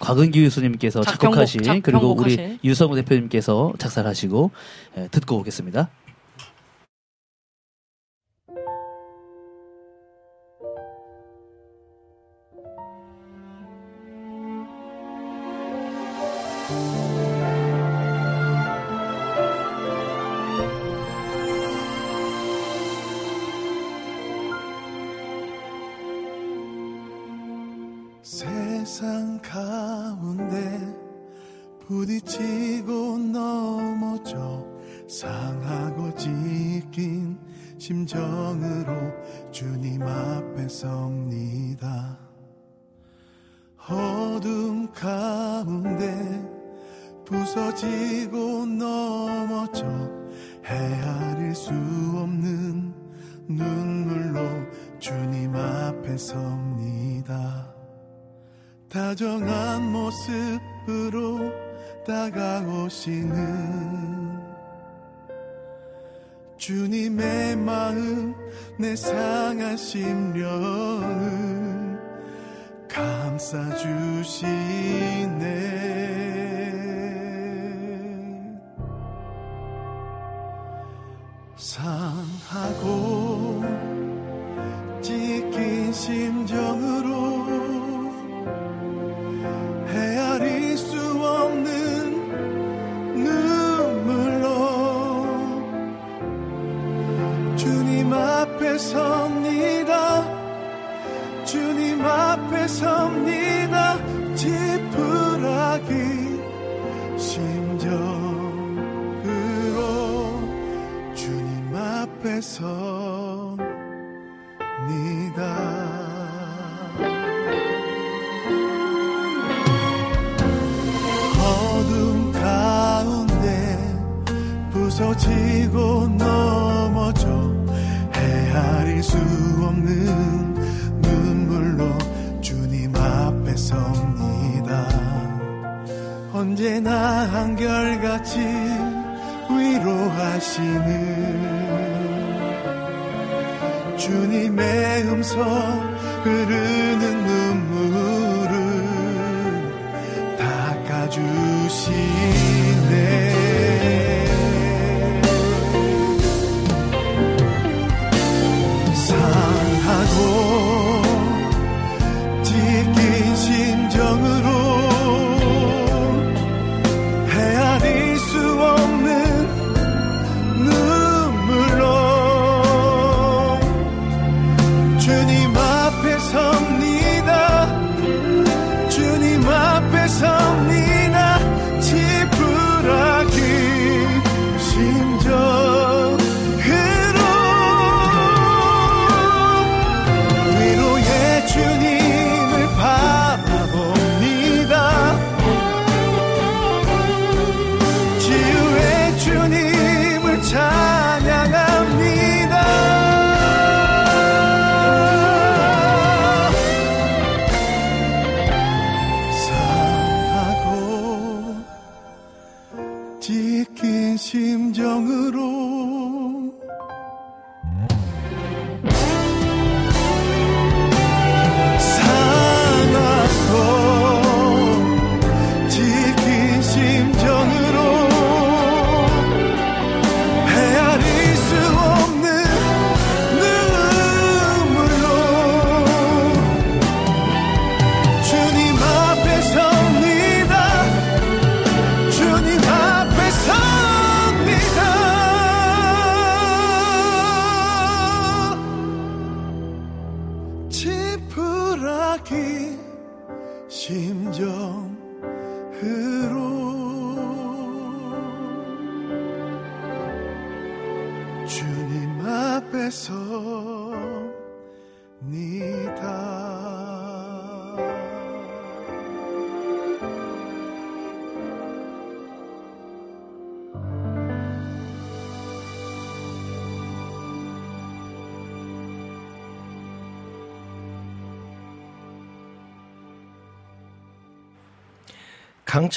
곽은기 0.00 0.42
교수님께서 0.44 1.02
작곡하신 1.02 1.82
그리고 1.82 2.14
우리. 2.18 2.58
유성우 2.62 2.94
대표님께서 2.96 3.72
작사하시고 3.78 4.50
예, 4.98 5.08
듣고 5.10 5.36
오겠습니다. 5.38 5.88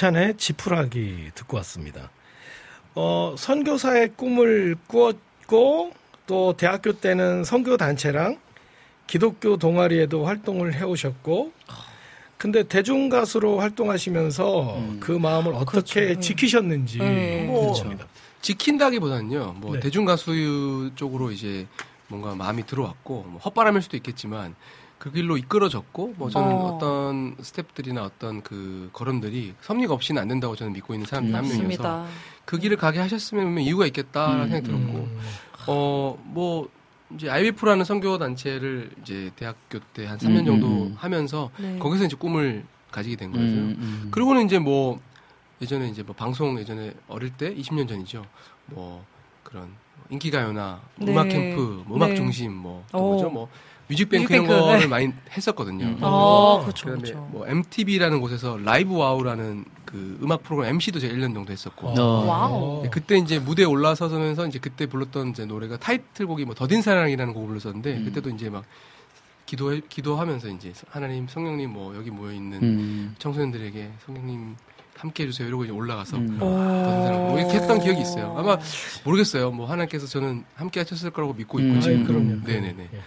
강찬의 0.01 0.37
지푸라기 0.37 1.29
듣고 1.35 1.57
왔습니다. 1.57 2.09
어, 2.95 3.35
선교사의 3.37 4.13
꿈을 4.15 4.75
꾸었고 4.87 5.91
또 6.25 6.53
대학교 6.57 6.93
때는 6.93 7.43
선교 7.43 7.77
단체랑 7.77 8.39
기독교 9.05 9.57
동아리에도 9.57 10.25
활동을 10.25 10.73
해오셨고 10.73 11.51
근데 12.37 12.63
대중 12.63 13.09
가수로 13.09 13.59
활동하시면서 13.59 14.83
그 14.99 15.11
마음을 15.11 15.53
어떻게 15.53 16.19
지키셨는지 16.19 16.97
네. 16.97 17.45
궁금합니다. 17.45 18.07
지킨다기보다는요, 18.41 19.55
뭐 19.57 19.73
네. 19.75 19.81
대중 19.81 20.05
가수 20.05 20.89
쪽으로 20.95 21.29
이제 21.29 21.67
뭔가 22.07 22.33
마음이 22.33 22.65
들어왔고 22.65 23.25
뭐 23.27 23.39
헛바람일 23.39 23.83
수도 23.83 23.97
있겠지만 23.97 24.55
그 25.01 25.11
길로 25.11 25.35
이끌어졌고 25.35 26.13
뭐 26.15 26.29
저는 26.29 26.51
어. 26.51 26.75
어. 26.75 26.77
떤 26.77 27.35
스텝들이나 27.41 28.03
어떤 28.03 28.43
그 28.43 28.91
걸음들이 28.93 29.55
섭리가 29.61 29.95
없이는 29.95 30.21
안 30.21 30.27
된다고 30.27 30.55
저는 30.55 30.73
믿고 30.73 30.93
있는 30.93 31.07
사람 31.07 31.25
중한 31.25 31.43
명이어서. 31.47 32.05
그 32.45 32.59
길을 32.59 32.77
가게 32.77 32.99
하셨으면 32.99 33.57
이유가 33.63 33.87
있겠다라는 33.87 34.43
음, 34.43 34.49
생각이 34.49 34.67
들었고 34.67 35.07
어뭐 35.65 36.69
이제 37.15 37.31
IVF라는 37.31 37.83
선교 37.83 38.19
단체를 38.19 38.91
이제 39.01 39.31
대학교 39.35 39.79
때 39.93 40.05
한 40.05 40.19
3년 40.19 40.41
음, 40.41 40.45
정도 40.45 40.67
음, 40.67 40.81
음. 40.83 40.95
하면서 40.95 41.49
네. 41.57 41.79
거기서 41.79 42.05
이제 42.05 42.15
꿈을 42.15 42.63
가지게 42.91 43.15
된 43.15 43.31
거예요. 43.31 43.47
음, 43.47 43.75
음. 43.79 44.07
그리고는 44.11 44.45
이제 44.45 44.59
뭐 44.59 44.99
예전에 45.63 45.89
이제 45.89 46.03
뭐 46.03 46.13
방송 46.15 46.59
예전에 46.59 46.93
어릴 47.07 47.31
때 47.31 47.55
20년 47.55 47.89
전이죠. 47.89 48.23
뭐 48.67 49.03
그런 49.43 49.73
인기가요나 50.11 50.79
뭐 50.97 51.05
네. 51.07 51.11
음악 51.11 51.27
캠프, 51.29 51.83
뭐 51.87 51.97
음악 51.97 52.09
네. 52.09 52.15
중심 52.17 52.53
뭐 52.53 52.85
오. 52.93 52.99
뭐죠? 52.99 53.31
뭐 53.31 53.49
뮤직뱅크, 53.91 54.33
뮤직뱅크, 54.33 54.53
이런 54.53 54.61
거를 54.65 54.79
네. 54.79 54.87
많이 54.87 55.13
했었거든요. 55.35 55.85
음. 55.85 55.97
아, 56.01 56.59
그렇죠, 56.61 56.85
그다음에 56.85 57.01
그렇죠. 57.01 57.27
뭐 57.31 57.47
MTV라는 57.47 58.21
곳에서 58.21 58.57
Live 58.57 58.95
Wow라는 58.95 59.65
그 59.85 60.17
음악 60.23 60.43
프로그램 60.43 60.75
MC도 60.75 60.99
제가 60.99 61.13
1년 61.13 61.33
정도 61.33 61.51
했었고. 61.51 61.89
어. 61.89 62.25
와우. 62.25 62.83
네, 62.83 62.89
그때 62.89 63.17
이제 63.17 63.39
무대에 63.39 63.65
올라서면서 63.65 64.47
이제 64.47 64.59
그때 64.59 64.85
불렀던 64.85 65.31
이제 65.31 65.45
노래가 65.45 65.77
타이틀곡이 65.77 66.45
뭐 66.45 66.55
더딘 66.55 66.81
사랑이라는 66.81 67.33
곡을 67.33 67.47
불렀었는데 67.47 67.97
음. 67.97 68.05
그때도 68.05 68.29
이제 68.29 68.49
막 68.49 68.63
기도해 69.45 69.81
기도하면서 69.89 70.47
이제 70.49 70.71
하나님 70.89 71.27
성령님 71.27 71.71
뭐 71.71 71.93
여기 71.97 72.09
모여 72.09 72.31
있는 72.31 72.63
음. 72.63 73.15
청소년들에게 73.19 73.91
성령님 74.05 74.55
함께 74.95 75.23
해주세요 75.23 75.47
이러고 75.47 75.65
이제 75.65 75.73
올라가서 75.73 76.17
음. 76.17 76.37
더딘 76.39 77.03
사랑 77.03 77.27
뭐 77.27 77.39
이렇게 77.39 77.55
했던 77.55 77.79
기억이 77.79 78.01
있어요. 78.01 78.33
아마 78.37 78.57
모르겠어요. 79.03 79.51
뭐 79.51 79.65
하나님께서 79.67 80.07
저는 80.07 80.45
함께 80.55 80.79
하셨을 80.79 81.09
거라고 81.09 81.33
믿고 81.33 81.59
있고 81.59 81.69
음. 81.69 81.81
지금. 81.81 81.99
아이, 81.99 82.03
그럼요. 82.05 82.45
네네네. 82.45 82.89
예. 82.93 82.99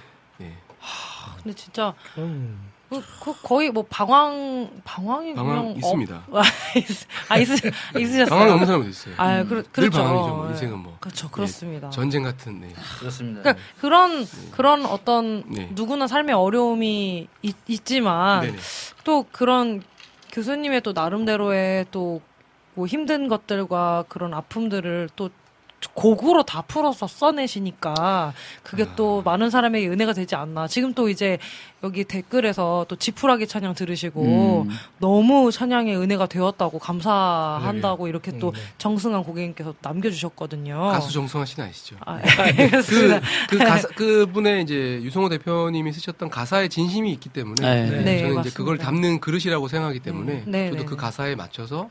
네. 1.44 1.52
근데 1.52 1.56
진짜 1.56 1.94
음. 2.18 2.70
그, 2.90 3.02
그 3.20 3.34
거의 3.42 3.70
뭐 3.70 3.84
방황 3.88 4.70
방황이 4.84 5.34
방황 5.34 5.56
그냥 5.64 5.76
있습니다. 5.76 6.24
어, 6.28 6.38
아, 7.28 7.38
있, 7.38 7.48
있으셨어요. 7.98 8.26
방황이 8.26 8.50
없는 8.52 8.66
사람도 8.66 8.88
있어요. 8.88 9.14
아, 9.16 9.40
음. 9.40 9.48
그, 9.48 9.54
늘 9.54 9.64
그렇죠. 9.72 9.98
방황이죠. 10.02 10.34
뭐 10.34 10.46
예. 10.46 10.50
인생은 10.50 10.78
뭐 10.78 10.96
그렇죠. 11.00 11.30
그렇습니다. 11.30 11.90
전쟁 11.90 12.22
같은 12.22 12.60
네. 12.60 12.72
그렇습니다. 12.98 13.42
그러니까 13.42 13.64
그런 13.80 14.26
그런 14.52 14.86
어떤 14.86 15.44
네. 15.50 15.70
누구나 15.72 16.06
삶의 16.06 16.34
어려움이 16.34 17.28
있, 17.42 17.84
지만 17.84 18.42
네네. 18.42 18.56
또 19.04 19.26
그런 19.32 19.82
교수님의 20.32 20.82
또 20.82 20.92
나름대로의 20.92 21.86
또 21.90 22.20
뭐 22.74 22.86
힘든 22.86 23.28
것들과 23.28 24.04
그런 24.08 24.34
아픔들을 24.34 25.10
또 25.16 25.30
곡으로 25.92 26.42
다 26.44 26.62
풀어서 26.62 27.06
써내시니까 27.06 28.32
그게 28.62 28.86
또 28.96 29.22
아. 29.24 29.30
많은 29.30 29.50
사람에게 29.50 29.88
은혜가 29.88 30.12
되지 30.12 30.34
않나. 30.34 30.66
지금 30.66 30.94
또 30.94 31.08
이제 31.08 31.38
여기 31.82 32.04
댓글에서 32.04 32.86
또 32.88 32.96
지푸라기 32.96 33.46
찬양 33.46 33.74
들으시고 33.74 34.62
음. 34.66 34.70
너무 34.98 35.52
찬양의 35.52 35.96
은혜가 35.98 36.26
되었다고 36.26 36.78
감사한다고 36.78 38.08
이렇게 38.08 38.38
또 38.38 38.52
네. 38.52 38.60
정승환 38.78 39.22
고객님께서 39.22 39.74
남겨주셨거든요. 39.82 40.78
가수 40.92 41.12
정승환 41.12 41.46
씨는 41.46 41.68
아시죠? 41.68 41.96
아, 42.06 42.18
그, 42.18 42.42
알겠습니다. 42.42 43.20
그 43.50 43.58
가사, 43.58 43.88
그분의 43.88 44.62
이제 44.62 45.00
유성호 45.02 45.28
대표님이 45.28 45.92
쓰셨던 45.92 46.30
가사에 46.30 46.68
진심이 46.68 47.12
있기 47.12 47.28
때문에 47.28 47.54
네. 47.60 47.86
저는 47.86 48.04
네, 48.04 48.16
이제 48.16 48.28
맞습니다. 48.28 48.56
그걸 48.56 48.78
담는 48.78 49.20
그릇이라고 49.20 49.68
생각하기 49.68 50.00
때문에 50.00 50.44
네, 50.46 50.70
저도 50.70 50.82
네, 50.82 50.84
그 50.86 50.94
네. 50.94 50.96
가사에 50.96 51.34
맞춰서 51.34 51.90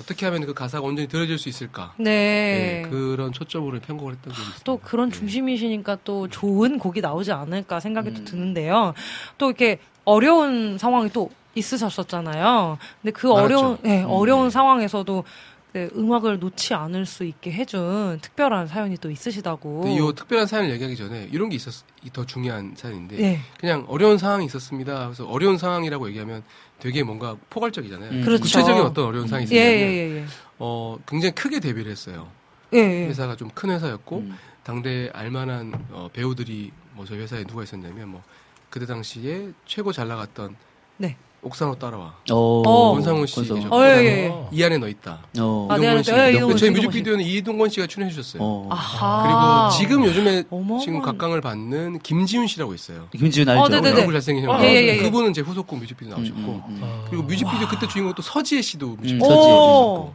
어떻게 0.00 0.26
하면 0.26 0.46
그 0.46 0.54
가사가 0.54 0.86
온전히 0.86 1.08
들어질 1.08 1.38
수 1.38 1.48
있을까? 1.48 1.92
네. 1.96 2.82
네, 2.84 2.88
그런 2.90 3.32
초점으로 3.32 3.78
편곡을 3.80 4.14
했던 4.14 4.32
적이 4.32 4.42
있습니다. 4.42 4.64
또 4.64 4.78
그런 4.78 5.10
네. 5.10 5.18
중심이시니까 5.18 5.98
또 6.04 6.28
좋은 6.28 6.78
곡이 6.78 7.00
나오지 7.00 7.32
않을까 7.32 7.80
생각이 7.80 8.08
음. 8.08 8.14
또 8.14 8.24
드는데요. 8.24 8.94
또 9.38 9.46
이렇게 9.46 9.78
어려운 10.04 10.78
상황이 10.78 11.10
또 11.10 11.30
있으셨었잖아요. 11.54 12.78
근데 13.02 13.12
그 13.12 13.26
많았죠. 13.26 13.44
어려운, 13.44 13.78
네, 13.82 14.02
음, 14.02 14.10
어려운 14.10 14.44
네. 14.44 14.50
상황에서도 14.50 15.24
네, 15.72 15.88
음악을 15.94 16.40
놓지 16.40 16.74
않을 16.74 17.06
수 17.06 17.24
있게 17.24 17.52
해준 17.52 18.18
특별한 18.20 18.66
사연이 18.66 18.96
또 18.96 19.10
있으시다고. 19.10 19.84
이 19.86 20.14
특별한 20.16 20.46
사연을 20.46 20.70
얘기하기 20.72 20.96
전에 20.96 21.28
이런 21.30 21.48
게 21.48 21.56
있었, 21.56 21.84
이더 22.04 22.26
중요한 22.26 22.74
사연인데 22.76 23.16
네. 23.16 23.40
그냥 23.58 23.84
어려운 23.88 24.18
상황이 24.18 24.44
있었습니다. 24.46 25.04
그래서 25.06 25.26
어려운 25.28 25.58
상황이라고 25.58 26.08
얘기하면 26.08 26.42
되게 26.80 27.02
뭔가 27.04 27.36
포괄적이잖아요. 27.50 28.10
음. 28.10 28.22
그렇죠. 28.24 28.42
구체적인 28.42 28.82
어떤 28.82 29.04
어려운 29.06 29.28
상황이 29.28 29.46
예, 29.52 29.56
있었냐면 29.56 29.80
예, 29.80 29.96
예, 29.96 30.16
예. 30.22 30.24
어, 30.58 30.98
굉장히 31.06 31.34
크게 31.34 31.60
데뷔를 31.60 31.90
했어요. 31.92 32.28
예, 32.72 32.78
예. 32.78 33.06
회사가 33.08 33.36
좀 33.36 33.50
큰 33.54 33.70
회사였고 33.70 34.18
음. 34.18 34.36
당대 34.64 35.10
알만한 35.12 35.72
어, 35.90 36.08
배우들이 36.12 36.70
뭐 36.94 37.04
저희 37.04 37.18
회사에 37.20 37.44
누가 37.44 37.62
있었냐면 37.62 38.08
뭐 38.08 38.22
그때 38.70 38.86
당시에 38.86 39.50
최고 39.66 39.92
잘 39.92 40.08
나갔던 40.08 40.56
네. 40.96 41.16
옥상으로 41.42 41.78
따라와 41.78 42.14
어. 42.30 42.34
어. 42.34 42.92
권상우 42.94 43.26
씨 43.26 43.36
권상우. 43.36 43.58
계셨고 43.60 43.76
어, 43.76 43.84
예, 43.84 43.88
예, 43.88 44.24
예. 44.24 44.28
어. 44.30 44.48
이 44.52 44.62
안에 44.62 44.78
너 44.78 44.88
있다. 44.88 45.20
어. 45.38 45.68
아, 45.70 45.78
네, 45.78 45.82
이동건 45.84 45.96
네, 45.96 46.02
씨. 46.02 46.10
네, 46.10 46.16
근데 46.16 46.36
이동건 46.36 46.56
씨, 46.56 46.60
저희 46.60 46.70
뮤직비디오는 46.70 47.24
이동건 47.24 47.68
씨가 47.70 47.86
출연해 47.86 48.12
주셨어요. 48.12 48.42
어. 48.42 48.68
아하. 48.70 49.70
그리고 49.70 49.78
지금 49.88 50.04
요즘에 50.06 50.42
어마어마한- 50.50 50.80
지금 50.80 51.02
각광을 51.02 51.40
받는 51.40 52.00
김지훈 52.00 52.46
씨라고 52.46 52.74
있어요. 52.74 53.08
김지훈 53.12 53.48
알죠? 53.48 53.62
어, 53.62 53.68
네네네. 53.68 53.96
얼굴 54.00 54.12
잘생긴 54.12 54.44
형. 54.48 54.62
예, 54.62 54.68
예, 54.68 54.86
예. 54.88 54.96
그분은 54.98 55.32
제 55.32 55.40
후속곡 55.40 55.78
뮤직비디오 55.78 56.14
음, 56.14 56.22
나오셨고 56.22 56.40
음, 56.40 56.62
음. 56.68 56.80
어. 56.82 57.04
그리고 57.08 57.22
뮤직비디오 57.24 57.66
그때 57.68 57.88
주인공 57.88 58.14
또 58.14 58.22
서지혜 58.22 58.60
씨도 58.60 58.86
뮤직비디오 59.00 59.26
서지혜. 59.28 59.48
나오셨고 59.52 60.14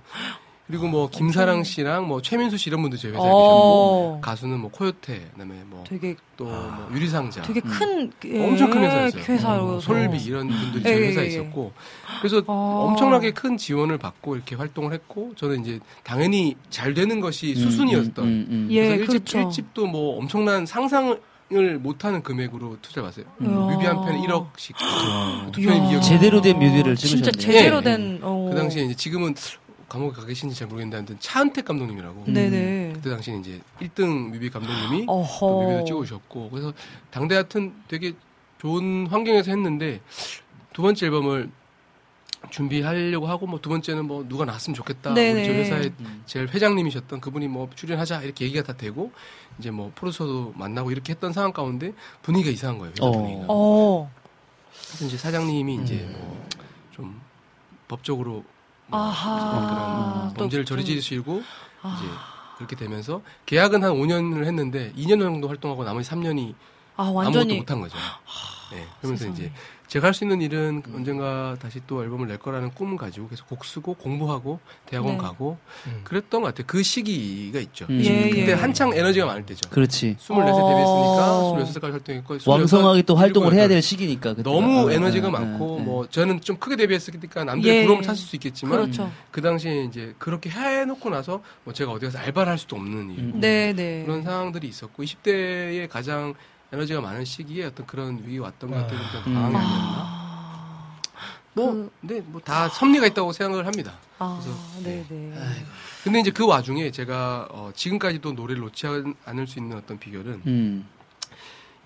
그리고 0.68 0.88
뭐 0.88 1.09
김사랑 1.09 1.63
씨랑 1.63 2.07
뭐 2.07 2.22
최민수 2.22 2.57
씨 2.57 2.70
이런 2.70 2.82
분들 2.82 2.97
저희 2.97 3.11
회사에 3.11 3.22
계셨고 3.22 4.18
어. 4.18 4.20
가수는 4.22 4.59
뭐 4.59 4.72
코요테 4.72 5.30
그다음에 5.34 5.55
뭐 5.68 5.84
되게 5.88 6.16
또뭐 6.38 6.89
유리상자 6.91 7.43
되게 7.43 7.59
큰 7.59 8.11
예, 8.26 8.43
엄청 8.47 8.72
큰 8.72 8.84
회사였어요. 8.84 9.24
회사로 9.24 9.80
솔비 9.80 10.18
이런 10.24 10.47
분들이 10.49 10.80
예, 10.80 10.89
저희 10.89 11.03
예, 11.03 11.07
회사에 11.09 11.24
예. 11.26 11.28
있었고 11.28 11.72
그래서 12.20 12.43
어. 12.47 12.88
엄청나게 12.89 13.32
큰 13.32 13.57
지원을 13.57 13.99
받고 13.99 14.36
이렇게 14.36 14.55
활동을 14.55 14.93
했고 14.93 15.34
저는 15.36 15.61
이제 15.61 15.80
당연히 16.03 16.55
잘 16.72 16.95
되는 16.95 17.20
것이 17.22 17.53
음, 17.55 17.61
수순이었던 17.61 18.26
음, 18.26 18.47
음, 18.49 18.68
예, 18.72 18.88
그래서 18.97 19.13
일집 19.13 19.26
그렇죠. 19.26 19.47
일집도 19.47 19.86
뭐 19.86 20.18
엄청난 20.18 20.66
상상을 20.66 21.20
못하는 21.80 22.24
금액으로 22.24 22.78
투자를 22.82 23.03
받았어요. 23.03 23.26
이야. 23.39 23.49
뮤비 23.49 23.86
한 23.86 23.97
편에 23.97 24.20
1억씩 24.20 24.74
두 25.51 25.61
이야. 25.61 25.74
편이 25.74 25.95
2억. 25.95 26.01
제대로 26.01 26.41
된 26.41 26.57
뮤비를 26.57 26.95
찍으셨네요. 26.95 27.32
진짜 27.32 27.32
제대로 27.39 27.78
예, 27.78 27.82
된 27.82 28.20
어. 28.24 28.47
그 28.49 28.55
당시에 28.55 28.86
이제 28.86 28.95
지금은 28.95 29.36
감옥에 29.88 30.12
가 30.14 30.26
계신지 30.26 30.56
잘 30.56 30.68
모르겠는데 30.68 30.98
아무튼 30.98 31.18
차은택 31.20 31.66
감독님이라고 31.66 32.26
네네. 32.28 32.94
그때 32.96 33.10
당시에 33.10 33.38
이제 33.38 33.62
1등 33.82 34.32
뮤비 34.32 34.50
감독님이 34.50 35.06
어허. 35.08 35.40
또 35.40 35.62
뮤비를 35.62 35.86
찍어주셨고 35.86 36.50
그래서 36.50 36.74
당대 37.12 37.36
하여튼 37.36 37.74
되게 37.88 38.14
좋은 38.58 39.08
환경에서 39.08 39.52
했는데 39.52 40.02
두 40.74 40.82
번째 40.82 41.06
앨범을 41.06 41.50
준비하려고 42.52 43.28
하고 43.28 43.48
뭐 43.48 43.60
두 43.60 43.70
번째는 43.70 44.06
뭐 44.06 44.24
누가 44.28 44.46
나왔으면 44.46 44.76
좋겠다 44.76 45.14
네네. 45.14 45.40
우리 45.40 45.46
저 45.48 45.52
회사의 45.54 45.92
음. 46.00 46.24
제일 46.26 46.48
회장님이셨던 46.48 47.20
그분이 47.22 47.48
뭐 47.48 47.70
출연하자 47.76 48.22
이렇게 48.22 48.46
얘기가 48.46 48.64
다 48.64 48.74
되고 48.74 49.12
이제 49.60 49.72
뭐 49.72 49.92
프로듀서도 49.96 50.54
만나고 50.56 50.92
이렇게 50.92 51.14
했던 51.14 51.34
상황 51.34 51.52
가운데 51.52 51.94
분위기가 52.22 52.52
이상한 52.52 52.78
거예요 52.78 52.94
회사 52.96 53.06
어. 53.06 53.12
분위기가 53.12 53.46
어. 53.50 54.12
그래서 54.88 55.06
이제 55.06 55.18
사장님이 55.18 55.76
이제 55.84 55.96
음. 55.96 56.46
뭐좀 56.92 57.22
법적으로 57.88 58.32
뭐 58.32 58.44
아하. 58.92 60.30
그런 60.30 60.34
범죄를 60.36 60.66
저지르시고 60.66 61.44
아. 61.82 62.00
이제 62.00 62.12
그렇게 62.58 62.76
되면서 62.76 63.22
계약은 63.46 63.84
한 63.84 63.92
5년을 63.94 64.46
했는데 64.46 64.94
2년 64.96 65.20
정도 65.20 65.48
활동하고 65.48 65.84
나머지 65.84 66.10
3년이 66.10 66.54
아, 66.96 67.04
아무것도 67.04 67.16
완전히. 67.18 67.58
못한 67.58 67.82
거죠. 67.82 67.98
네, 68.72 68.86
그러면서 69.00 69.28
이제 69.28 69.52
제가 69.88 70.08
할 70.08 70.14
수 70.16 70.24
있는 70.24 70.42
일은 70.42 70.82
언젠가 70.94 71.56
다시 71.62 71.82
또 71.86 72.02
앨범을 72.04 72.28
낼 72.28 72.38
거라는 72.38 72.72
꿈을 72.72 72.98
가지고 72.98 73.28
계속 73.28 73.48
곡 73.50 73.66
쓰고 73.66 73.96
공부하고 73.96 74.60
대학원 74.86 75.14
네. 75.14 75.18
가고 75.18 75.58
음. 75.88 76.02
그랬던 76.04 76.42
것 76.42 76.48
같아요. 76.48 76.66
그 76.68 76.82
시기가 76.82 77.60
있죠. 77.60 77.86
음. 77.90 78.02
예, 78.04 78.30
그때 78.30 78.52
예. 78.52 78.54
한창 78.54 78.94
에너지가 78.94 79.26
많을 79.26 79.46
때죠. 79.46 79.70
그렇지. 79.70 80.16
24세 80.20 80.32
어. 80.32 80.70
데뷔했으니까 80.70 81.90
26살까지 81.90 81.92
활동했고 81.92 82.38
왕성하게 82.46 83.02
또 83.04 83.14
26, 83.14 83.20
활동을 83.20 83.54
해야 83.54 83.64
27. 83.66 83.68
될 83.70 83.82
시기니까. 83.82 84.30
그때가. 84.36 84.50
너무 84.50 84.88
어, 84.88 84.92
에너지가 84.92 85.28
어, 85.28 85.32
많고 85.32 85.66
어, 85.66 85.76
어. 85.76 85.80
뭐 85.80 86.08
저는 86.10 86.42
좀 86.42 86.58
크게 86.58 86.76
데뷔했으니까 86.78 87.44
남들의 87.44 87.76
예. 87.78 87.82
부러움을 87.84 88.06
탔을 88.06 88.24
수 88.26 88.36
있겠지만 88.36 88.72
그렇죠. 88.80 89.12
그 89.32 89.42
당시에 89.42 89.84
이제 89.84 90.16
그렇게 90.18 90.50
해놓고 90.50 91.10
나서 91.10 91.42
뭐 91.64 91.74
제가 91.74 91.92
어디 91.92 92.06
가서 92.06 92.18
알바를 92.20 92.50
할 92.52 92.58
수도 92.58 92.76
없는 92.78 93.12
일 93.12 93.20
음. 93.20 93.34
네, 93.40 93.74
네. 93.74 94.04
그런 94.06 94.24
상황들이 94.24 94.68
있었고 94.68 95.04
20대에 95.04 95.90
가장 95.90 96.34
에너지가 96.76 97.00
많은 97.02 97.24
시기에 97.26 97.66
어떤 97.66 97.86
그런 97.88 98.22
위기 98.26 98.38
왔던 98.38 98.70
것 98.70 98.76
같아요. 98.78 99.00
좀 99.24 99.24
음. 99.28 99.34
강하게 99.36 99.58
아니었나. 99.58 100.26
뭐, 101.54 101.72
그- 101.72 101.92
근데 102.02 102.22
뭐 102.22 102.42
다 102.44 102.68
섭리가 102.68 103.08
있다고 103.08 103.32
생각을 103.32 103.66
합니다. 103.66 103.94
아, 104.20 104.38
그래서, 104.42 104.60
네, 104.84 105.06
네. 105.10 105.34
근데 106.04 106.20
이제 106.20 106.30
그 106.32 106.46
와중에 106.46 106.92
제가 106.92 107.48
어, 107.50 107.72
지금까지도 107.74 108.34
노래를 108.34 108.62
놓지 108.64 108.88
않- 108.88 109.16
않을 109.26 109.48
수 109.48 109.60
있는 109.60 109.78
어떤 109.78 109.98
비결은 109.98 110.42
음. 110.46 110.86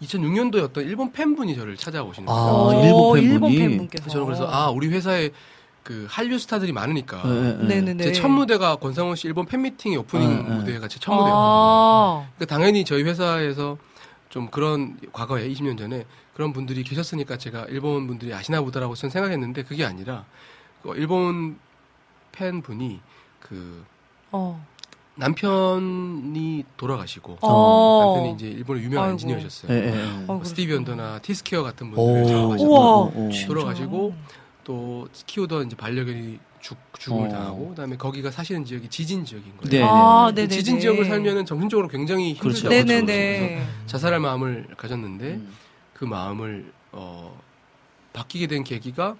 2006년도에 0.01 0.63
어떤 0.63 0.85
일본 0.85 1.11
팬분이 1.11 1.55
저를 1.55 1.77
찾아오시는 1.77 2.27
아, 2.27 2.33
거예요. 2.33 2.93
오, 2.95 3.17
일본 3.17 3.31
팬분이? 3.51 3.53
일본 3.53 3.69
팬분께서. 3.69 4.09
저는 4.09 4.25
그래서 4.25 4.47
아 4.49 4.69
우리 4.69 4.87
회사에 4.87 5.29
그 5.83 6.07
한류 6.09 6.39
스타들이 6.39 6.71
많으니까 6.71 7.21
예, 7.25 7.29
예, 7.29 7.59
예. 7.61 7.67
네네 7.67 7.93
네. 7.95 8.03
제 8.05 8.11
첫 8.21 8.27
무대가 8.29 8.75
권상우 8.75 9.15
씨 9.15 9.27
일본 9.27 9.45
팬미팅의 9.45 9.97
오프닝. 9.99 10.57
무대가 10.57 10.87
제 10.87 10.99
첫 10.99 11.11
무대였거든요. 11.13 11.35
아, 11.35 12.27
그러니까 12.37 12.55
당연히 12.55 12.85
저희 12.85 13.03
회사에서 13.03 13.77
좀 14.29 14.47
그런 14.47 14.97
과거에 15.11 15.49
20년 15.49 15.77
전에 15.77 16.05
그런 16.33 16.53
분들이 16.53 16.83
계셨으니까 16.83 17.37
제가 17.37 17.65
일본 17.69 18.07
분들이 18.07 18.33
아시나 18.33 18.61
보다라고 18.61 18.95
저는 18.95 19.11
생각했는데 19.11 19.63
그게 19.63 19.83
아니라 19.83 20.25
그 20.81 20.95
일본 20.95 21.57
팬분이 22.31 23.01
그 23.39 23.83
어. 24.31 24.65
남편이 25.15 26.63
돌아가시고 26.77 27.39
어. 27.41 28.03
남편이 28.05 28.33
이제 28.35 28.47
일본의 28.47 28.83
유명한 28.83 29.09
아이고. 29.09 29.13
엔지니어셨어요. 29.15 29.73
예, 29.73 29.83
예, 29.83 29.95
예. 29.95 30.03
어, 30.27 30.33
뭐 30.33 30.43
스티비 30.43 30.73
언더나 30.73 31.19
티스케어 31.19 31.63
같은 31.63 31.91
오. 31.97 33.29
진짜. 33.31 33.47
돌아가시고 33.47 34.13
또 34.63 35.07
키우던 35.25 35.67
이제 35.67 35.75
반려견이 35.75 36.39
죽, 36.61 36.77
죽음을 36.97 37.27
어. 37.27 37.29
당하고 37.29 37.69
그다음에 37.69 37.97
거기가 37.97 38.31
사시는 38.31 38.65
지역이 38.65 38.89
지진 38.89 39.25
지역인 39.25 39.57
거예요. 39.57 39.69
네, 39.69 39.81
아, 39.83 40.25
그 40.29 40.35
네네네. 40.35 40.55
지진 40.55 40.79
지역을 40.79 41.05
살면은 41.05 41.45
정신적으로 41.45 41.87
굉장히 41.87 42.37
그렇죠. 42.37 42.67
힘들다고 42.67 42.85
그래서 42.85 43.05
네네네. 43.05 43.67
자살할 43.85 44.19
마음을 44.19 44.67
가졌는데 44.77 45.25
음. 45.35 45.53
그 45.93 46.05
마음을 46.05 46.71
어, 46.91 47.39
바뀌게 48.13 48.47
된 48.47 48.63
계기가 48.63 49.15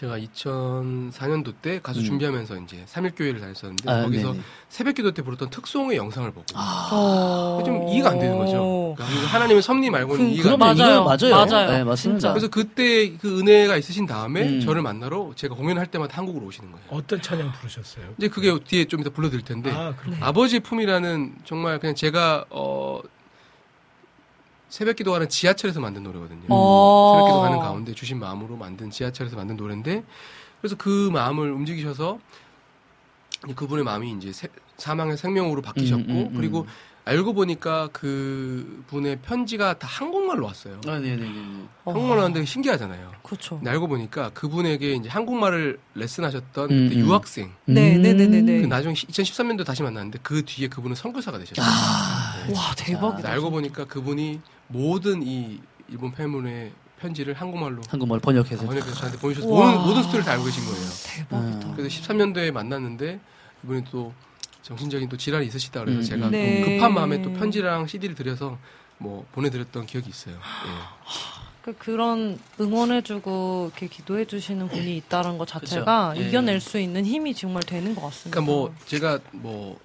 제가 0.00 0.16
2004년도 0.18 1.52
때 1.60 1.78
가수 1.82 2.00
음. 2.00 2.04
준비하면서 2.04 2.56
이제 2.60 2.82
3일 2.86 3.12
교회를 3.14 3.38
다녔었는데 3.40 3.90
아, 3.90 4.02
거기서 4.04 4.32
네네. 4.32 4.44
새벽 4.70 4.94
기도 4.94 5.12
때 5.12 5.20
부르던 5.20 5.50
특송의 5.50 5.98
영상을 5.98 6.30
보고 6.30 6.46
어. 6.54 7.62
좀 7.66 7.86
이해가 7.86 8.10
안 8.12 8.18
되는 8.18 8.38
거죠. 8.38 8.94
그러니까 8.96 9.26
하나님의 9.28 9.62
섭리 9.62 9.90
말고는 9.90 10.24
그- 10.24 10.30
이해가 10.30 10.52
안 10.52 10.74
되는 10.74 10.94
이거 10.94 11.04
맞아요. 11.04 11.46
맞아요. 11.46 11.70
네, 11.70 11.84
맞습니다. 11.84 12.30
그래서 12.32 12.48
그때 12.48 13.14
그 13.18 13.40
은혜가 13.40 13.76
있으신 13.76 14.06
다음에 14.06 14.42
음. 14.42 14.60
저를 14.60 14.80
만나러 14.80 15.32
제가 15.36 15.54
공연할 15.54 15.88
때마다 15.88 16.16
한국으로 16.16 16.46
오시는 16.46 16.72
거예요. 16.72 16.86
어떤 16.88 17.20
찬양 17.20 17.52
부르셨어요? 17.52 18.06
이제 18.16 18.28
그게 18.28 18.58
뒤에 18.58 18.86
좀 18.86 19.00
이따 19.00 19.10
불러드릴 19.10 19.44
텐데 19.44 19.70
아. 19.70 19.94
아버지의 20.20 20.60
품이라는 20.60 21.34
정말 21.44 21.78
그냥 21.78 21.94
제가 21.94 22.46
어 22.48 23.00
새벽 24.70 24.96
기도하는 24.96 25.28
지하철에서 25.28 25.80
만든 25.80 26.02
노래거든요. 26.04 26.44
어. 26.48 27.12
새벽 27.16 27.26
기도 27.26 27.40
가는 27.40 27.58
가운데 27.58 27.92
주신 27.92 28.18
마음으로 28.18 28.56
만든 28.56 28.90
지하철에서 28.90 29.36
만든 29.36 29.56
노래인데 29.56 30.04
그래서 30.60 30.76
그 30.76 31.10
마음을 31.12 31.50
움직이셔서 31.52 32.18
이 33.48 33.52
그분의 33.54 33.84
마음이 33.84 34.12
이제 34.12 34.32
세- 34.32 34.48
사망의 34.76 35.16
생명으로 35.16 35.60
바뀌셨고 35.62 36.02
음, 36.04 36.10
음, 36.10 36.28
음. 36.30 36.34
그리고 36.36 36.66
알고 37.06 37.32
보니까 37.32 37.88
그 37.92 38.84
분의 38.88 39.20
편지가 39.22 39.78
다 39.78 39.88
한국말로 39.88 40.44
왔어요. 40.46 40.80
아, 40.86 40.98
네네네. 40.98 41.26
어. 41.84 41.92
한국말로 41.92 42.20
왔는데 42.22 42.44
신기하잖아요. 42.44 43.10
그렇죠. 43.22 43.56
근데 43.56 43.70
알고 43.70 43.88
보니까 43.88 44.30
그분에게 44.34 44.92
이제 44.92 45.08
한국말을 45.08 45.80
레슨하셨던 45.94 46.70
음, 46.70 46.88
그때 46.90 47.00
음. 47.00 47.06
유학생 47.06 47.50
네, 47.64 47.96
네, 47.96 48.12
네, 48.12 48.26
네, 48.26 48.42
네. 48.42 48.60
그 48.60 48.66
나중에 48.66 48.92
2013년도 48.94 49.64
다시 49.64 49.82
만났는데 49.82 50.18
그 50.22 50.44
뒤에 50.44 50.68
그분은 50.68 50.94
선교사가 50.94 51.38
되셨어요. 51.38 51.66
아, 51.66 52.46
네. 52.46 52.54
와, 52.54 52.74
대박이다. 52.76 53.28
알고 53.30 53.50
보니까 53.50 53.86
그분이 53.86 54.40
모든 54.80 55.22
이 55.22 55.60
일본 55.88 56.12
팬분의 56.12 56.72
편지를 56.98 57.34
한국말로 57.34 57.82
한국말 57.88 58.20
번역해서. 58.20 58.64
번역해서 58.66 58.94
저한테 58.94 59.18
보내주셔서 59.18 59.52
우와. 59.52 59.72
모든, 59.72 59.86
모든 59.86 60.02
스토리를 60.02 60.24
다 60.24 60.32
알고 60.32 60.44
계신 60.44 60.64
거예요. 60.64 60.88
대박이다. 61.04 61.66
음. 61.68 61.72
그래서 61.76 62.00
13년도에 62.02 62.52
만났는데 62.52 63.20
이분이 63.64 63.84
또 63.90 64.12
정신적인 64.62 65.08
또 65.08 65.16
질환이 65.16 65.46
있으시다 65.46 65.80
그래서 65.80 65.98
음, 66.00 66.02
제가 66.02 66.26
음. 66.26 66.30
네. 66.30 66.62
급한 66.76 66.94
마음에 66.94 67.20
또 67.22 67.32
편지랑 67.32 67.86
CD를 67.86 68.14
드려서 68.14 68.58
뭐 68.98 69.26
보내드렸던 69.32 69.86
기억이 69.86 70.08
있어요. 70.10 70.34
예. 70.34 70.40
그 71.62 71.74
그런 71.76 72.38
응원해주고 72.60 73.70
이렇게 73.72 73.86
기도해주시는 73.86 74.68
분이 74.68 74.96
있다는 74.98 75.38
것 75.38 75.48
자체가 75.48 76.10
그쵸. 76.10 76.22
예. 76.22 76.28
이겨낼 76.28 76.60
수 76.60 76.78
있는 76.78 77.04
힘이 77.04 77.34
정말 77.34 77.62
되는 77.62 77.94
것 77.94 78.02
같습니다. 78.02 78.40
그러니까 78.40 78.52
뭐 78.52 78.74
제가 78.86 79.18
뭐 79.32 79.78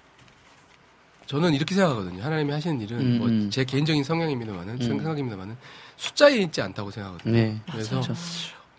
저는 1.26 1.54
이렇게 1.54 1.74
생각하거든요. 1.74 2.22
하나님이 2.22 2.52
하시는 2.52 2.80
일은 2.80 2.98
음, 3.00 3.18
뭐 3.18 3.28
음. 3.28 3.50
제 3.50 3.64
개인적인 3.64 4.04
성향입니다만은 4.04 4.74
음. 4.74 4.86
생각입니다만은 4.86 5.56
숫자에 5.96 6.36
있지 6.38 6.60
않다고 6.62 6.90
생각하거든요. 6.90 7.32
네. 7.34 7.60
그래서 7.70 8.00
그렇죠. 8.00 8.14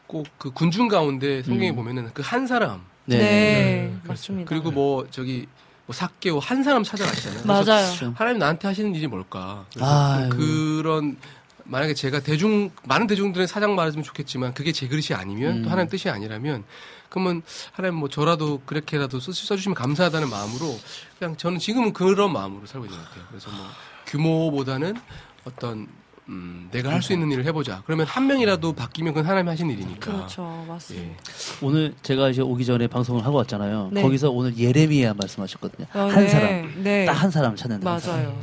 꼭그 0.08 0.52
군중 0.52 0.88
가운데 0.88 1.44
성경에 1.44 1.72
음. 1.72 1.76
보면은 1.76 2.14
그 2.14 2.22
한 2.22 2.48
사람 2.48 2.82
네, 3.06 3.18
네, 3.18 3.90
그렇죠. 4.04 4.08
맞습니다. 4.08 4.50
그리고 4.50 4.72
뭐 4.72 5.08
저기 5.12 5.46
뭐 5.86 5.94
사개오 5.94 6.40
한 6.40 6.64
사람 6.64 6.84
찾아가시잖아요. 6.84 7.44
맞아요. 7.46 7.64
그렇죠. 7.64 8.14
하나님 8.18 8.40
나한테 8.40 8.68
하시는 8.68 8.94
일이 8.96 9.08
뭘까? 9.08 9.66
아이고. 9.80 10.36
그런 10.36 11.18
만약에 11.66 11.94
제가 11.94 12.22
대중 12.22 12.70
많은 12.84 13.08
대중들의 13.08 13.48
사장 13.48 13.76
말했으면 13.76 14.04
좋겠지만 14.04 14.54
그게 14.54 14.72
제 14.72 14.88
그릇이 14.88 15.08
아니면 15.14 15.58
음. 15.58 15.64
또 15.64 15.70
하나님 15.70 15.90
뜻이 15.90 16.10
아니라면 16.10 16.64
그러면 17.10 17.42
하나님 17.72 17.98
뭐 18.00 18.10
저라도 18.10 18.62
그렇게라도 18.66 19.20
쓰- 19.20 19.32
써주시면 19.34 19.76
감사하다는 19.76 20.30
마음으로 20.30 20.78
그냥 21.20 21.36
저는 21.38 21.60
지금은 21.60 21.94
그런 21.94 22.34
마음으로 22.34 22.66
살고 22.66 22.86
있는 22.86 22.98
것 23.00 23.06
같아요. 23.10 23.24
그래서 23.30 23.50
뭐 23.52 23.66
규모보다는 24.06 24.96
어떤 25.46 25.88
음, 26.30 26.68
내가 26.74 26.92
할 26.92 27.02
수 27.02 27.14
있는 27.14 27.32
일을 27.32 27.46
해보자. 27.46 27.82
그러면 27.86 28.06
한 28.06 28.28
명이라도 28.28 28.74
바뀌면 28.74 29.14
그건 29.14 29.30
하나님이 29.30 29.50
하신 29.50 29.70
일이니까. 29.70 30.12
그렇죠, 30.12 30.66
맞습니다. 30.68 31.08
예. 31.10 31.16
오늘 31.62 31.94
제가 32.02 32.28
이제 32.30 32.42
오기 32.42 32.66
전에 32.66 32.88
방송을 32.88 33.24
하고 33.26 33.38
왔잖아요. 33.38 33.92
네. 33.94 34.02
거기서 34.02 34.32
오늘 34.32 34.58
예레미야 34.58 35.14
말씀하셨거든요. 35.14 35.88
어, 35.94 36.00
한 36.10 36.16
네, 36.26 36.28
사람. 36.28 36.84
네. 36.84 37.06
딱 37.06 37.14
한 37.14 37.32
사람 37.32 37.56
찾는다. 37.56 37.90
한 37.94 38.00
사람. 38.02 38.24
맞아요. 38.26 38.42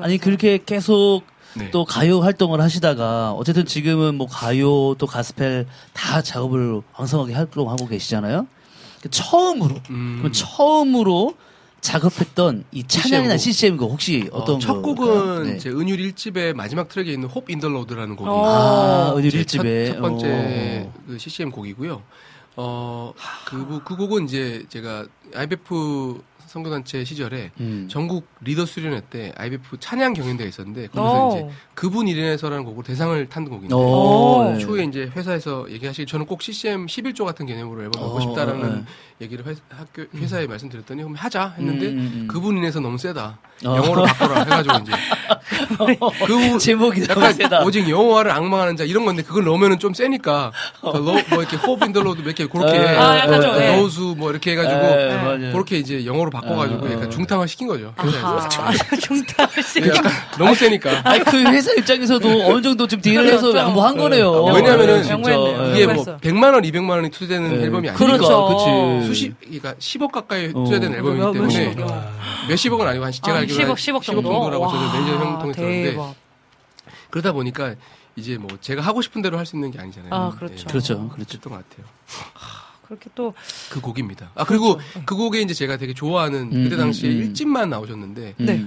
아니 0.00 0.18
그렇게 0.18 0.58
계속 0.64 1.22
네. 1.54 1.70
또 1.70 1.84
가요 1.84 2.20
활동을 2.20 2.60
하시다가 2.60 3.32
어쨌든 3.32 3.66
지금은 3.66 4.14
뭐 4.16 4.26
가요 4.26 4.94
또 4.98 5.06
가스펠 5.06 5.66
다 5.92 6.22
작업을 6.22 6.80
왕성하게 6.96 7.34
활동하고 7.34 7.86
계시잖아요. 7.88 8.46
그 9.02 9.10
처음으로 9.10 9.76
음. 9.90 10.16
그럼 10.20 10.32
처음으로 10.32 11.34
작업했던 11.80 12.64
이 12.70 12.84
찬양이나 12.84 13.36
CCM 13.36 13.76
그 13.76 13.84
혹시 13.86 14.28
어, 14.32 14.38
어떤 14.38 14.60
첫 14.60 14.80
걸까요? 14.82 14.94
곡은 14.94 15.42
네. 15.44 15.58
제 15.58 15.68
은율 15.68 15.98
1집의 15.98 16.54
마지막 16.54 16.88
트랙에 16.88 17.12
있는 17.12 17.28
Hope 17.28 17.50
in 17.50 17.57
the 17.57 17.68
Lord라는 17.68 18.14
곡이 18.14 18.30
어. 18.30 18.44
아, 18.46 19.14
은율 19.16 19.30
제 19.32 19.38
일집에 19.38 19.86
첫, 19.88 19.94
첫 19.94 20.00
번째 20.00 20.86
어. 20.86 20.92
그 21.08 21.18
CCM 21.18 21.50
곡이고요. 21.50 22.00
어, 22.54 23.12
그, 23.46 23.66
부- 23.66 23.80
그 23.84 23.96
곡은 23.96 24.26
이제 24.26 24.64
제가 24.68 25.06
IVF 25.34 26.20
선교단체 26.52 27.02
시절에 27.04 27.50
음. 27.60 27.88
전국 27.90 28.26
리더 28.42 28.66
수련회 28.66 29.00
때 29.08 29.32
IVF 29.36 29.78
찬양 29.80 30.12
경연대가 30.12 30.46
있었는데 30.46 30.88
거기서 30.88 31.28
오. 31.28 31.30
이제 31.30 31.48
그분 31.74 32.08
인해서라는 32.08 32.64
곡으로 32.64 32.82
대상을 32.84 33.26
탄 33.30 33.46
곡인데 33.46 33.74
오, 33.74 34.50
네. 34.52 34.58
추후에 34.58 34.84
이제 34.84 35.10
회사에서 35.16 35.70
얘기하시기 35.70 36.06
저는 36.06 36.26
꼭 36.26 36.42
CCM 36.42 36.86
11조 36.86 37.24
같은 37.24 37.46
개념으로 37.46 37.82
앨범 37.82 38.02
내고 38.02 38.16
어, 38.16 38.20
싶다라는 38.20 38.80
네. 38.80 38.84
얘기를 39.22 39.46
회, 39.46 39.54
학교 39.70 40.04
회사에 40.18 40.46
말씀드렸더니 40.46 41.02
그럼 41.02 41.14
하자 41.16 41.54
했는데 41.58 41.86
음, 41.86 41.92
음, 41.92 42.12
음. 42.22 42.28
그분 42.28 42.56
인해서 42.58 42.80
너무 42.80 42.98
세다 42.98 43.38
어. 43.64 43.76
영어로 43.76 44.02
바꿔라 44.04 44.40
해가지고 44.42 44.76
이제 44.82 44.92
그 46.26 46.58
제목이 46.58 47.00
너무 47.06 47.20
약간 47.22 47.32
세다. 47.34 47.62
오직 47.64 47.88
여호와를 47.88 48.30
앙망하는 48.32 48.76
자 48.76 48.84
이런 48.84 49.04
건데 49.04 49.22
그걸 49.22 49.44
넣으면은 49.44 49.78
좀 49.78 49.94
세니까 49.94 50.52
the 50.80 50.92
Lo- 50.92 51.02
뭐 51.02 51.22
이렇게 51.40 51.56
Hope 51.56 51.82
in 51.84 51.92
the 51.92 52.05
Lord 52.05 52.22
몇개 52.22 52.46
그렇게 52.46 52.76
에, 52.76 52.96
아, 52.96 53.40
좀, 53.40 53.60
예. 53.60 53.76
노수 53.76 54.14
뭐 54.16 54.30
이렇게 54.30 54.52
해가지고 54.52 54.74
에, 54.80 55.14
맞아요. 55.16 55.52
그렇게 55.52 55.78
이제 55.78 56.04
영어로 56.04 56.30
바꿔가지고 56.30 56.84
어, 56.84 56.88
어. 56.88 56.92
약간 56.92 57.10
중탕을 57.10 57.48
시킨 57.48 57.68
거죠. 57.68 57.92
아하, 57.96 58.48
중탕을 59.00 59.62
시 59.62 59.80
네, 59.80 59.88
약간 59.88 60.12
너무 60.38 60.54
세니까. 60.54 61.02
아니 61.04 61.24
그 61.24 61.38
회사 61.44 61.72
입장에서도 61.72 62.28
어느 62.46 62.62
정도 62.62 62.86
좀 62.86 63.00
딜을 63.00 63.26
해서 63.26 63.40
그렇죠. 63.52 63.58
양보한 63.58 63.96
거네요. 63.96 64.28
어, 64.30 64.52
왜냐면은. 64.54 65.04
이게 65.04 65.86
뭐 65.86 66.04
그랬어. 66.04 66.16
100만 66.18 66.52
원, 66.54 66.62
200만 66.62 66.90
원이 66.90 67.10
투자되는 67.10 67.58
네. 67.58 67.64
앨범이 67.64 67.88
아니니까 67.90 68.04
그렇죠. 68.04 69.02
수십, 69.14 69.40
그러니까 69.40 69.74
10억 69.74 70.10
가까이 70.10 70.46
어. 70.54 70.64
투자되는 70.64 70.96
앨범이기 70.96 71.20
몇- 71.24 71.32
때문에? 71.32 71.74
몇십억은 72.48 72.86
아니고 72.88 73.04
한 73.04 73.12
제가 73.12 73.34
아, 73.34 73.36
알기로 73.40 73.64
10억, 73.64 73.74
10억 73.76 74.02
정도. 74.02 74.22
정도라고 74.22 74.68
저는 74.68 74.86
와, 74.86 74.92
매니저 74.94 75.12
형 75.16 75.38
통해서 75.38 75.60
들었는데. 75.60 76.14
그러다 77.10 77.32
보니까 77.32 77.74
이제 78.16 78.36
뭐 78.38 78.48
제가 78.60 78.82
하고 78.82 79.02
싶은 79.02 79.22
대로 79.22 79.38
할 79.38 79.46
수 79.46 79.56
있는 79.56 79.70
게 79.70 79.78
아니잖아요. 79.78 80.12
아, 80.12 80.30
그렇죠. 80.30 80.66
그렇죠. 80.66 81.08
그렇죠. 81.08 81.38
그랬던 81.40 81.52
것 81.52 81.68
같아요. 81.68 81.86
그렇게 82.86 83.10
또 83.14 83.32
그 83.70 83.80
곡입니다. 83.80 84.30
아 84.34 84.44
그리고 84.44 84.78
그 85.06 85.16
곡에 85.16 85.40
이제 85.40 85.54
제가 85.54 85.76
되게 85.78 85.94
좋아하는 85.94 86.50
음, 86.52 86.64
그때 86.64 86.76
당시에 86.76 87.10
음, 87.10 87.14
음. 87.16 87.22
일집만 87.22 87.70
나오셨는데 87.70 88.34
네. 88.38 88.66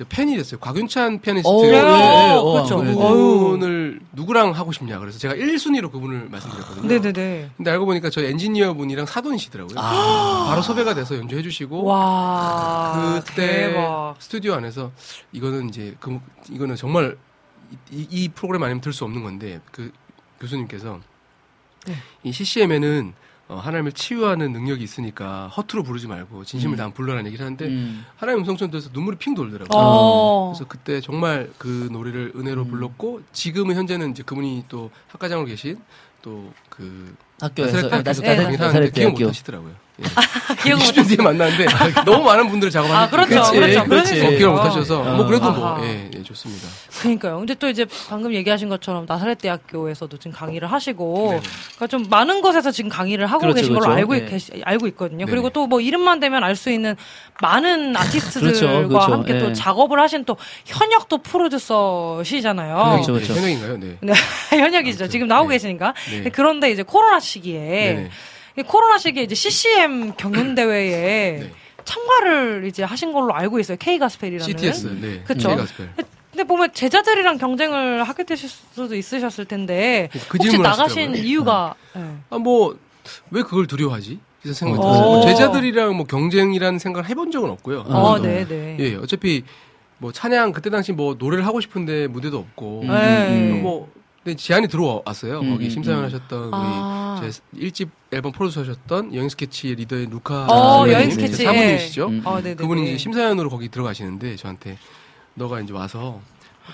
제 0.00 0.06
팬이 0.08 0.34
됐어요. 0.34 0.58
곽윤찬 0.60 1.20
피아니스트. 1.20 1.46
오, 1.46 1.60
네, 1.60 1.72
네, 1.72 1.78
어, 1.78 2.38
어, 2.38 2.52
그렇죠. 2.54 2.82
네, 2.82 2.90
네. 2.90 2.96
그분을 2.96 4.00
누구랑 4.12 4.52
하고 4.52 4.72
싶냐 4.72 4.98
그래서 4.98 5.18
제가 5.18 5.34
1순위로 5.34 5.92
그분을 5.92 6.30
말씀드렸거든요. 6.30 6.88
네네네. 6.88 7.50
근데 7.58 7.70
알고 7.70 7.84
보니까 7.84 8.08
저희 8.08 8.24
엔지니어 8.28 8.72
분이랑 8.74 9.04
사돈이시더라고요. 9.04 9.78
아. 9.78 10.46
바로 10.48 10.62
섭외가 10.62 10.94
돼서 10.94 11.18
연주해 11.18 11.42
주시고 11.42 11.84
와. 11.84 13.20
그때 13.26 13.66
대박. 13.74 14.14
스튜디오 14.20 14.54
안에서 14.54 14.90
이거는 15.32 15.68
이제 15.68 15.94
그 16.00 16.18
이거는 16.48 16.76
정말 16.76 17.18
이, 17.92 18.06
이 18.10 18.28
프로그램 18.30 18.62
아니면 18.62 18.80
들 18.80 18.94
수 18.94 19.04
없는 19.04 19.22
건데 19.22 19.60
그 19.70 19.92
교수님께서 20.40 20.98
네. 21.86 21.94
이 22.22 22.32
CCM에는 22.32 23.12
어, 23.50 23.56
하나님을 23.56 23.92
치유하는 23.92 24.52
능력이 24.52 24.82
있으니까 24.84 25.48
허투루 25.48 25.82
부르지 25.82 26.06
말고 26.06 26.44
진심을 26.44 26.74
음. 26.74 26.76
다한 26.76 26.92
불러라는 26.94 27.26
얘기를 27.26 27.44
하는데 27.44 27.66
음. 27.66 28.04
하나님 28.16 28.40
음성처럼 28.42 28.70
들어서 28.70 28.90
눈물이 28.92 29.16
핑 29.18 29.34
돌더라고요. 29.34 29.68
어. 29.76 30.52
그래서 30.52 30.66
그때 30.68 31.00
정말 31.00 31.50
그 31.58 31.88
노래를 31.90 32.32
은혜로 32.36 32.62
음. 32.62 32.70
불렀고 32.70 33.22
지금은 33.32 33.74
현재는 33.74 34.12
이제 34.12 34.22
그분이 34.22 34.64
또 34.68 34.90
학과장으로 35.08 35.46
계신 35.46 35.78
또 36.22 36.52
그 36.68 37.14
학교에서 37.40 37.88
나사렛 37.88 38.04
나사- 38.04 38.22
네, 38.22 38.28
나사렛 38.36 38.50
나사렛 38.52 38.60
하는데 38.60 38.90
기억 38.92 39.12
못. 39.20 39.28
하시더라고요. 39.28 39.72
예. 40.00 40.62
기억 40.62 40.78
못 40.78 40.84
20년 40.84 41.08
뒤에 41.08 41.16
만났는데 41.24 41.66
너무 42.04 42.24
많은 42.24 42.48
분들을 42.48 42.70
작업하셨기 42.70 43.14
아, 43.14 43.26
그렇죠. 43.26 43.52
그렇죠. 43.52 43.84
그렇지. 43.84 44.16
수 44.18 44.26
어. 44.26 44.30
기억 44.30 44.52
못 44.54 44.60
하셔서 44.60 45.00
어. 45.00 45.16
뭐 45.16 45.26
그래도. 45.26 45.50
뭐 45.52 45.78
예, 45.82 46.10
예, 46.14 46.22
좋습니다. 46.22 46.68
그러니까요. 47.00 47.38
근데 47.38 47.54
또 47.54 47.68
이제 47.68 47.86
방금 48.08 48.34
얘기하신 48.34 48.68
것처럼 48.68 49.06
나사렛 49.08 49.38
대학교에서도 49.38 50.16
지금 50.18 50.32
강의를 50.32 50.70
하시고 50.70 51.28
네네. 51.30 51.42
그러니까 51.76 51.86
좀 51.86 52.06
많은 52.10 52.42
곳에서 52.42 52.70
지금 52.70 52.90
강의를 52.90 53.26
하고 53.26 53.40
그렇죠, 53.40 53.56
계신 53.56 53.72
걸로 53.72 53.86
그렇죠. 53.86 53.98
알고 53.98 54.14
네. 54.14 54.24
계시, 54.26 54.52
알고 54.62 54.86
있거든요. 54.88 55.24
네네. 55.24 55.30
그리고 55.30 55.48
또 55.50 55.70
뭐 55.70 55.80
이름만 55.80 56.18
대면 56.20 56.42
알 56.42 56.56
수 56.56 56.70
있는 56.70 56.96
많은 57.40 57.94
아티스트들과 57.96 58.58
그렇죠, 58.58 58.88
그렇죠. 58.88 59.12
함께 59.12 59.38
또 59.38 59.50
예. 59.50 59.52
작업을 59.52 60.00
하신 60.00 60.24
또 60.24 60.36
현역도 60.66 61.18
프로듀서시잖아요. 61.18 62.74
그렇죠, 62.92 63.12
그렇죠. 63.12 63.34
현역인가요? 63.34 63.76
네. 63.78 63.96
네, 64.02 64.12
현역이시죠. 64.58 65.04
아무튼, 65.04 65.10
지금 65.10 65.28
나오고 65.28 65.48
네. 65.50 65.54
계시니까. 65.54 65.94
네. 66.10 66.30
그런데 66.30 66.70
이제 66.70 66.82
코로나 66.82 67.20
시기에 67.20 68.10
코로나 68.62 68.98
시기에 68.98 69.22
이제 69.22 69.34
CCM 69.34 70.14
경연 70.16 70.54
대회에 70.54 71.38
네. 71.40 71.52
참가를 71.84 72.64
이제 72.66 72.82
하신 72.82 73.12
걸로 73.12 73.34
알고 73.34 73.58
있어요. 73.58 73.76
K 73.78 73.98
가스펠이라는. 73.98 74.44
CTS, 74.44 74.86
네. 75.00 75.22
가스펠. 75.24 75.88
근데 76.30 76.44
보면 76.44 76.72
제자들이랑 76.72 77.38
경쟁을 77.38 78.04
하게 78.04 78.24
되실 78.24 78.48
수도 78.48 78.94
있으셨을 78.94 79.46
텐데 79.46 80.08
그 80.28 80.38
혹시 80.38 80.58
나가신 80.58 80.82
하시더라고요. 80.84 81.22
이유가 81.22 81.74
네. 81.94 82.16
아, 82.30 82.38
뭐, 82.38 82.76
왜 83.30 83.42
그걸 83.42 83.66
두려워하지? 83.66 84.20
그래서 84.40 84.58
생각이 84.58 84.80
어. 84.80 84.82
들었어요. 84.82 85.06
뭐 85.06 85.26
제자들이랑 85.26 85.96
뭐 85.96 86.06
경쟁이라는 86.06 86.78
생각을 86.78 87.08
해본 87.08 87.30
적은 87.30 87.50
없고요. 87.50 87.80
어, 87.80 87.82
한 87.82 88.02
번도. 88.02 88.28
네, 88.28 88.46
네. 88.46 88.76
예, 88.78 88.94
어차피 88.96 89.42
뭐 89.98 90.12
찬양 90.12 90.52
그때 90.52 90.70
당시 90.70 90.92
뭐 90.92 91.16
노래를 91.18 91.46
하고 91.46 91.60
싶은데 91.60 92.06
무대도 92.06 92.38
없고 92.38 92.84
네. 92.86 93.60
뭐 93.62 93.90
근데 94.22 94.36
제안이 94.36 94.68
들어왔어요. 94.68 95.40
음, 95.40 95.50
거기 95.52 95.64
음, 95.66 95.70
심사위원 95.70 96.04
음. 96.04 96.06
하셨던 96.06 96.44
우리 96.44 96.52
아. 96.54 97.20
제 97.22 97.40
1집 97.58 97.88
앨범 98.12 98.32
프로듀서 98.32 98.60
하셨던 98.62 99.14
여행 99.14 99.28
스케치 99.28 99.74
리더의 99.74 100.06
루카 100.10 100.46
어, 100.46 100.88
여행 100.88 101.08
제 101.10 101.14
스케치. 101.14 101.44
사모님이시죠. 101.44 102.10
네, 102.10 102.42
네. 102.42 102.54
그분이 102.54 102.82
네. 102.82 102.88
이제 102.88 102.98
심사위원으로 102.98 103.48
거기 103.48 103.68
들어가시는데 103.68 104.36
저한테 104.36 104.76
너가 105.34 105.60
이제 105.60 105.72
와서 105.72 106.20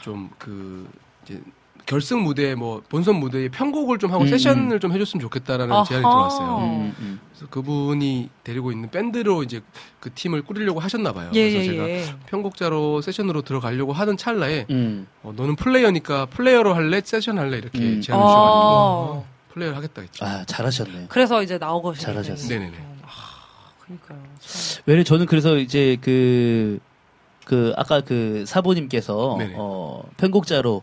좀 0.03 0.31
그 0.39 0.89
이제 1.25 1.41
결승 1.87 2.23
무대 2.23 2.57
뭐 2.57 2.83
본선 2.89 3.17
무대에 3.17 3.49
편곡을 3.49 3.99
좀 3.99 4.13
하고 4.13 4.25
음, 4.25 4.29
세션을 4.29 4.81
좀 4.81 4.93
해줬으면 4.93 5.23
좋겠다라는 5.23 5.73
아하. 5.73 5.85
제안이 5.85 6.03
들어왔어요. 6.03 6.59
음, 6.59 6.95
음. 6.99 7.21
그래서 7.31 7.47
그분이 7.49 8.29
데리고 8.43 8.73
있는 8.73 8.91
밴드로 8.91 9.45
이제 9.45 9.61
그 10.01 10.13
팀을 10.13 10.43
꾸리려고 10.43 10.81
하셨나 10.81 11.13
봐요. 11.13 11.31
예, 11.35 11.49
그래서 11.49 11.59
예, 11.59 11.65
제가 11.65 11.89
예. 11.89 12.05
편곡자로 12.27 13.03
세션으로 13.03 13.43
들어가려고 13.43 13.93
하던 13.93 14.17
찰나에 14.17 14.67
음. 14.69 15.07
어, 15.23 15.33
너는 15.37 15.55
플레이어니까 15.55 16.27
플레이어로 16.27 16.75
할래 16.75 17.01
세션 17.05 17.39
할래 17.39 17.59
이렇게 17.59 17.79
음. 17.79 18.01
제안을 18.01 18.03
주셔가지고 18.03 18.33
어. 18.33 19.27
플레이어를 19.53 19.77
하겠다 19.77 20.03
했죠. 20.03 20.25
아, 20.25 20.45
잘하셨네. 20.45 21.07
그래서 21.09 21.41
이제 21.43 21.57
나오고 21.57 21.95
잘하셨어요. 21.95 22.49
네네네. 22.49 22.77
아, 23.03 23.09
그러니까요. 23.85 24.19
참. 24.41 24.83
왜냐면 24.87 25.05
저는 25.05 25.27
그래서 25.27 25.57
이제 25.57 25.97
그, 26.01 26.81
그, 27.45 27.73
아까 27.77 28.01
그 28.01 28.45
사부님께서, 28.45 29.37
네네. 29.39 29.55
어, 29.57 30.03
편곡자로 30.17 30.83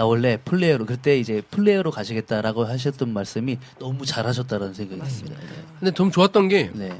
나 0.00 0.06
원래 0.06 0.38
플레이어로, 0.42 0.86
그때 0.86 1.18
이제 1.18 1.42
플레이어로 1.50 1.90
가시겠다라고 1.90 2.64
하셨던 2.64 3.12
말씀이 3.12 3.58
너무 3.78 4.06
잘하셨다라는 4.06 4.72
생각이 4.72 4.98
듭니다. 5.02 5.38
근데 5.78 5.92
좀 5.92 6.10
좋았던 6.10 6.48
게 6.48 6.70
네. 6.72 6.98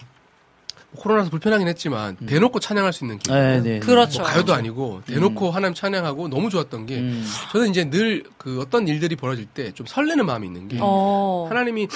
코로나라서 0.96 1.30
불편하긴 1.30 1.66
했지만 1.68 2.16
대놓고 2.16 2.60
찬양할 2.60 2.92
수 2.92 3.04
있는 3.04 3.18
기회. 3.18 3.34
네, 3.34 3.60
네. 3.62 3.78
그렇죠. 3.78 4.20
뭐 4.20 4.28
가요도 4.28 4.52
아니고 4.52 5.00
대놓고 5.06 5.50
하나님 5.50 5.74
찬양하고 5.74 6.28
너무 6.28 6.50
좋았던 6.50 6.84
게 6.84 6.98
음. 6.98 7.24
저는 7.52 7.70
이제 7.70 7.88
늘 7.88 8.22
그 8.36 8.60
어떤 8.60 8.86
일들이 8.86 9.16
벌어질 9.16 9.46
때 9.46 9.72
좀 9.72 9.86
설레는 9.86 10.26
마음이 10.26 10.46
있는 10.48 10.68
게 10.68 10.76
어. 10.82 11.46
하나님이 11.48 11.88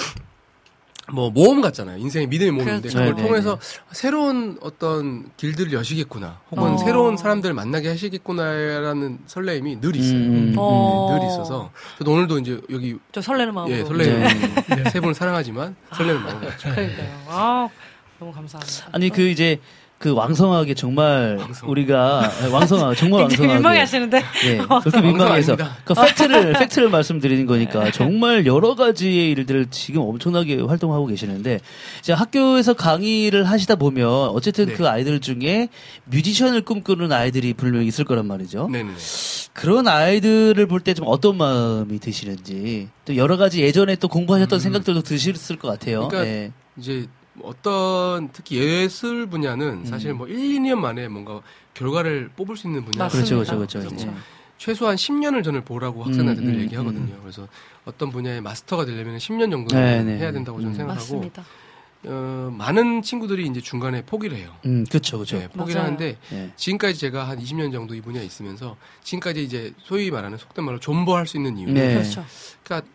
뭐 1.11 1.29
모험 1.29 1.61
같잖아요. 1.61 1.97
인생의 1.97 2.27
믿음의 2.27 2.51
모험인데 2.51 2.89
그렇죠. 2.89 2.97
그걸 2.97 3.15
네, 3.15 3.21
네, 3.21 3.27
통해서 3.27 3.59
새로운 3.91 4.57
어떤 4.61 5.29
길들을 5.37 5.71
여시겠구나. 5.73 6.39
혹은 6.51 6.73
어. 6.73 6.77
새로운 6.77 7.15
사람들을 7.15 7.53
만나게 7.53 7.89
하시겠구나라는 7.89 9.19
설레임이 9.27 9.81
늘 9.81 9.95
있어요. 9.95 10.17
음, 10.17 10.33
음, 10.33 10.55
어. 10.57 11.17
늘 11.17 11.27
있어서 11.27 11.71
저도 11.99 12.11
오늘도 12.11 12.39
이제 12.39 12.59
여기 12.71 12.97
저 13.11 13.21
설레는 13.21 13.53
마음으로. 13.53 13.77
예, 13.77 13.83
설레는 13.85 14.27
네. 14.83 14.89
세 14.89 14.99
분을 14.99 15.13
사랑하지만 15.13 15.75
설레는 15.93 16.23
마음. 16.23 16.39
그러니까요. 16.39 17.23
아, 17.27 17.69
너무 18.19 18.31
감사합니다. 18.31 18.89
아니, 18.91 19.09
그 19.09 19.21
이제, 19.21 19.59
그 19.97 20.11
왕성하게 20.11 20.73
정말 20.73 21.37
왕성. 21.39 21.69
우리가 21.69 22.29
네, 22.41 22.47
왕성하게 22.51 22.95
정말 22.95 23.21
왕성하게 23.23 23.53
민망해 23.55 23.79
하시는데. 23.79 24.19
네, 24.19 24.57
그렇게 24.83 25.01
민망해서. 25.01 25.55
그 25.85 25.93
팩트를 25.93 26.53
팩트를 26.53 26.89
말씀드리는 26.89 27.45
거니까 27.45 27.89
정말 27.91 28.45
여러 28.45 28.75
가지의 28.75 29.31
일들을 29.31 29.67
지금 29.71 30.01
엄청나게 30.01 30.61
활동하고 30.61 31.07
계시는데 31.07 31.59
이제 31.99 32.11
학교에서 32.13 32.73
강의를 32.73 33.45
하시다 33.45 33.75
보면 33.75 34.05
어쨌든 34.29 34.67
네. 34.67 34.73
그 34.73 34.87
아이들 34.87 35.19
중에 35.21 35.69
뮤지션을 36.05 36.61
꿈꾸는 36.61 37.11
아이들이 37.11 37.53
분명히 37.53 37.87
있을 37.87 38.03
거란 38.05 38.27
말이죠. 38.27 38.67
네네네. 38.69 38.93
그런 39.53 39.87
아이들을 39.87 40.65
볼 40.67 40.81
때 40.81 40.93
좀 40.93 41.05
어떤 41.07 41.37
마음이 41.37 41.99
드시는지 41.99 42.89
또 43.05 43.15
여러 43.15 43.37
가지 43.37 43.61
예전에 43.61 43.95
또 43.95 44.07
공부하셨던 44.09 44.59
생각들도 44.59 45.01
드셨을 45.03 45.55
것 45.55 45.69
같아요. 45.69 46.03
음. 46.03 46.07
그러니까 46.09 46.29
네. 46.29 46.51
이제 46.77 47.05
어떤 47.41 48.29
특히 48.31 48.57
예술 48.57 49.27
분야는 49.27 49.67
음. 49.67 49.85
사실 49.85 50.13
뭐 50.13 50.27
1, 50.27 50.35
2년 50.35 50.75
만에 50.75 51.07
뭔가 51.07 51.41
결과를 51.73 52.29
뽑을 52.35 52.55
수 52.55 52.67
있는 52.67 52.85
분야. 52.85 53.07
그렇죠, 53.07 53.35
그렇죠, 53.35 53.55
그렇죠. 53.55 53.79
그래서 53.79 53.95
네. 53.95 54.11
뭐 54.11 54.19
최소한 54.57 54.95
10년을 54.95 55.43
저는 55.43 55.65
보라고 55.65 56.03
학생들한테 56.03 56.41
음, 56.41 56.45
늘 56.45 56.53
음, 56.55 56.59
얘기하거든요. 56.61 57.19
그래서 57.21 57.47
어떤 57.83 58.09
분야의 58.11 58.41
마스터가 58.41 58.85
되려면 58.85 59.17
10년 59.17 59.51
정도는 59.51 59.69
네, 59.69 60.03
네, 60.03 60.17
해야 60.17 60.27
네. 60.27 60.33
된다고 60.33 60.59
저는 60.59 60.73
음. 60.73 60.77
생각하고 60.77 60.99
맞습니다. 60.99 61.45
어, 62.07 62.53
많은 62.55 63.01
친구들이 63.01 63.47
이제 63.47 63.59
중간에 63.61 64.03
포기를 64.03 64.37
해요. 64.37 64.55
음, 64.65 64.85
그렇죠, 64.87 65.17
그렇죠. 65.17 65.39
네, 65.39 65.47
포기를 65.47 65.81
맞아요. 65.81 65.93
하는데 65.93 66.17
네. 66.29 66.51
지금까지 66.55 66.99
제가 66.99 67.27
한 67.27 67.39
20년 67.39 67.71
정도 67.71 67.95
이 67.95 68.01
분야에 68.01 68.23
있으면서 68.23 68.77
지금까지 69.03 69.43
이제 69.43 69.73
소위 69.79 70.11
말하는 70.11 70.37
속된 70.37 70.63
말로 70.63 70.79
존버할 70.79 71.25
수 71.27 71.37
있는 71.37 71.57
이유는 71.57 71.73
네. 71.73 71.93
그렇죠. 71.95 72.23
그러니까 72.63 72.87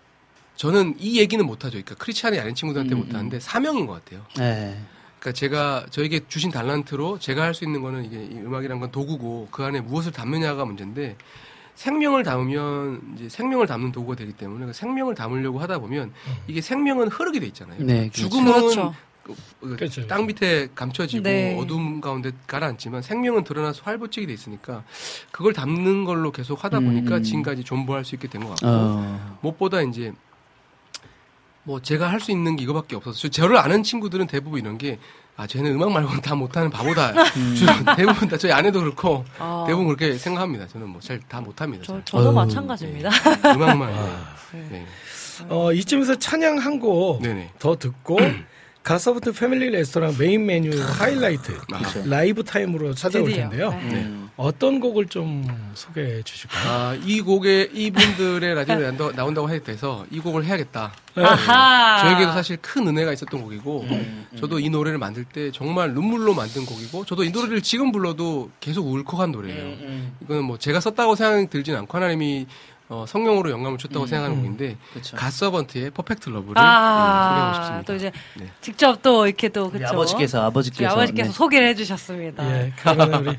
저는 0.61 0.95
이 0.99 1.19
얘기는 1.19 1.43
못하죠. 1.47 1.71
그러니까 1.71 1.95
크리스찬이 1.95 2.39
아닌 2.39 2.55
친구들한테 2.55 2.95
음, 2.95 2.99
못하는데 2.99 3.41
사명인 3.41 3.87
것 3.87 4.05
같아요. 4.05 4.27
네. 4.37 4.79
그러니까 5.19 5.33
제가 5.33 5.87
저에게 5.89 6.21
주신 6.29 6.51
달란트로 6.51 7.19
제가 7.19 7.45
할 7.45 7.55
수 7.55 7.65
있는 7.65 7.81
거는 7.81 8.05
이게 8.05 8.23
이 8.23 8.35
음악이란 8.41 8.79
건 8.79 8.91
도구고 8.91 9.49
그 9.51 9.65
안에 9.65 9.81
무엇을 9.81 10.13
담느냐가 10.13 10.67
문제인데 10.67 11.17
생명을 11.77 12.25
담으면 12.25 13.15
이제 13.17 13.31
생명을 13.31 13.67
담는 13.69 13.91
도구가 13.93 14.17
되기 14.17 14.35
때문에 14.35 14.67
그 14.67 14.75
생명을 14.75 15.15
담으려고 15.15 15.61
하다 15.61 15.79
보면 15.79 16.13
이게 16.47 16.61
생명은 16.61 17.09
흐르게 17.09 17.41
돼 17.41 17.47
있잖아요. 17.47 17.79
네, 17.83 18.11
그렇죠. 18.11 18.29
죽음은 18.29 18.53
그렇죠. 18.53 18.95
그- 19.23 19.35
그 19.61 19.77
그렇죠, 19.77 20.07
땅 20.07 20.27
밑에 20.27 20.69
감춰지고 20.75 21.23
네. 21.23 21.57
어둠 21.59 22.03
가운데 22.03 22.33
가라앉지만 22.47 23.01
생명은 23.01 23.45
드러나서 23.45 23.81
활보치게 23.85 24.27
돼 24.27 24.35
있으니까 24.35 24.85
그걸 25.33 25.55
담는 25.55 26.05
걸로 26.05 26.31
계속 26.33 26.65
하다 26.65 26.79
음. 26.81 26.85
보니까 26.85 27.21
지금까지 27.23 27.65
존버할 27.65 28.05
수 28.05 28.15
있게 28.15 28.29
된 28.29 28.43
것 28.43 28.51
같고 28.51 28.67
어. 28.67 29.39
무엇보다 29.41 29.81
이제 29.81 30.13
뭐 31.63 31.81
제가 31.81 32.11
할 32.11 32.21
수 32.21 32.31
있는 32.31 32.57
게 32.57 32.63
이거밖에 32.65 32.97
없어서 32.97 33.19
저- 33.19 33.29
저를 33.29 33.57
아는 33.59 33.83
친구들은 33.83 34.27
대부분 34.27 34.61
이런 34.61 34.79
게 34.79 34.99
아, 35.37 35.47
쟤는 35.47 35.73
음악 35.73 35.91
말고는 35.93 36.21
다 36.21 36.35
못하는 36.35 36.69
바보다. 36.71 37.13
주로 37.57 37.73
대부분 37.97 38.29
다 38.29 38.37
저희 38.37 38.53
아내도 38.53 38.81
그렇고 38.81 39.25
아, 39.39 39.65
대부분 39.67 39.87
그렇게 39.87 40.19
생각합니다. 40.19 40.67
저는 40.69 40.89
뭐 40.89 41.01
잘 41.01 41.19
다 41.29 41.41
못합니다. 41.41 41.83
저, 41.87 41.95
잘. 41.95 42.05
저 42.05 42.19
도 42.23 42.29
어휴, 42.29 42.35
마찬가지입니다. 42.35 43.09
음악만. 43.47 43.93
네. 44.53 44.69
네. 44.71 44.87
어, 45.49 45.73
이쯤에서 45.73 46.19
찬양 46.19 46.59
한 46.59 46.79
곡. 46.79 47.23
더 47.59 47.77
듣고 47.77 48.19
갓서번트 48.83 49.33
패밀리 49.33 49.71
레스토랑 49.71 50.17
메인 50.19 50.45
메뉴 50.47 50.71
하이라이트 50.83 51.59
아. 51.73 51.81
라이브 52.07 52.43
타임으로 52.45 52.95
찾아올 52.95 53.27
드디어. 53.27 53.49
텐데요. 53.49 53.71
네. 53.71 53.79
음. 54.03 54.30
어떤 54.43 54.81
곡을 54.81 55.07
좀 55.09 55.47
소개해 55.75 56.23
주실까요? 56.23 56.71
아, 56.71 56.95
이 57.05 57.21
곡에 57.21 57.69
이분들의 57.75 58.55
라디오에 58.55 58.91
나온다- 58.91 59.13
나온다고 59.15 59.51
해서 59.51 60.07
이 60.11 60.19
곡을 60.19 60.47
해야겠다. 60.47 60.93
네. 61.15 61.23
아하. 61.25 62.01
저에게도 62.03 62.33
사실 62.33 62.57
큰 62.63 62.87
은혜가 62.89 63.13
있었던 63.13 63.43
곡이고 63.43 63.87
저도 64.39 64.59
이 64.59 64.71
노래를 64.71 64.97
만들 64.99 65.25
때 65.25 65.51
정말 65.53 65.93
눈물로 65.93 66.33
만든 66.33 66.65
곡이고 66.65 67.05
저도 67.05 67.25
이 67.25 67.31
노래를 67.31 67.61
지금 67.61 67.93
불러도 67.93 68.51
계속 68.61 68.87
울컥한 68.87 69.31
노래예요. 69.31 69.77
이거는 70.23 70.45
뭐 70.45 70.57
제가 70.57 70.81
썼다고 70.81 71.17
생각이 71.17 71.49
들진 71.51 71.77
않고 71.77 71.95
하나님이 71.95 72.47
어, 72.91 73.05
성령으로 73.07 73.51
영감을 73.53 73.79
줬다고 73.79 74.05
생각하는 74.07 74.37
곡인데 74.37 74.77
그쵸. 74.93 75.17
갓서번트의 75.17 75.93
Perfect 75.93 76.29
Love를 76.29 76.59
아, 76.59 76.65
음, 76.65 77.29
소개하고 77.31 77.55
싶습니다. 77.55 77.87
또 77.87 77.95
이제 77.95 78.13
네. 78.37 78.51
직접 78.61 79.01
또 79.01 79.29
이렇게 79.29 79.49
또 79.49 79.71
그쵸? 79.71 79.87
아버지께서 79.87 80.43
아버지께서 80.43 80.91
아버지께서 80.91 81.31
네. 81.31 81.33
소개를 81.33 81.69
해주셨습니다. 81.69 82.51
예, 82.51 82.73
그러면 82.77 83.15
우리 83.15 83.39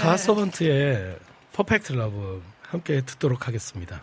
가서번트의 0.00 1.18
퍼펙트 1.52 1.92
러브 1.92 2.42
함께 2.62 3.02
듣도록 3.02 3.46
하겠습니다. 3.46 4.00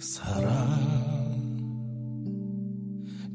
사랑. 0.00 0.48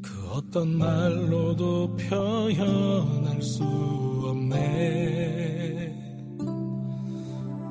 그 0.02 0.28
어떤 0.32 0.76
말로도 0.76 1.94
표현할 1.96 3.40
수 3.40 3.62
없네. 4.28 5.94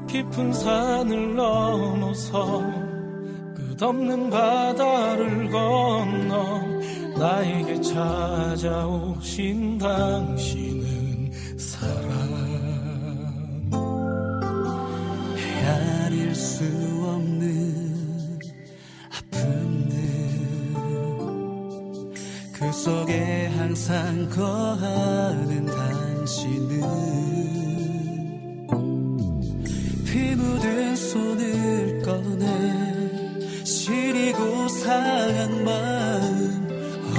깊은 0.07 0.53
산을 0.53 1.35
넘어서 1.35 2.61
끝없는 3.53 4.29
바다를 4.29 5.49
건너 5.51 6.61
나에게 7.19 7.81
찾아오신 7.81 9.77
당신은 9.77 11.31
사랑. 11.57 12.45
헤아릴 15.35 16.33
수 16.33 16.94
그 22.57 22.71
속에 22.71 23.51
항상 23.57 24.29
거하는 24.29 25.65
당신은 25.65 26.79
피 30.05 30.33
묻은 30.35 30.95
손을 30.95 32.01
꺼내 32.01 32.45
시리고 33.65 34.69
상한 34.69 35.65
마음 35.65 36.65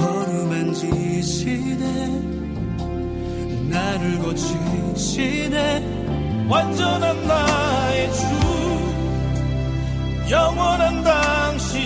어루만지시네 0.01 1.85
나를 3.69 4.17
고치시네 4.17 5.57
완전한 6.49 7.27
나의 7.27 8.11
주 8.11 8.25
영원한 10.31 11.03
당신 11.03 11.76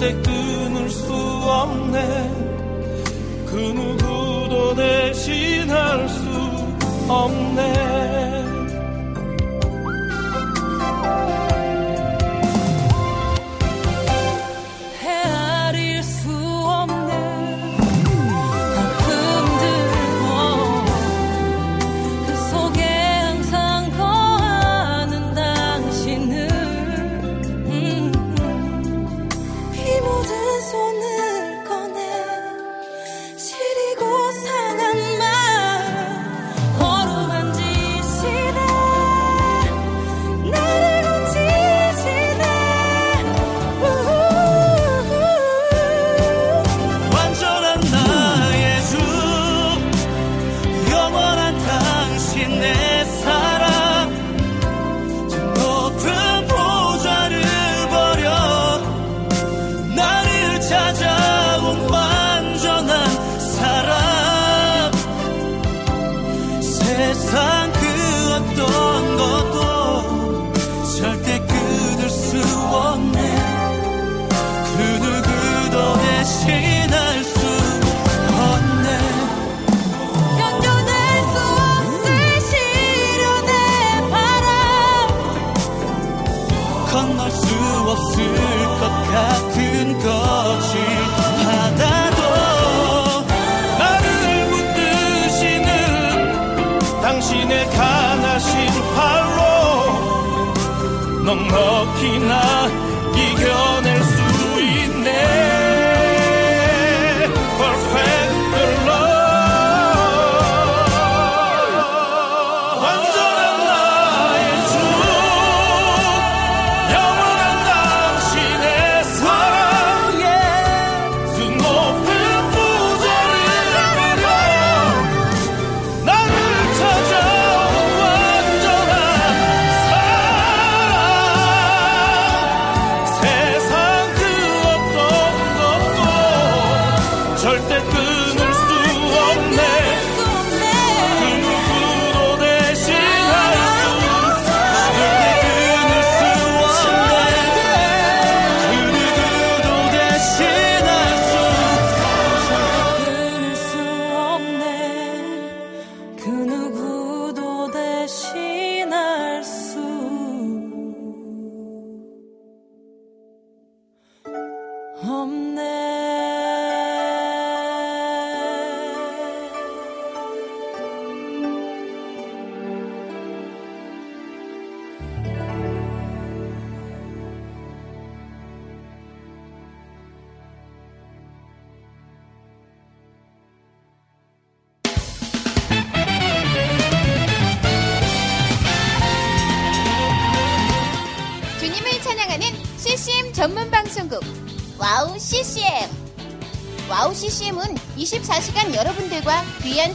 절대 0.00 0.14
끊을 0.22 0.88
수 0.88 1.12
없네. 1.12 2.00
그 3.46 3.54
누구도 3.54 4.74
대신할 4.74 6.08
수 6.08 6.30
없네 7.06 7.89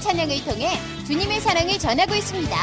찬양을 0.06 0.44
통해 0.44 0.78
주님의 1.08 1.42
사랑을 1.42 1.80
전하고 1.80 2.14
있습니다. 2.14 2.56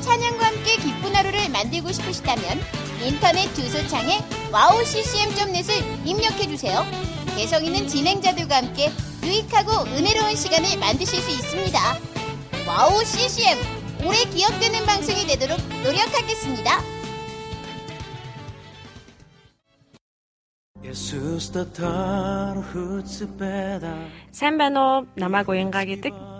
찬양과 0.00 0.46
함께 0.46 0.76
기쁜 0.76 1.14
하루를 1.14 1.50
만들고 1.50 1.92
싶으시다면 1.92 2.58
인터넷 3.04 3.54
주소창에 3.54 4.18
wowccm.net을 4.50 6.06
입력해주세요. 6.06 6.86
개성 7.36 7.62
있는 7.66 7.86
진행자들과 7.86 8.56
함께 8.56 8.90
유익하고 9.22 9.90
은혜로운 9.90 10.34
시간을 10.34 10.78
만드실 10.78 11.20
수 11.20 11.30
있습니다. 11.30 11.78
wowccm 12.66 13.58
오래 14.06 14.24
기억되는 14.24 14.86
방송이 14.86 15.26
되도록 15.26 15.60
노력하겠습니다. 15.84 16.80
3번호 24.32 25.06
남아고행 25.14 25.70
가게 25.70 26.00
뜻. 26.00 26.39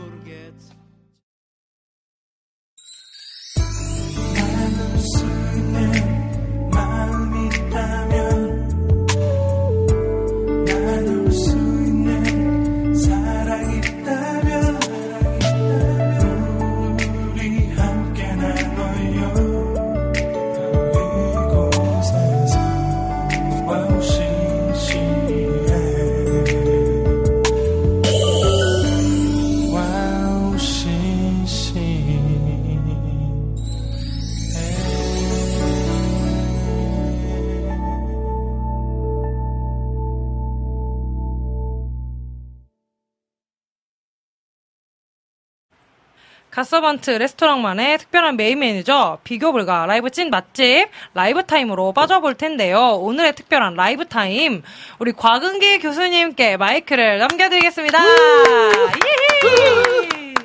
갓서번트 46.65 47.09
레스토랑만의 47.09 47.97
특별한 47.97 48.37
메인 48.37 48.59
메뉴죠. 48.59 49.17
비교 49.23 49.51
불가 49.51 49.87
라이브 49.87 50.11
찐 50.11 50.29
맛집 50.29 50.89
라이브 51.15 51.43
타임으로 51.43 51.91
빠져볼 51.91 52.35
텐데요. 52.35 52.97
오늘의 52.97 53.33
특별한 53.33 53.73
라이브 53.73 54.05
타임 54.05 54.61
우리 54.99 55.11
곽은기 55.11 55.79
교수님께 55.79 56.57
마이크를 56.57 57.17
넘겨드리겠습니다. 57.17 57.97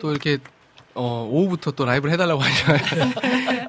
또 0.01 0.11
이렇게 0.11 0.39
어, 0.95 1.29
오후부터 1.31 1.73
또 1.73 1.85
라이브를 1.85 2.15
해달라고 2.15 2.41
하시면 2.41 2.79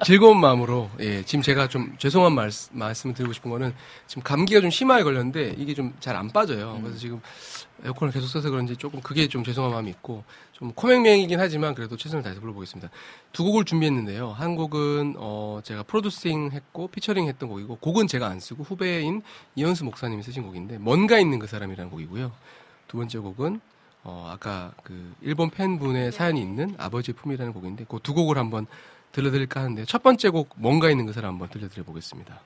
즐거운 0.06 0.40
마음으로 0.40 0.88
예 1.00 1.22
지금 1.24 1.42
제가 1.42 1.68
좀 1.68 1.94
죄송한 1.98 2.32
말, 2.32 2.50
말씀을 2.70 3.14
드리고 3.14 3.34
싶은 3.34 3.50
거는 3.50 3.74
지금 4.06 4.22
감기가 4.22 4.62
좀 4.62 4.70
심하게 4.70 5.02
걸렸는데 5.02 5.54
이게 5.58 5.74
좀 5.74 5.92
잘 6.00 6.16
안 6.16 6.30
빠져요. 6.30 6.78
그래서 6.82 6.98
지금 6.98 7.20
에어컨을 7.84 8.12
계속 8.12 8.26
써서 8.26 8.50
그런지 8.50 8.76
조금 8.76 9.00
그게 9.00 9.28
좀 9.28 9.44
죄송한 9.44 9.72
마음이 9.72 9.90
있고 9.90 10.24
좀 10.52 10.72
코맹맹이긴 10.72 11.38
하지만 11.38 11.74
그래도 11.74 11.96
최선을 11.96 12.22
다해서 12.22 12.40
불러보겠습니다. 12.40 12.90
두 13.32 13.44
곡을 13.44 13.64
준비했는데요. 13.64 14.30
한 14.30 14.56
곡은 14.56 15.14
어 15.18 15.60
제가 15.62 15.84
프로듀싱 15.84 16.50
했고 16.52 16.88
피처링 16.88 17.28
했던 17.28 17.48
곡이고 17.48 17.76
곡은 17.76 18.06
제가 18.08 18.26
안 18.26 18.40
쓰고 18.40 18.64
후배인 18.64 19.22
이현수 19.56 19.84
목사님이 19.84 20.22
쓰신 20.22 20.42
곡인데 20.42 20.78
뭔가 20.78 21.18
있는 21.18 21.38
그 21.38 21.46
사람이라는 21.46 21.90
곡이고요. 21.90 22.32
두 22.88 22.96
번째 22.96 23.18
곡은 23.18 23.60
어, 24.04 24.30
아까 24.32 24.72
그 24.82 25.14
일본 25.20 25.50
팬분의 25.50 26.12
사연이 26.12 26.40
있는 26.40 26.74
아버지의 26.78 27.14
품이라는 27.14 27.52
곡인데 27.52 27.84
그 27.84 27.98
두 28.02 28.14
곡을 28.14 28.38
한번 28.38 28.66
들려드릴까 29.12 29.60
하는데 29.60 29.84
첫 29.84 30.02
번째 30.02 30.30
곡 30.30 30.50
뭔가 30.56 30.90
있는 30.90 31.06
그 31.06 31.12
사람 31.12 31.32
한번 31.32 31.48
들려드려 31.48 31.84
보겠습니다. 31.84 32.40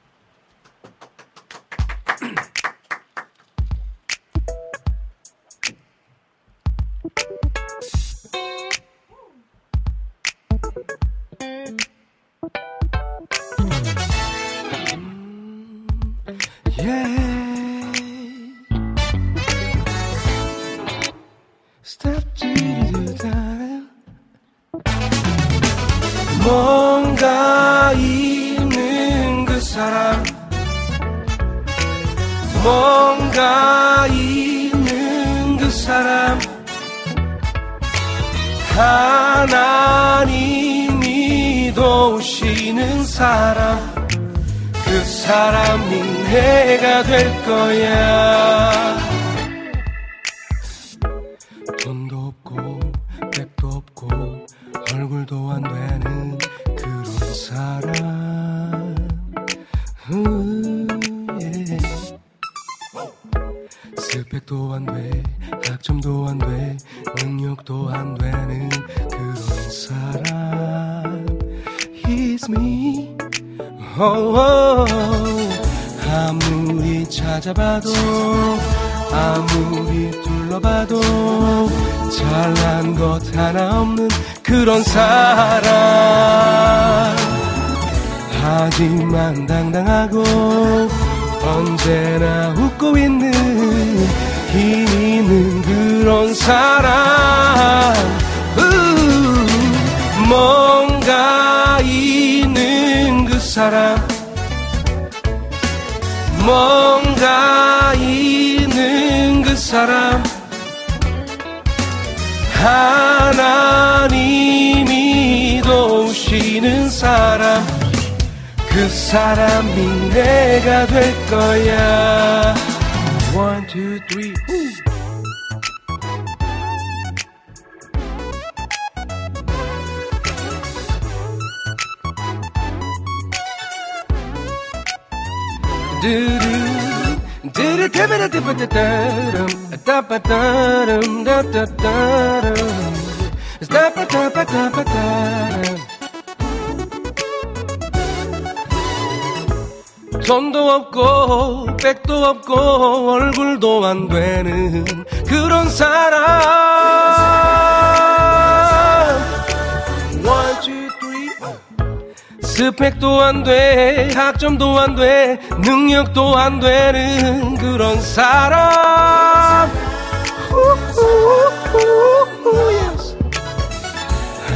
학점도 164.42 164.80
안 164.80 164.96
돼, 164.96 165.38
능력도 165.60 166.36
안 166.36 166.58
되는 166.58 167.56
그런 167.58 168.00
사람. 168.02 169.70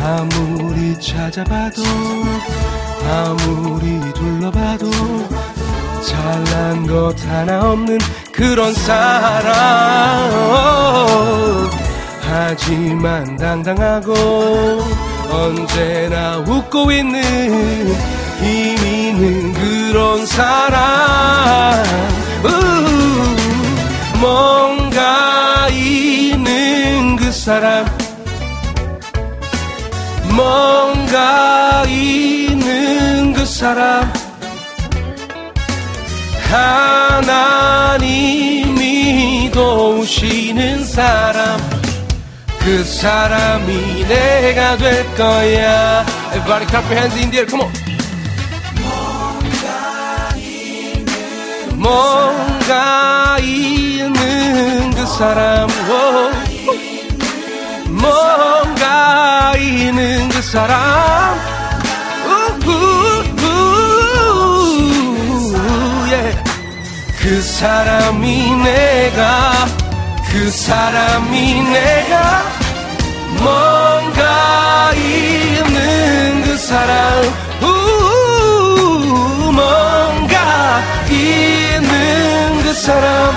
아무리 0.03 1.01
찾아봐도, 1.01 1.83
아무리 3.09 4.01
둘러봐도, 4.13 4.91
잘난 6.03 6.85
것 6.89 7.15
하나 7.29 7.71
없는 7.71 7.99
그런 8.33 8.75
사람. 8.75 9.53
하지만 12.23 13.37
당당하고 13.37 14.13
언제나 15.31 16.39
웃고 16.39 16.91
있는 16.91 17.23
힘 18.41 18.77
있는 18.87 19.56
그런 19.97 20.27
사람 20.27 21.83
우, 22.45 22.51
뭔가 24.19 25.71
있는 25.71 27.17
그 27.17 27.33
사람. 27.33 27.87
뭔가 30.37 31.87
있는 31.89 33.33
그 33.33 33.47
사람. 33.47 34.13
하나님이 38.51 39.51
도우시는 39.51 40.85
사람. 40.85 41.59
그 42.59 42.85
사람이 42.85 44.05
내가 44.07 44.77
될 44.77 45.07
거야. 45.15 46.05
Everybody 46.35 46.67
clap 46.67 46.85
your 46.85 47.01
hands 47.01 47.17
in 47.17 47.31
the 47.31 47.39
air. 47.39 47.47
Come 47.49 47.63
on 47.63 47.86
뭔가 51.87 53.39
있는 53.41 54.91
그 54.91 55.07
사람 55.07 55.69
오. 55.71 56.33
뭔가 57.89 59.55
있는 59.57 60.29
그 60.29 60.43
사람 60.43 61.39
yeah. 66.11 66.43
그 67.21 67.41
사람이 67.41 68.57
내가 68.65 69.53
그 70.33 70.51
사람이 70.51 71.63
내가 71.71 72.43
뭔가 73.39 74.93
있는 74.95 76.43
그 76.43 76.59
사람 76.59 77.46
사람 82.87 83.35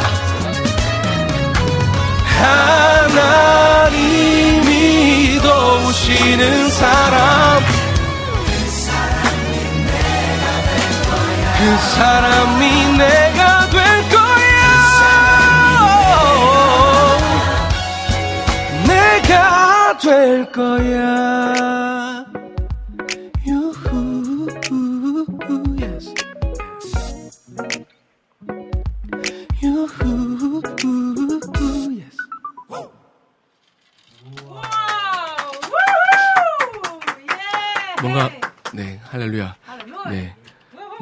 하나님이 4.59 5.39
도우시는 5.41 6.69
사람. 6.69 7.63
그 11.57 11.77
사람이 11.95 12.61
내가 12.95 13.69
될 13.71 13.81
거야. 14.11 14.59
내가 18.85 19.97
될 19.97 20.45
거야 20.51 21.78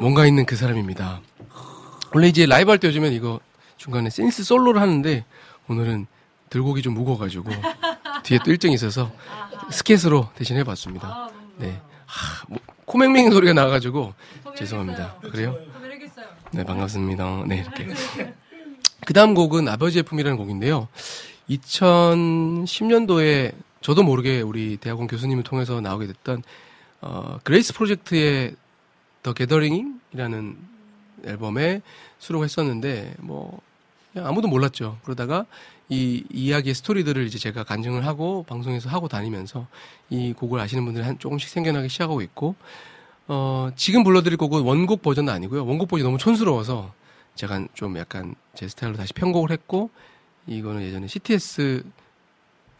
뭔가 0.08 0.26
있는 0.26 0.46
그 0.46 0.56
사람입니다. 0.56 1.20
원래 2.14 2.28
이제 2.28 2.46
라이브 2.46 2.70
할 2.70 2.78
때 2.78 2.88
요즘엔 2.88 3.12
이거 3.12 3.40
중간에 3.76 4.08
센스 4.08 4.42
솔로를 4.42 4.80
하는데 4.80 5.26
오늘은 5.68 6.06
들곡이 6.48 6.80
좀 6.80 6.94
무거워가지고 6.94 7.50
뒤에 8.24 8.38
또 8.42 8.50
일정이 8.50 8.72
있어서 8.72 9.12
스케스로 9.70 10.30
대신 10.34 10.56
해봤습니다. 10.56 11.28
네. 11.58 11.82
하, 12.06 12.42
뭐, 12.48 12.58
코맹맹이 12.86 13.30
소리가 13.30 13.52
나가지고 13.52 14.14
죄송합니다. 14.56 15.16
그래요? 15.30 15.54
네 16.52 16.64
반갑습니다. 16.64 17.44
네 17.46 17.58
이렇게. 17.58 17.88
그 19.04 19.12
다음 19.12 19.34
곡은 19.34 19.68
아버지의 19.68 20.04
품이라는 20.04 20.38
곡인데요. 20.38 20.88
2010년도에 21.50 23.52
저도 23.82 24.04
모르게 24.04 24.40
우리 24.40 24.78
대학원 24.78 25.06
교수님을 25.06 25.42
통해서 25.42 25.82
나오게 25.82 26.06
됐던 26.06 26.42
어, 27.02 27.38
Grace 27.44 27.74
Project의 27.74 28.56
The 29.22 29.32
Gathering이라는 29.32 30.56
앨범에 31.24 31.82
수록했었는데 32.18 33.14
뭐 33.18 33.60
아무도 34.16 34.48
몰랐죠. 34.48 34.98
그러다가 35.04 35.46
이 35.88 36.24
이야기의 36.30 36.74
스토리들을 36.74 37.26
이제 37.26 37.38
제가 37.38 37.64
간증을 37.64 38.06
하고 38.06 38.44
방송에서 38.44 38.90
하고 38.90 39.08
다니면서 39.08 39.66
이 40.10 40.32
곡을 40.32 40.60
아시는 40.60 40.84
분들이 40.84 41.04
한 41.04 41.18
조금씩 41.18 41.48
생겨나기 41.48 41.88
시작하고 41.88 42.20
있고 42.22 42.54
어, 43.26 43.70
지금 43.76 44.04
불러드릴 44.04 44.36
곡은 44.36 44.62
원곡 44.62 45.02
버전은 45.02 45.32
아니고요. 45.32 45.64
원곡 45.66 45.88
버전이 45.88 46.04
너무 46.04 46.18
촌스러워서 46.18 46.92
제가 47.34 47.66
좀 47.74 47.96
약간 47.98 48.34
제 48.54 48.68
스타일로 48.68 48.96
다시 48.96 49.12
편곡을 49.12 49.50
했고 49.50 49.90
이거는 50.46 50.82
예전에 50.82 51.06
CTS 51.06 51.84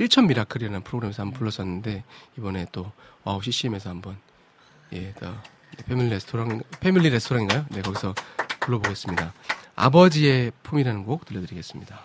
1천 0.01 0.27
Miracle이라는 0.27 0.83
프로그램에서 0.83 1.23
한번 1.23 1.39
불렀었는데 1.39 2.05
이번에 2.39 2.67
또 2.73 2.91
와우 3.25 3.43
CCM에서 3.43 3.91
한번 3.91 4.17
예, 4.93 5.13
the 5.15 5.35
패밀리 5.87 6.11
레스토랑 6.11 6.63
패밀리 6.81 7.11
레스토랑인가요? 7.11 7.67
네 7.71 7.83
거기서 7.83 8.15
불러보겠습니다. 8.61 9.33
아버지의 9.77 10.53
품이라는 10.63 11.05
곡 11.05 11.25
들려드리겠습니다. 11.25 12.01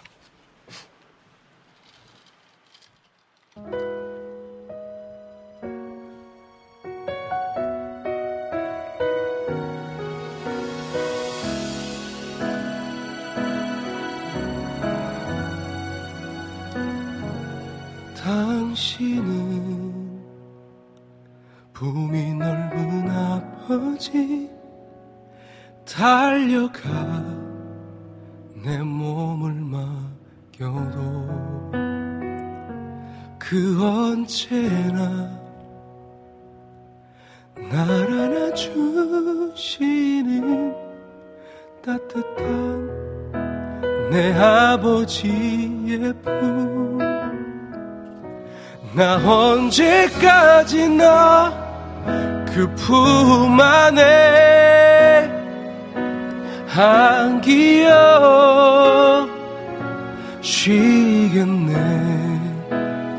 당신은 18.16 20.24
붐이 21.74 22.34
넓은 22.36 23.12
앞 23.12 23.53
버지 23.68 24.50
달려가 25.86 27.24
내 28.64 28.78
몸을 28.78 29.54
맡겨도 29.54 31.44
그 33.38 33.78
언제나 33.84 35.30
날 37.56 37.80
안아주시는 39.52 39.64
따뜻한 41.82 42.84
내 44.10 44.34
아버지의 44.34 46.14
품. 46.22 46.98
나 48.96 49.16
언제까지나 49.28 50.84
그 52.54 52.68
품 52.76 53.60
안에 53.60 55.28
안기어 56.76 57.90
쉬겠네. 60.42 61.74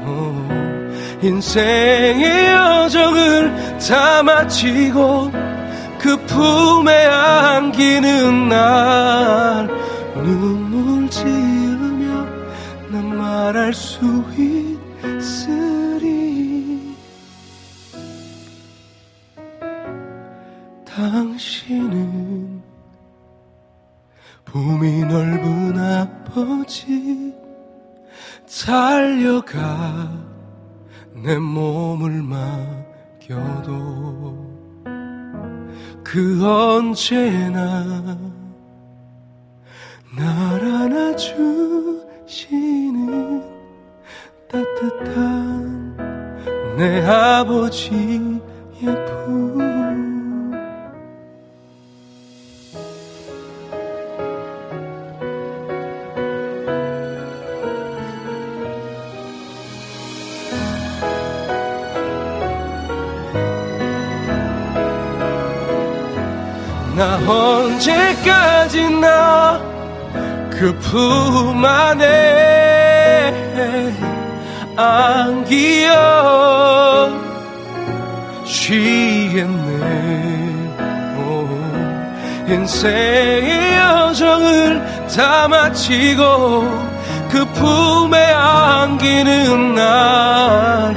어, 0.07 1.19
인생의 1.21 2.47
여정을 2.53 3.79
다 3.89 4.23
마치고 4.23 5.33
그 5.99 6.17
품에 6.27 6.95
안기는 7.07 8.49
날 8.49 9.69
눈물 10.15 11.11
지으며 11.11 12.25
난 12.89 13.17
말할 13.19 13.75
수 13.75 14.25
있 14.39 14.64
당신은 21.11 22.63
봄이 24.47 25.05
넓은 25.05 25.79
아버지 25.79 27.35
달려가 28.65 30.11
내 31.13 31.37
몸을 31.37 32.23
맡겨도 32.23 33.75
그 36.03 36.43
언제나 36.43 38.17
날 40.17 40.65
안아주시는 42.25 42.55
따뜻한 44.49 45.97
내 46.79 47.05
아버지 47.05 48.41
나 67.05 67.21
언제까지나 67.31 68.97
그 70.51 70.73
품 70.81 71.63
안에 71.63 72.05
안기어 74.75 75.93
쉬겠네 78.47 79.53
오, 81.19 81.47
인생의 82.49 83.77
여정을 83.77 85.07
다 85.15 85.47
마치고 85.47 86.23
그 87.31 87.45
품에 87.53 88.17
안기는 88.19 89.75
날 89.75 90.95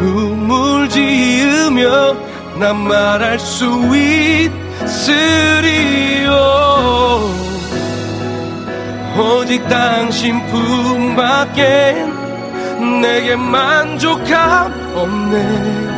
눈물 0.00 0.86
지으며 0.90 2.14
난 2.58 2.76
말할 2.76 3.38
수 3.38 3.64
있 3.96 4.65
으리요. 5.08 6.36
오직 9.18 9.66
당신 9.68 10.44
품밖엔 10.46 12.26
내게 13.00 13.36
만족함 13.36 14.92
없네. 14.94 15.96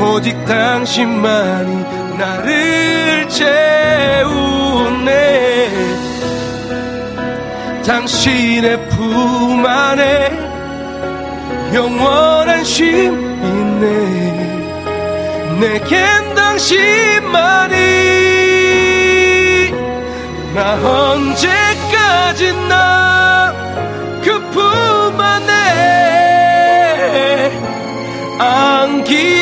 오직 0.00 0.44
당신만이 0.44 1.84
나를 2.18 3.28
채우네. 3.28 4.60
당신의 7.86 8.88
품 8.90 9.66
안에 9.66 10.30
영원한 11.74 12.64
쉼 12.64 12.86
있네. 12.86 13.88
내겐 15.60 16.29
당신만이 16.60 17.74
나 20.54 20.74
언제까지나 20.84 22.74
그 24.22 24.38
품 24.52 25.18
안에 25.18 25.52
안기 28.38 29.39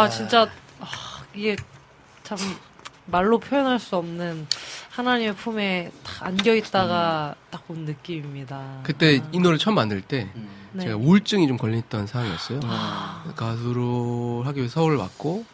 아, 0.00 0.08
진짜, 0.08 0.48
아, 0.80 0.86
이게 1.34 1.56
참 2.22 2.38
말로 3.06 3.38
표현할 3.38 3.78
수 3.78 3.96
없는 3.96 4.46
하나님의 4.90 5.34
품에 5.36 5.90
딱 6.04 6.26
안겨 6.26 6.54
있다가 6.54 7.34
딱 7.50 7.62
온 7.70 7.84
느낌입니다. 7.84 8.80
그때 8.82 9.22
이 9.30 9.38
노래 9.38 9.58
처음 9.58 9.74
만들 9.74 10.00
때 10.00 10.30
네. 10.72 10.84
제가 10.84 10.96
우울증이 10.96 11.46
좀 11.48 11.58
걸렸던 11.58 12.06
상황이었어요. 12.06 12.60
아. 12.64 13.24
가수로 13.36 14.42
하기 14.46 14.60
위해 14.60 14.68
서울 14.70 14.96
왔고 14.96 15.44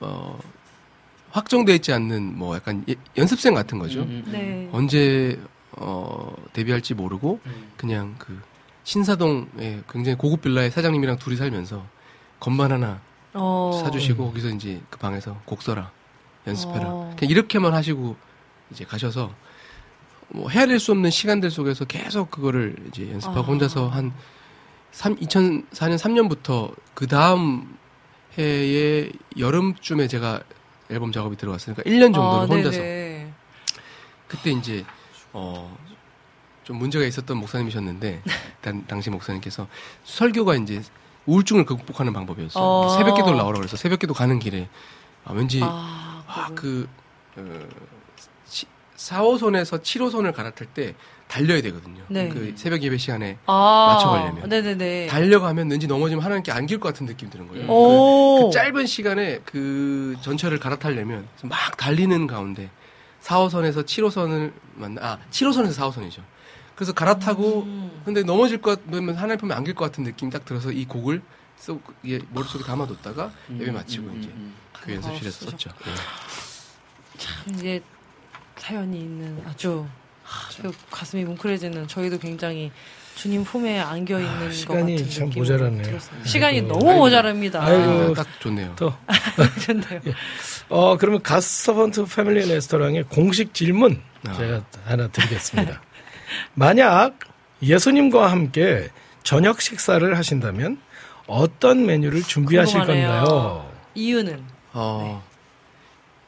어, 0.00 0.38
확정돼 1.30 1.74
있지 1.76 1.92
않는 1.92 2.38
뭐 2.38 2.56
약간 2.56 2.84
예- 2.88 2.94
연습생 3.18 3.52
같은 3.54 3.78
거죠. 3.78 4.00
음, 4.00 4.24
음. 4.26 4.32
네. 4.32 4.68
언제 4.72 5.38
어, 5.72 6.34
데뷔할지 6.54 6.94
모르고 6.94 7.40
그냥 7.76 8.14
그 8.18 8.40
신사동에 8.84 9.82
굉장히 9.90 10.16
고급 10.16 10.40
빌라에 10.40 10.70
사장님이랑 10.70 11.18
둘이 11.18 11.36
살면서 11.36 11.84
건반 12.40 12.72
하나 12.72 12.98
어. 13.34 13.80
사주시고 13.84 14.26
거기서 14.26 14.48
이제 14.50 14.80
그 14.90 14.98
방에서 14.98 15.40
곡 15.44 15.62
써라 15.62 15.90
연습해라 16.46 16.86
어. 16.86 17.14
그냥 17.16 17.30
이렇게만 17.30 17.74
하시고 17.74 18.16
이제 18.70 18.84
가셔서 18.84 19.32
뭐 20.28 20.48
헤아릴 20.48 20.78
수 20.78 20.92
없는 20.92 21.10
시간들 21.10 21.50
속에서 21.50 21.84
계속 21.84 22.30
그거를 22.30 22.76
이제 22.88 23.10
연습하고 23.10 23.40
아. 23.40 23.42
혼자서 23.42 23.88
한 23.88 24.12
3, 24.92 25.16
2004년 25.16 25.96
3년부터 25.96 26.74
그 26.94 27.06
다음 27.06 27.76
해의 28.38 29.12
여름쯤에 29.38 30.08
제가 30.08 30.42
앨범 30.90 31.12
작업이 31.12 31.36
들어갔으니까 31.36 31.82
1년 31.82 32.14
정도를 32.14 32.24
아, 32.24 32.44
혼자서 32.46 32.78
네네. 32.78 33.32
그때 34.28 34.50
이제 34.50 34.84
어. 35.32 35.76
좀 36.64 36.78
문제가 36.78 37.04
있었던 37.04 37.36
목사님이셨는데 37.36 38.22
단, 38.62 38.86
당시 38.86 39.10
목사님께서 39.10 39.66
설교가 40.04 40.54
이제 40.56 40.82
우울증을 41.30 41.64
극복하는 41.64 42.12
방법이었어요. 42.12 42.62
어. 42.62 42.88
새벽 42.96 43.14
기도를 43.16 43.38
나오라 43.38 43.58
그래서 43.58 43.76
새벽 43.76 44.00
기도 44.00 44.14
가는 44.14 44.38
길에 44.38 44.68
아, 45.24 45.32
왠지 45.32 45.60
아, 45.62 46.22
아. 46.26 46.48
그, 46.54 46.88
어, 47.36 47.68
4호선에서 48.96 49.82
7호선을 49.82 50.34
갈아탈 50.34 50.66
때 50.74 50.94
달려야 51.26 51.62
되거든요. 51.62 52.02
네. 52.08 52.28
그 52.28 52.52
새벽 52.56 52.82
예배 52.82 52.98
시간에 52.98 53.38
아, 53.46 53.94
맞춰가려면. 53.94 54.48
네네네. 54.48 55.06
달려가면 55.06 55.70
왠지 55.70 55.86
넘어지면 55.86 56.22
하나님께 56.22 56.50
안길 56.52 56.80
것 56.80 56.88
같은 56.88 57.06
느낌 57.06 57.30
드는 57.30 57.48
거예요. 57.48 57.66
그, 57.66 57.72
오. 57.72 58.50
그 58.50 58.52
짧은 58.52 58.86
시간에 58.86 59.40
그 59.44 60.16
전철을 60.22 60.58
갈아타려면 60.58 61.28
막 61.44 61.76
달리는 61.76 62.26
가운데 62.26 62.68
4호선에서 63.22 63.84
7호선을 63.84 64.52
만나, 64.74 65.00
아, 65.02 65.18
7호선에서 65.30 65.76
4호선이죠. 65.76 66.20
그래서 66.80 66.94
갈아타고, 66.94 67.64
음. 67.64 68.00
근데 68.06 68.22
넘어질 68.22 68.56
것 68.62 68.82
같으면 68.82 69.14
하나님 69.14 69.36
보면 69.36 69.54
안길 69.54 69.74
것 69.74 69.84
같은 69.84 70.02
느낌이 70.02 70.30
딱 70.30 70.46
들어서 70.46 70.72
이 70.72 70.86
곡을 70.86 71.20
쏙, 71.58 71.82
이게 72.02 72.18
머릿속에 72.30 72.64
담아뒀다가 72.64 73.30
예배 73.52 73.70
마치고 73.70 74.06
음, 74.06 74.18
이제 74.18 74.30
음, 74.32 74.54
그 74.72 74.94
연습실에 74.94 75.28
아, 75.28 75.30
썼죠. 75.30 75.70
예. 75.86 77.52
이제 77.52 77.82
사연이 78.56 78.98
있는 78.98 79.42
아주 79.46 79.86
그 80.62 80.72
가슴이 80.90 81.22
뭉클해지는 81.24 81.86
저희도 81.86 82.16
굉장히 82.18 82.72
주님 83.14 83.44
품에 83.44 83.78
안겨 83.78 84.18
있는 84.18 84.38
것 84.38 84.46
아, 84.46 84.50
시간이 84.50 85.10
참 85.10 85.26
느낌이 85.26 85.40
모자랐네요. 85.42 85.82
들었습니다. 85.82 86.26
시간이 86.26 86.60
아이고. 86.60 86.68
너무 86.78 86.94
모자랍니다. 86.94 87.62
아이고. 87.62 88.12
아, 88.12 88.14
딱 88.14 88.26
좋네요. 88.40 88.72
또 88.76 88.94
좋네요. 89.66 90.00
어, 90.70 90.96
그러면 90.96 91.20
가스서번트 91.20 92.06
패밀리 92.06 92.48
레스토랑의 92.48 93.02
공식 93.10 93.52
질문 93.52 94.00
아. 94.26 94.32
제가 94.32 94.64
하나 94.86 95.08
드리겠습니다. 95.08 95.82
만약 96.54 97.18
예수님과 97.62 98.30
함께 98.30 98.88
저녁 99.22 99.60
식사를 99.60 100.16
하신다면 100.16 100.78
어떤 101.26 101.86
메뉴를 101.86 102.22
준비하실 102.22 102.78
궁금하네요. 102.80 103.24
건가요? 103.24 103.70
이유는 103.94 104.42
어, 104.72 105.22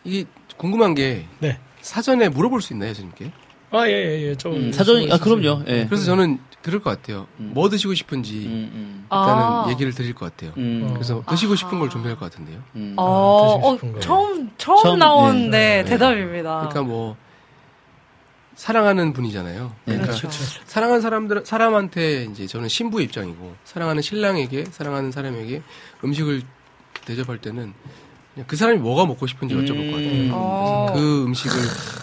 이게 0.05 0.25
궁금한 0.57 0.95
게 0.95 1.27
네. 1.41 1.59
사전에 1.81 2.29
물어볼 2.29 2.61
수 2.63 2.73
있나요, 2.73 2.91
예수님께? 2.91 3.33
아, 3.71 3.89
예, 3.89 3.93
예, 3.93 4.23
예. 4.29 4.35
좀. 4.37 4.55
음, 4.55 4.73
사전이 4.73 5.11
아 5.11 5.17
그럼요. 5.19 5.63
예. 5.67 5.87
그래서 5.87 6.05
저는 6.05 6.39
그럴 6.61 6.81
것 6.83 6.91
같아요. 6.91 7.27
음. 7.41 7.53
뭐 7.55 7.69
드시고 7.71 7.95
싶은지 7.95 8.45
음, 8.47 8.71
음, 8.75 9.05
일단은 9.05 9.43
아. 9.43 9.67
얘기를 9.71 9.93
드릴 9.95 10.15
것 10.15 10.27
같아요. 10.31 10.53
음, 10.59 10.87
어. 10.89 10.93
그래서 10.93 11.25
드시고 11.29 11.57
싶은. 11.57 11.79
걸 11.79 11.89
준비할 11.89 12.19
것 12.19 12.31
같은데요. 12.31 12.59
음. 12.77 12.95
어, 12.99 13.47
드시고 13.57 13.69
어, 13.69 13.75
싶은 13.77 13.93
거. 13.95 14.01
처음 14.01 14.51
처음, 14.59 14.83
처음, 14.83 14.99
나온 14.99 15.51
네, 15.51 15.83
네, 15.83 15.85
대답입니다. 15.85 16.59
그러니까 16.69 16.83
뭐 16.83 17.17
사랑하는 18.55 19.13
분이잖아요. 19.13 19.73
네, 19.87 19.95
그러니까 19.97 20.17
그렇죠. 20.17 20.29
사랑하는 20.67 21.01
사람들 21.01 21.43
사람한테 21.45 22.25
이제 22.31 22.47
저는 22.47 22.69
신부의 22.69 23.07
입장이고 23.07 23.55
사랑하는 23.65 24.03
신랑에게 24.03 24.67
사랑하는 24.71 25.11
사람에게 25.11 25.63
음식을 26.05 26.43
대접할 27.07 27.39
때는 27.39 27.73
그냥 28.35 28.47
그 28.47 28.57
사람이 28.57 28.79
뭐가 28.79 29.05
먹고 29.07 29.27
싶은지 29.27 29.55
여쭤볼 29.55 29.91
것 29.91 29.97
같아요. 29.97 30.11
음. 30.13 30.31
어. 30.33 30.87
그래서 30.91 31.05
그 31.07 31.25
음식을 31.25 31.61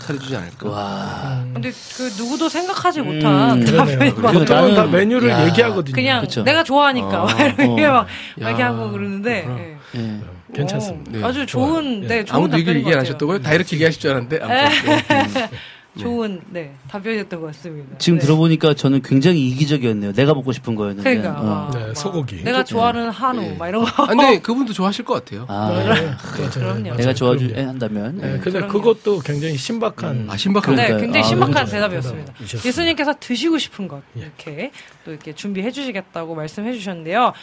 차려주지 0.08 0.36
않을까. 0.36 0.70
와. 0.70 1.44
근데 1.54 1.72
그 1.98 2.04
누구도 2.18 2.50
생각하지 2.50 3.00
음, 3.02 3.06
못한. 3.16 3.64
같아요. 3.66 4.14
보통은 4.16 4.76
다 4.76 4.86
메뉴를 4.86 5.30
야. 5.30 5.46
얘기하거든요. 5.48 5.96
그냥 5.96 6.22
그쵸. 6.22 6.44
내가 6.44 6.64
좋아하니까 6.64 7.24
어. 7.24 7.26
막 7.26 7.40
이렇게 7.40 7.86
어. 7.86 7.92
막 7.94 8.08
야, 8.42 8.48
이렇게 8.50 8.64
하고 8.64 8.92
그러는데. 8.92 9.78
예. 9.96 10.00
예. 10.00 10.20
괜찮습니다. 10.54 11.12
오, 11.12 11.14
네, 11.22 11.24
아주. 11.24 11.46
좋은 11.46 12.04
예. 12.04 12.08
네 12.08 12.26
좋은 12.26 12.38
아무도 12.40 12.58
얘기를 12.58 12.74
답변인 12.74 12.78
얘기 12.78 12.84
것안 12.86 12.94
같아요. 12.98 13.00
하셨다고요? 13.02 13.42
다 13.42 13.54
이렇게 13.54 13.76
얘기하실 13.76 14.02
줄 14.02 14.12
알았는데 14.12 14.40
아무튼 14.42 15.30
네. 15.34 15.50
좋은 15.98 16.42
네 16.50 16.76
답변이었던 16.88 17.42
것 17.42 17.48
같습니다. 17.48 17.98
지금 17.98 18.20
네. 18.20 18.26
들어보니까 18.26 18.74
저는 18.74 19.02
굉장히 19.02 19.48
이기적이었네요. 19.50 20.14
내가 20.14 20.34
먹고 20.34 20.52
싶은 20.52 20.76
거였는데. 20.76 21.04
그러니까 21.18 21.42
어. 21.42 21.44
막, 21.44 21.72
네, 21.72 21.88
막 21.88 21.98
소고기. 21.98 22.44
내가 22.44 22.64
좋아하는 22.64 23.10
한우 23.10 23.42
예. 23.44 23.54
막 23.54 23.68
이런 23.68 23.84
거. 23.84 24.04
아, 24.04 24.08
근데 24.08 24.40
그분도 24.40 24.72
좋아하실 24.74 25.04
것 25.06 25.16
같아요. 25.16 25.46
아, 25.50 25.72
네, 26.38 26.50
그럼요. 26.52 26.96
내가 26.96 27.14
좋아주. 27.14 27.54
한다면. 27.56 28.18
네, 28.18 28.34
예. 28.36 28.38
근데 28.38 28.60
그럼요. 28.60 28.72
그것도 28.74 29.20
굉장히 29.20 29.58
신박한 29.58 30.28
아 30.30 30.38
신박한 30.38 30.76
네. 30.76 30.88
굉장히 30.98 31.20
아, 31.20 31.24
신박한. 31.24 31.66
대답이었습니다. 31.66 32.34
예수님께서 32.66 33.16
드시고 33.20 33.58
싶은 33.58 33.88
것 33.88 34.02
예. 34.18 34.22
이렇게 34.22 34.72
또 35.04 35.12
이렇게 35.12 35.34
준비해 35.34 35.72
주시겠다고 35.72 36.36
말씀해 36.36 36.74
주셨는데요. 36.74 37.34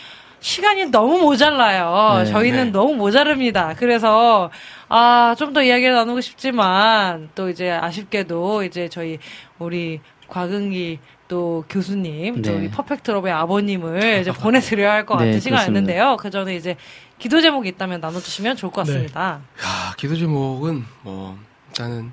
시간이 0.40 0.86
너무 0.86 1.18
모자라요. 1.18 2.22
네. 2.24 2.30
저희는 2.30 2.64
네. 2.66 2.70
너무 2.70 2.94
모자릅니다. 2.94 3.74
그래서 3.78 4.50
아, 4.88 5.34
좀 5.38 5.52
더 5.52 5.62
이야기를 5.62 5.94
나누고 5.94 6.20
싶지만 6.20 7.30
또 7.34 7.48
이제 7.48 7.70
아쉽게도 7.70 8.62
이제 8.64 8.88
저희 8.88 9.18
우리 9.58 10.00
곽은기 10.28 10.98
또 11.28 11.64
교수님, 11.68 12.42
또 12.42 12.50
네. 12.52 12.56
우리 12.58 12.70
퍼펙트러브의 12.70 13.32
아버님을 13.32 14.20
이제 14.20 14.30
보내드려야 14.32 14.92
할것 14.92 15.18
네, 15.18 15.26
같은 15.26 15.40
시간이었는데요. 15.40 16.16
그렇습니다. 16.16 16.22
그 16.22 16.30
전에 16.30 16.56
이제 16.56 16.76
기도 17.18 17.40
제목이 17.40 17.68
있다면 17.70 18.00
나눠주시면 18.00 18.56
좋을 18.56 18.70
것 18.70 18.84
네. 18.86 18.92
같습니다. 18.92 19.40
야, 19.64 19.94
기도 19.96 20.14
제목은 20.16 20.84
뭐 21.02 21.36
일단은 21.68 22.12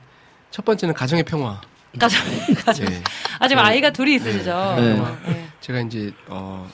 첫 0.49 0.63
번째는 0.65 0.93
가정의 0.95 1.23
평화. 1.23 1.59
가정, 1.99 2.21
가정. 2.65 2.85
네. 2.87 3.03
아, 3.39 3.47
지금 3.47 3.61
네. 3.61 3.69
아이가 3.69 3.89
둘이 3.91 4.15
있으시죠? 4.15 4.75
네. 4.77 4.95
네. 5.27 5.47
제가 5.59 5.79
이제 5.81 6.11
어 6.27 6.67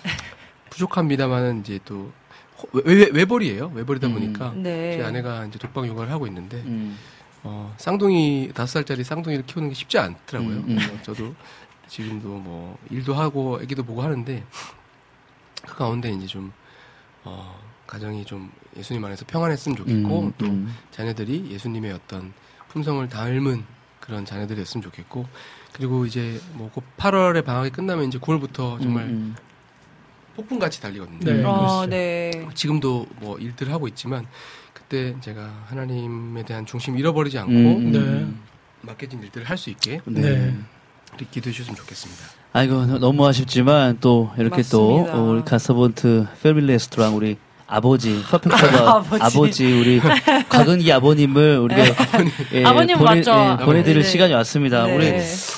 부족합니다만은 0.90 1.60
이제 1.62 1.80
또 1.86 2.12
호- 2.58 2.70
외, 2.74 2.94
외, 2.94 3.10
외 3.12 3.26
벌이에요. 3.26 3.72
외벌이다 3.74 4.08
음. 4.08 4.14
보니까 4.14 4.54
네. 4.56 4.94
제 4.98 5.04
아내가 5.04 5.46
이제 5.46 5.60
독방 5.60 5.86
육아를 5.88 6.12
하고 6.12 6.26
있는데 6.28 6.58
음. 6.58 6.98
어 7.44 7.74
쌍둥이 7.78 8.52
다섯 8.54 8.74
살짜리 8.74 9.04
쌍둥이를 9.04 9.46
키우는 9.46 9.70
게 9.70 9.76
쉽지 9.76 9.98
않더라고요. 9.98 10.56
음, 10.58 10.66
음. 10.68 10.76
그래서 10.78 11.02
저도 11.04 11.36
지금도 11.88 12.28
뭐 12.30 12.78
일도 12.90 13.14
하고 13.14 13.58
아기도 13.62 13.84
보고 13.84 14.02
하는데 14.02 14.44
그 15.66 15.76
가운데 15.76 16.12
이제 16.12 16.26
좀 16.28 16.52
어, 17.24 17.60
가정이 17.88 18.26
좀 18.26 18.52
예수님 18.78 19.04
안에서 19.04 19.26
평안했으면 19.28 19.76
좋겠고 19.78 20.20
음, 20.22 20.34
또 20.38 20.46
음. 20.46 20.74
자녀들이 20.92 21.50
예수님의 21.52 21.92
어떤 21.94 22.34
품성을 22.70 23.08
닮은 23.10 23.64
그런 24.00 24.26
자녀들이었으면 24.26 24.84
좋겠고 24.84 25.28
그리고 25.74 26.06
이제 26.06 26.40
뭐곧 26.54 26.84
8월에 26.98 27.44
방학이 27.44 27.70
끝나면 27.72 28.08
이제 28.08 28.18
9월부터 28.20 28.82
정말 28.82 29.06
음, 29.06 29.36
폭풍같이 30.40 30.82
달리거든요. 30.82 31.20
네. 31.20 31.44
어, 31.44 31.58
그렇죠. 31.60 31.86
네. 31.90 32.32
지금도 32.54 33.06
뭐 33.20 33.38
일들을 33.38 33.72
하고 33.74 33.88
있지만 33.90 34.26
그때 34.74 35.16
제가 35.22 35.66
하나님에 35.68 36.44
대한 36.44 36.66
중심 36.66 36.98
잃어버리지 36.98 37.38
않고 37.40 37.52
음, 37.52 37.92
네. 37.92 38.00
음. 38.00 38.40
맡겨진 38.82 39.22
일들을 39.22 39.50
할 39.50 39.58
수 39.58 39.70
있게 39.70 40.00
네. 40.06 40.22
네. 40.22 40.56
기도해 41.32 41.52
주셨으면 41.52 41.76
좋겠습니다. 41.76 42.24
아이고 42.54 42.86
너무 43.00 43.28
아쉽지만 43.28 43.98
또 44.00 44.32
이렇게 44.38 44.62
또 44.64 44.98
맞습니다. 45.02 45.18
어, 45.20 45.24
우리 45.32 45.44
가서본트 45.44 46.28
패밀리 46.42 46.68
레스토랑 46.74 47.16
우리 47.16 47.38
아버지 47.70 48.24
퍼펙터가 48.28 48.96
아버지. 48.98 49.24
아버지. 49.24 49.66
우리 49.80 50.00
곽은기 50.50 50.92
아버님을 50.92 51.60
우리가 51.60 51.84
예, 52.54 52.64
아버님 52.66 52.98
보내, 52.98 53.16
맞죠? 53.16 53.58
예, 53.62 53.64
보내드릴 53.64 54.02
네. 54.02 54.10
시간이 54.10 54.34
왔습니다. 54.34 54.86
네. 54.88 54.96
우리 54.96 55.14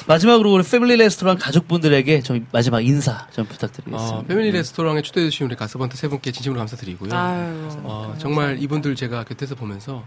마지막으로 0.08 0.52
우리 0.54 0.64
패밀리 0.64 0.98
레스토랑 0.98 1.38
가족분들에게 1.38 2.22
좀 2.22 2.46
마지막 2.52 2.82
인사 2.86 3.28
좀 3.32 3.46
부탁드리겠습니다. 3.46 4.18
어, 4.18 4.24
패밀리 4.28 4.52
레스토랑에 4.52 5.02
초대해 5.02 5.30
주신 5.30 5.48
우리 5.48 5.56
가스번트 5.56 5.96
세 5.96 6.10
분께 6.10 6.32
진심으로 6.32 6.60
감사드리고요. 6.60 7.14
아유, 7.14 7.70
어, 7.84 8.14
정말 8.18 8.58
이분들 8.62 8.96
제가 8.96 9.24
곁에서 9.24 9.56
보면서 9.56 10.04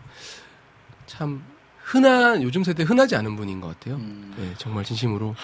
참 1.07 1.43
흔한 1.83 2.43
요즘 2.43 2.65
세대 2.65 2.83
흔하지 2.83 3.17
않은 3.17 3.37
분인 3.37 3.61
것 3.61 3.69
같아요. 3.79 3.97
음. 3.97 4.35
네, 4.37 4.53
정말 4.59 4.85
진심으로 4.85 5.35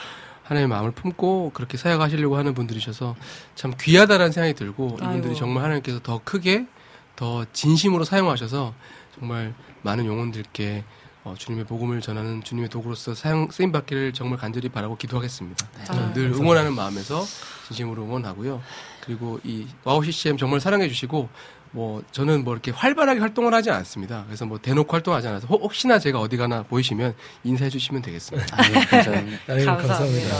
하나님의 0.51 0.69
마음을 0.69 0.91
품고 0.91 1.53
그렇게 1.55 1.77
사역하시려고 1.77 2.37
하는 2.37 2.55
분들이셔서 2.55 3.15
참 3.55 3.73
귀하다라는 3.81 4.33
생각이 4.33 4.55
들고 4.55 4.97
이분들이 5.01 5.27
아이고. 5.29 5.35
정말 5.35 5.63
하나님께서 5.63 6.01
더 6.01 6.21
크게 6.25 6.67
더 7.15 7.47
진심으로 7.53 8.03
사용하셔서 8.05 8.75
정말 9.17 9.55
많은 9.83 10.07
영혼들께 10.07 10.83
어, 11.23 11.35
주님의 11.39 11.67
복음을 11.67 12.01
전하는 12.01 12.43
주님의 12.43 12.69
도구로서 12.71 13.15
사용 13.15 13.49
쓰임 13.51 13.71
받기를 13.71 14.13
정말 14.13 14.39
간절히 14.39 14.69
바라고 14.71 14.97
기도하겠습니다. 14.97 15.69
저는 15.85 16.03
아, 16.03 16.13
늘 16.15 16.33
응원하는 16.33 16.75
마음에서 16.75 17.23
진심으로 17.69 18.03
응원하고요. 18.05 18.61
그리고 19.05 19.39
이 19.45 19.67
와우 19.85 20.03
CCM 20.03 20.37
정말 20.37 20.61
사랑해 20.61 20.89
주시고 20.89 21.29
뭐 21.73 22.03
저는 22.11 22.43
뭐 22.45 22.53
이렇게 22.55 22.71
활발하게 22.73 23.21
활동을 23.21 23.55
하지 23.55 23.71
않습니다. 23.71 24.25
그래서 24.27 24.45
뭐 24.45 24.59
대놓고 24.59 24.93
활동하지 24.93 25.29
않아서 25.29 25.47
혹- 25.47 25.63
혹시나 25.63 25.99
제가 25.99 26.19
어디 26.21 26.37
가나 26.37 26.63
보이시면 26.65 27.15
인사해 27.45 27.71
주시면 27.71 28.03
되겠습니다. 28.03 28.57
아, 28.57 28.69
예, 28.69 28.73
감사합니다. 28.73 29.39
아유, 29.53 29.65
감사합니다. 29.67 29.79
감사합니다. 29.87 30.37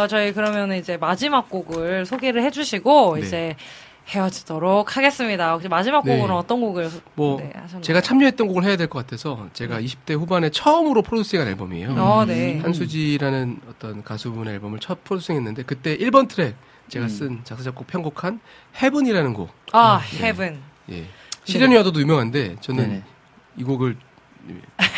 어, 0.00 0.06
저희 0.06 0.32
그러면 0.32 0.72
이제 0.74 0.96
마지막 0.98 1.48
곡을 1.48 2.04
소개를 2.04 2.42
해주시고 2.44 3.16
네. 3.18 3.26
이제 3.26 3.56
헤어지도록 4.08 4.96
하겠습니다. 4.96 5.52
혹시 5.52 5.68
마지막 5.68 6.02
네. 6.04 6.16
곡으로 6.16 6.36
어떤 6.36 6.60
곡을 6.62 6.90
뭐 7.14 7.38
네, 7.40 7.52
하셨나요? 7.54 7.82
제가 7.82 8.00
참여했던 8.00 8.46
곡을 8.48 8.64
해야 8.64 8.76
될 8.76 8.88
것 8.88 8.98
같아서 9.00 9.48
제가 9.52 9.80
20대 9.82 10.18
후반에 10.18 10.48
처음으로 10.50 11.02
프로듀싱한 11.02 11.46
앨범이에요. 11.48 11.90
어, 11.98 12.24
네. 12.26 12.58
한수지라는 12.60 13.60
어떤 13.68 14.02
가수분의 14.02 14.54
앨범을 14.54 14.78
첫 14.80 15.04
프로듀싱했는데 15.04 15.62
그때 15.64 15.96
1번 15.98 16.26
트랙 16.28 16.54
제가 16.88 17.08
쓴 17.08 17.40
작사 17.44 17.62
작곡 17.64 17.86
편곡한 17.86 18.40
Heaven이라는 18.80 19.34
곡. 19.34 19.50
아, 19.72 19.98
Heaven. 20.20 20.58
예. 20.90 21.04
시련이 21.44 21.76
와도도 21.76 22.00
유명한데 22.00 22.56
저는 22.60 22.88
네네. 22.88 23.02
이 23.58 23.64
곡을. 23.64 23.96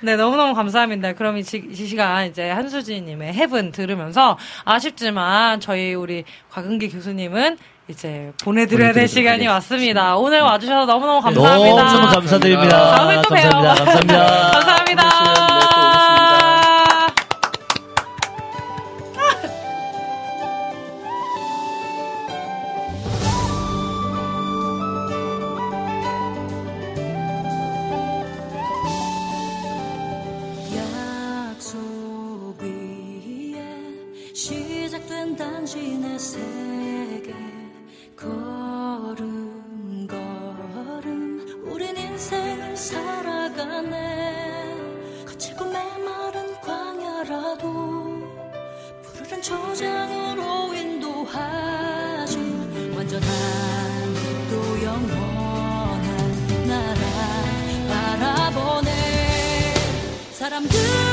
네, 0.00 0.16
너무너무 0.16 0.54
감사합니다. 0.54 1.14
그럼 1.14 1.38
이, 1.38 1.44
지- 1.44 1.64
이 1.70 1.74
시간 1.74 2.26
이제 2.26 2.50
한수지님의 2.50 3.32
Heaven 3.32 3.72
들으면서 3.72 4.36
아쉽지만 4.64 5.60
저희 5.60 5.94
우리 5.94 6.24
곽은기 6.50 6.90
교수님은 6.90 7.56
이제 7.88 8.32
보내드려야 8.42 8.92
될 8.92 9.08
시간이. 9.08 9.46
왔습니다. 9.46 10.16
오늘 10.16 10.40
와주셔서 10.40 10.84
너무너무 10.86 11.20
감사합니다. 11.22 11.82
너무 11.92 12.06
감사드립니다. 12.14 12.96
다음에 12.96 13.16
또 13.22 13.28
봬요. 13.34 13.50
감사합니다. 13.50 13.74
감사합니다. 13.74 14.50
감사합니다. 14.52 15.83
사람들 60.54 61.03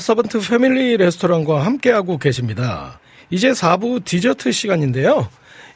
가서번트 0.00 0.40
패밀리 0.48 0.96
레스토랑과 0.96 1.66
함께하고 1.66 2.16
계십니다. 2.16 2.98
이제 3.28 3.50
4부 3.50 4.02
디저트 4.02 4.50
시간인데요. 4.50 5.28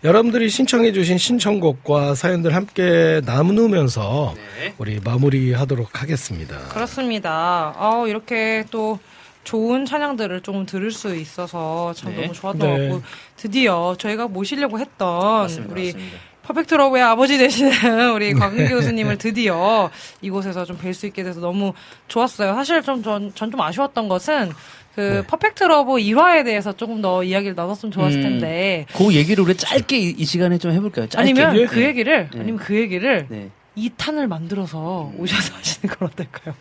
여러분들이 0.02 0.48
신청해주신 0.48 1.18
신청곡과 1.18 2.14
사연들 2.14 2.55
함께 2.55 3.20
나누면서 3.26 4.34
우리 4.78 4.98
마무리하도록 5.05 6.01
하겠습니다. 6.01 6.59
그렇습니다. 6.68 7.74
어, 7.76 8.09
이렇게 8.09 8.64
또 8.70 8.98
좋은 9.44 9.84
찬양들을 9.84 10.40
좀 10.40 10.64
들을 10.64 10.90
수 10.90 11.14
있어서 11.14 11.92
참 11.92 12.14
네. 12.14 12.22
너무 12.22 12.32
좋았던 12.32 12.59
네. 12.60 12.88
것 12.88 12.94
같고 12.94 13.02
드디어 13.36 13.94
저희가 13.98 14.28
모시려고 14.28 14.78
했던 14.78 15.42
맞습니다. 15.42 15.74
우리 15.74 15.92
맞습니다. 15.92 16.16
퍼펙트 16.46 16.74
러브의 16.74 17.02
아버지 17.02 17.38
되시는 17.38 18.12
우리 18.14 18.32
곽은기 18.34 18.68
교수님을 18.68 19.18
드디어 19.18 19.90
이곳에서 20.20 20.64
좀 20.64 20.76
뵐 20.78 20.92
수 20.92 21.06
있게 21.06 21.22
돼서 21.24 21.40
너무 21.40 21.72
좋았어요. 22.08 22.54
사실 22.54 22.82
좀 22.82 23.02
전 23.02 23.32
전 23.34 23.50
좀 23.50 23.60
아쉬웠던 23.60 24.08
것은 24.08 24.52
그 24.94 25.00
네. 25.00 25.22
Perfect 25.26 25.64
Love 25.64 25.92
일화에 25.94 26.44
대해서 26.44 26.72
조금 26.76 27.00
더 27.02 27.24
이야기를 27.24 27.54
나눴으면 27.56 27.90
좋았을 27.92 28.18
음. 28.18 28.22
텐데 28.22 28.86
그 28.94 29.12
얘기를 29.14 29.42
우리 29.42 29.56
짧게 29.56 29.98
이, 29.98 30.10
이 30.18 30.24
시간에 30.24 30.58
좀 30.58 30.70
해볼까요? 30.72 31.08
짧게. 31.08 31.20
아니면 31.20 31.56
예. 31.56 31.66
그 31.66 31.82
얘기를 31.82 32.28
네. 32.32 32.40
아니면 32.40 32.60
그 32.60 32.76
얘기를 32.76 33.26
네. 33.28 33.50
2탄을 33.76 34.26
만들어서 34.28 35.10
오셔서 35.18 35.54
하시는 35.58 35.94
건 35.96 36.08
어떨까요? 36.12 36.54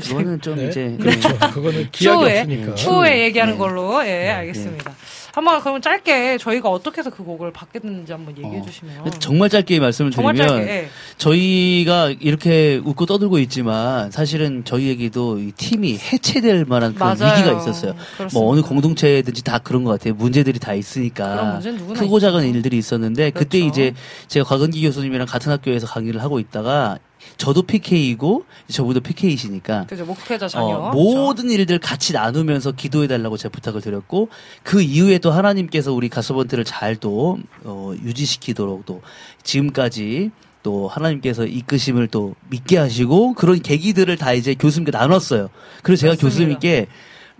그거는 0.00 0.40
좀 0.40 0.56
네. 0.56 0.68
이제 0.68 0.96
그렇죠. 1.00 1.28
그거는 1.52 1.88
기약이 1.90 1.92
추후에 1.92 2.40
없으니까. 2.40 2.74
추후에 2.74 3.20
얘기하는 3.24 3.54
네. 3.54 3.58
걸로 3.58 4.06
예 4.06 4.28
알겠습니다. 4.30 4.92
한번 5.32 5.60
그러면 5.60 5.80
짧게 5.82 6.38
저희가 6.38 6.68
어떻게 6.68 6.98
해서 7.00 7.10
그 7.10 7.22
곡을 7.22 7.52
받게 7.52 7.78
됐는지 7.78 8.12
한번 8.12 8.36
얘기해 8.36 8.60
어. 8.60 8.62
주시면 8.64 9.10
정말 9.20 9.48
짧게 9.48 9.80
말씀을 9.80 10.10
정말 10.10 10.34
드리면 10.34 10.56
짧게 10.56 10.72
예. 10.72 10.88
저희가 11.18 12.10
이렇게 12.20 12.80
웃고 12.84 13.06
떠들고 13.06 13.38
있지만 13.40 14.10
사실은 14.10 14.64
저희에게도 14.64 15.38
이 15.38 15.52
팀이 15.52 15.98
해체될 15.98 16.64
만한 16.66 16.94
그런 16.94 17.16
맞아요. 17.16 17.38
위기가 17.38 17.56
있었어요. 17.58 17.94
그렇습니다. 18.16 18.28
뭐 18.32 18.50
어느 18.50 18.60
공동체든지 18.62 19.44
다 19.44 19.58
그런 19.58 19.84
것 19.84 19.92
같아요. 19.92 20.14
문제들이 20.14 20.58
다 20.58 20.74
있으니까 20.74 21.60
크고 21.96 22.18
작은. 22.18 22.40
일들이 22.50 22.78
있었는데 22.78 23.30
그때 23.30 23.60
그렇죠. 23.60 23.68
이제 23.68 23.94
제가 24.28 24.44
곽은기 24.46 24.82
교수님이랑 24.82 25.26
같은 25.26 25.52
학교에서 25.52 25.86
강의를 25.86 26.22
하고 26.22 26.38
있다가 26.40 26.98
저도 27.36 27.62
PK이고 27.62 28.44
저분도 28.68 29.00
PK이시니까 29.00 29.86
그죠 29.86 30.04
목회자 30.04 30.48
자녀 30.48 30.66
어, 30.66 30.92
모든 30.92 31.50
일들 31.50 31.78
같이 31.78 32.12
나누면서 32.12 32.72
기도해 32.72 33.06
달라고 33.08 33.36
제가 33.36 33.52
부탁을 33.52 33.80
드렸고 33.80 34.28
그 34.62 34.82
이후에 34.82 35.18
또 35.18 35.30
하나님께서 35.30 35.92
우리 35.92 36.08
가서번트를 36.08 36.64
잘또 36.64 37.38
어, 37.64 37.92
유지시키도록 38.02 38.86
또 38.86 39.02
지금까지 39.42 40.30
또 40.62 40.88
하나님께서 40.88 41.46
이끄심을 41.46 42.08
또 42.08 42.34
믿게 42.48 42.76
하시고 42.76 43.34
그런 43.34 43.60
계기들을 43.62 44.14
다 44.16 44.32
이제 44.32 44.54
교수님께 44.54 44.90
나눴어요. 44.90 45.48
그래서 45.82 46.02
제가 46.02 46.12
맞습니다. 46.12 46.28
교수님께 46.28 46.86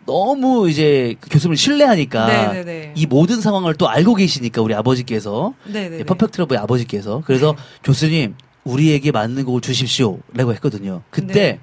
너무 0.06 0.68
이제 0.70 1.14
그 1.20 1.28
교수님을 1.28 1.56
신뢰하니까 1.56 2.26
네네네. 2.26 2.94
이 2.96 3.06
모든 3.06 3.40
상황을 3.40 3.74
또 3.74 3.88
알고 3.88 4.14
계시니까 4.14 4.62
우리 4.62 4.74
아버지께서 4.74 5.54
네네네. 5.66 5.98
예, 6.00 6.04
퍼펙트 6.04 6.38
러브의 6.40 6.58
아버지께서 6.58 7.22
그래서 7.26 7.54
교수님 7.84 8.34
우리에게 8.64 9.10
맞는 9.10 9.44
곡을 9.44 9.60
주십시오라고 9.60 10.52
했거든요. 10.54 11.02
그때 11.10 11.32
네. 11.32 11.60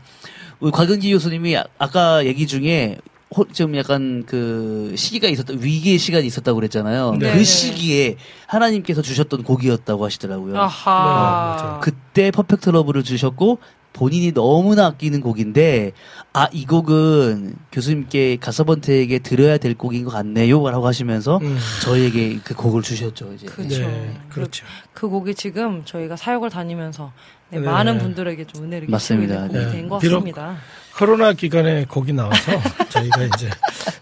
우리 0.60 0.72
곽은기 0.72 1.12
교수님이 1.14 1.58
아- 1.58 1.66
아까 1.78 2.26
얘기 2.26 2.48
중에 2.48 2.98
호- 3.36 3.46
좀 3.52 3.76
약간 3.78 4.24
그 4.26 4.94
시기가 4.98 5.28
있었다 5.28 5.54
위기의 5.58 5.98
시간이 5.98 6.26
있었다고 6.26 6.56
그랬잖아요. 6.56 7.18
네. 7.20 7.34
그 7.34 7.44
시기에 7.44 8.16
하나님께서 8.48 9.02
주셨던 9.02 9.44
곡이었다고 9.44 10.06
하시더라고요. 10.06 10.58
아하. 10.60 11.58
네. 11.76 11.80
그때 11.82 12.32
Perfect 12.32 12.70
Love를 12.70 13.04
주셨고 13.04 13.60
본인이 13.98 14.32
너무나 14.32 14.86
아끼는 14.88 15.22
곡인데 15.22 15.92
아 16.34 16.48
이 16.54 16.66
곡은 16.66 17.56
교수님께 17.72 18.38
갓서번트에게 18.40 19.20
드려야 19.20 19.58
될 19.58 19.74
곡인 19.76 20.04
것 20.06 20.12
같네요라고 20.12 20.86
하시면서 20.86 21.40
음. 21.42 21.58
저희에게 21.84 22.40
그 22.44 22.54
곡을 22.54 22.84
주셨죠 22.84 23.34
이제. 23.34 23.48
그렇죠. 23.48 23.80
네, 23.82 24.14
그렇죠. 24.30 24.66
그 24.94 25.10
곡이 25.10 25.34
지금 25.36 25.84
저희가 25.84 26.16
사역을 26.16 26.50
다니면서 26.52 27.12
네, 27.50 27.60
네. 27.60 27.66
많은 27.66 27.98
분들에게 27.98 28.46
좀 28.46 28.66
은혜를 28.66 28.88
맞습니다. 28.90 29.48
곡이 29.48 29.54
네. 29.54 29.72
된것 29.72 30.00
비록 30.02 30.16
같습니다. 30.20 30.58
코로나 30.96 31.34
기간에 31.34 31.86
곡이 31.86 32.14
나와서 32.14 32.52
저희가 32.90 33.24
이제 33.36 33.50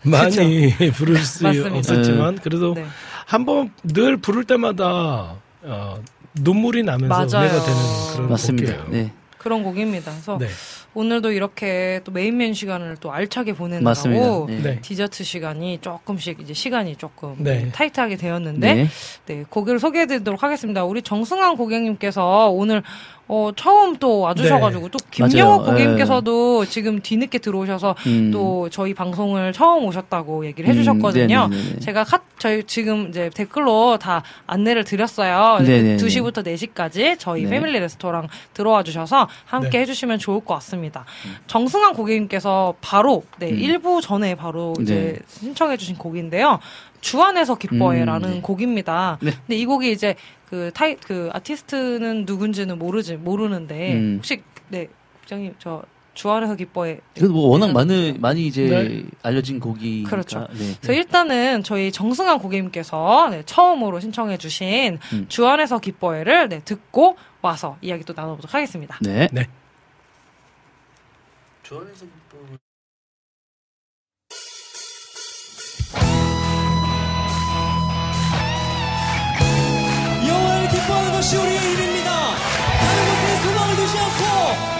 많이 0.03 0.73
부를 0.95 1.17
수 1.17 1.43
맞습니다. 1.43 1.77
없었지만 1.77 2.39
그래도 2.39 2.73
네. 2.73 2.85
한번 3.26 3.72
늘 3.84 4.17
부를 4.17 4.43
때마다 4.43 5.35
어, 5.63 6.03
눈물이 6.35 6.84
나면서 6.84 7.07
맞아요. 7.38 7.49
은혜가 7.49 7.65
되는 7.65 7.80
그런 8.13 8.30
맞습니다. 8.30 8.84
곡이에요. 8.84 9.03
네. 9.05 9.13
그런 9.45 9.61
곡입니다. 9.61 10.11
그래서 10.11 10.39
네. 10.39 10.47
오늘도 10.95 11.31
이렇게 11.31 12.01
또 12.03 12.11
메인맨 12.11 12.55
시간을 12.55 12.97
또 12.99 13.13
알차게 13.13 13.53
보내느라고 13.53 13.84
맞습니다. 13.84 14.45
네. 14.47 14.61
네. 14.63 14.81
디저트 14.81 15.23
시간이 15.23 15.77
조금씩 15.81 16.39
이제 16.41 16.55
시간이 16.55 16.95
조금 16.95 17.35
네. 17.38 17.69
타이트하게 17.72 18.15
되었는데 18.15 18.73
네. 18.73 18.88
네, 19.27 19.45
고기를 19.47 19.77
소개해드리도록 19.77 20.41
하겠습니다. 20.41 20.84
우리 20.84 21.03
정승환 21.03 21.57
고객님께서 21.57 22.49
오늘 22.49 22.81
어, 23.27 23.49
처음 23.56 23.95
또 23.97 24.19
와주셔가지고 24.19 24.89
또 24.89 24.99
김영호 25.10 25.57
맞아요. 25.57 25.72
고객님께서도 25.72 26.65
지금 26.65 26.99
뒤늦게 27.02 27.39
들어오셔서 27.39 27.95
음. 28.06 28.31
또 28.31 28.69
저희 28.69 28.93
방송을 28.93 29.52
처음 29.52 29.85
오셨다고 29.85 30.45
얘기를 30.45 30.69
해주셨거든요. 30.69 31.49
음. 31.52 31.77
제가 31.81 32.03
카, 32.03 32.19
저희 32.38 32.64
지금 32.64 33.10
이제 33.10 33.31
댓글로 33.34 33.97
다 33.97 34.22
안내를 34.45 34.84
드렸어요. 34.84 35.64
네네네. 35.64 35.97
2시부터 35.97 36.45
4시까지 36.45 37.15
저희 37.18 37.43
네. 37.43 37.49
패밀리 37.49 37.80
레스토랑 37.80 38.27
들어와 38.53 38.84
주셔서 38.84 39.27
함께 39.45 39.69
네. 39.69 39.80
해주시면 39.80 40.19
좋을 40.19 40.45
것 40.45 40.53
같습니다. 40.56 41.06
정승환 41.47 41.93
고객님께서 41.93 42.76
바로 42.81 43.23
네, 43.39 43.49
음. 43.49 43.57
1부 43.57 44.02
전에 44.02 44.35
바로 44.35 44.73
이제 44.80 45.18
네. 45.18 45.19
신청해주신 45.27 45.97
곡인데요. 45.97 46.60
주 47.06 47.22
안에서 47.22 47.56
기뻐해라는 47.56 48.30
음, 48.30 48.34
네. 48.36 48.41
곡입니다. 48.41 49.19
네. 49.22 49.32
근데 49.32 49.56
이 49.56 49.65
곡이 49.65 49.91
이제 49.91 50.15
그 50.49 50.72
타이 50.73 50.95
그 50.95 51.30
아티스트는 51.34 52.26
누군지는 52.26 52.80
모르지 52.80 53.15
모르는데 53.18 53.94
음. 53.94 54.15
혹시 54.18 54.41
네 54.69 54.88
국장님 55.22 55.56
저 55.60 55.84
주 56.15 56.32
안에서 56.32 56.56
기뻐해 56.56 57.02
그래도 57.14 57.34
뭐 57.34 57.49
워낙 57.49 57.73
많은? 57.73 58.22
많이 58.22 58.48
이제 58.48 58.64
네. 58.69 59.03
알려진 59.22 59.60
곡이니까. 59.60 60.10
그렇죠. 60.10 60.48
네. 60.53 60.73
그래서 60.82 60.94
일단은 60.94 61.61
저희 61.61 61.91
정승환 61.91 62.40
고객님께서 62.40 63.27
네, 63.32 63.44
처음으로 63.45 63.99
신청해주신 63.99 64.98
음. 65.11 65.26
주 65.27 65.45
안에서 65.45 65.80
기뻐해를 65.80 66.48
네, 66.48 66.61
듣고 66.64 67.18
와서 67.41 67.77
이야기 67.82 68.06
또 68.06 68.14
나눠보도록 68.15 68.53
하겠습니다. 68.53 68.98
네. 69.02 69.27
네. 69.34 69.48
여호와를 71.69 71.94
기뻐하는 81.15 81.21
것이 81.21 81.37
우리의 81.37 81.73
일입니다. 81.73 82.35
다른 82.35 83.05
것에 83.07 83.43
소망을 83.43 83.75
두지 83.75 83.97
않고 83.99 84.74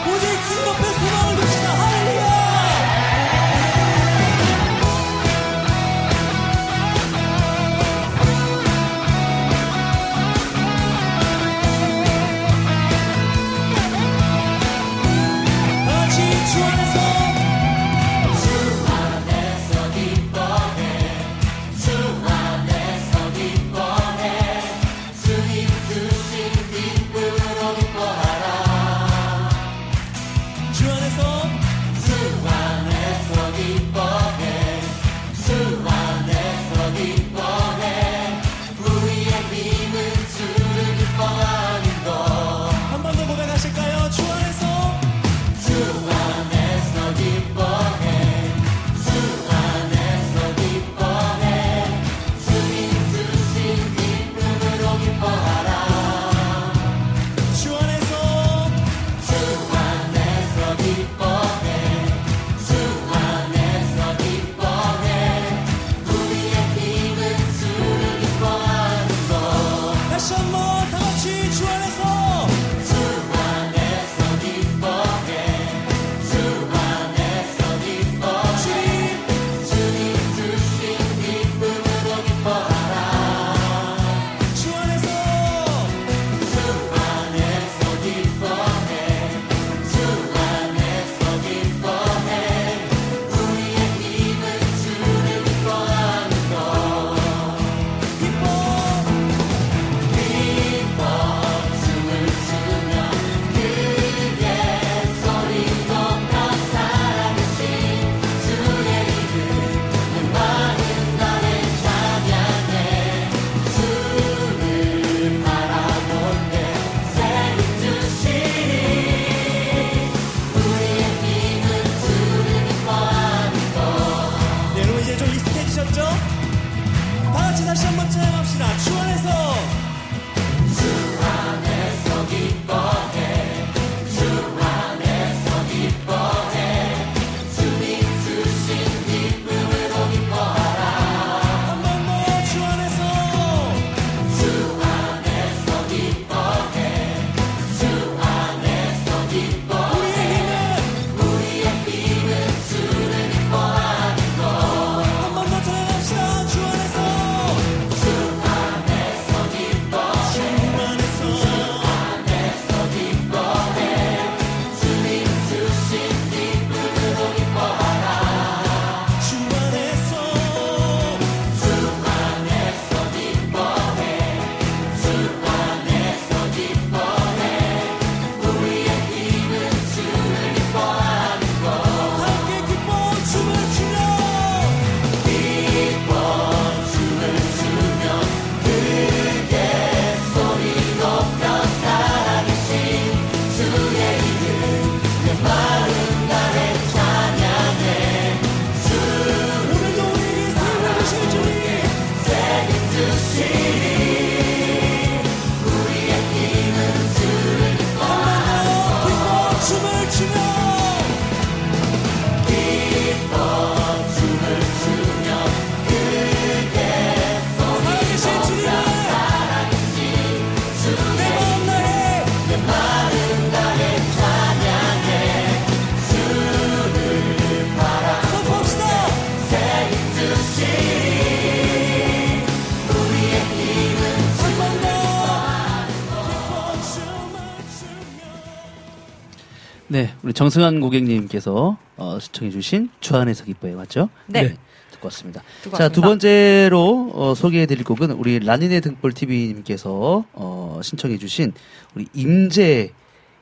정승환 240.39 240.81
고객님께서 240.81 241.77
어, 241.95 242.19
시청해주신 242.19 242.89
주안에서 242.99 243.45
기뻐해 243.45 243.73
맞죠? 243.73 244.09
네. 244.27 244.55
듣고 244.91 245.07
왔습니다. 245.07 245.41
듣고 245.63 245.77
자, 245.77 245.87
두 245.89 246.01
왔습니다. 246.01 246.07
번째로 246.09 247.11
어, 247.13 247.33
소개해드릴 247.35 247.85
곡은 247.85 248.11
우리 248.11 248.39
라니네 248.39 248.81
등불 248.81 249.13
TV님께서 249.13 250.25
어, 250.33 250.79
신청해주신 250.83 251.53
우리 251.95 252.05
임재 252.13 252.91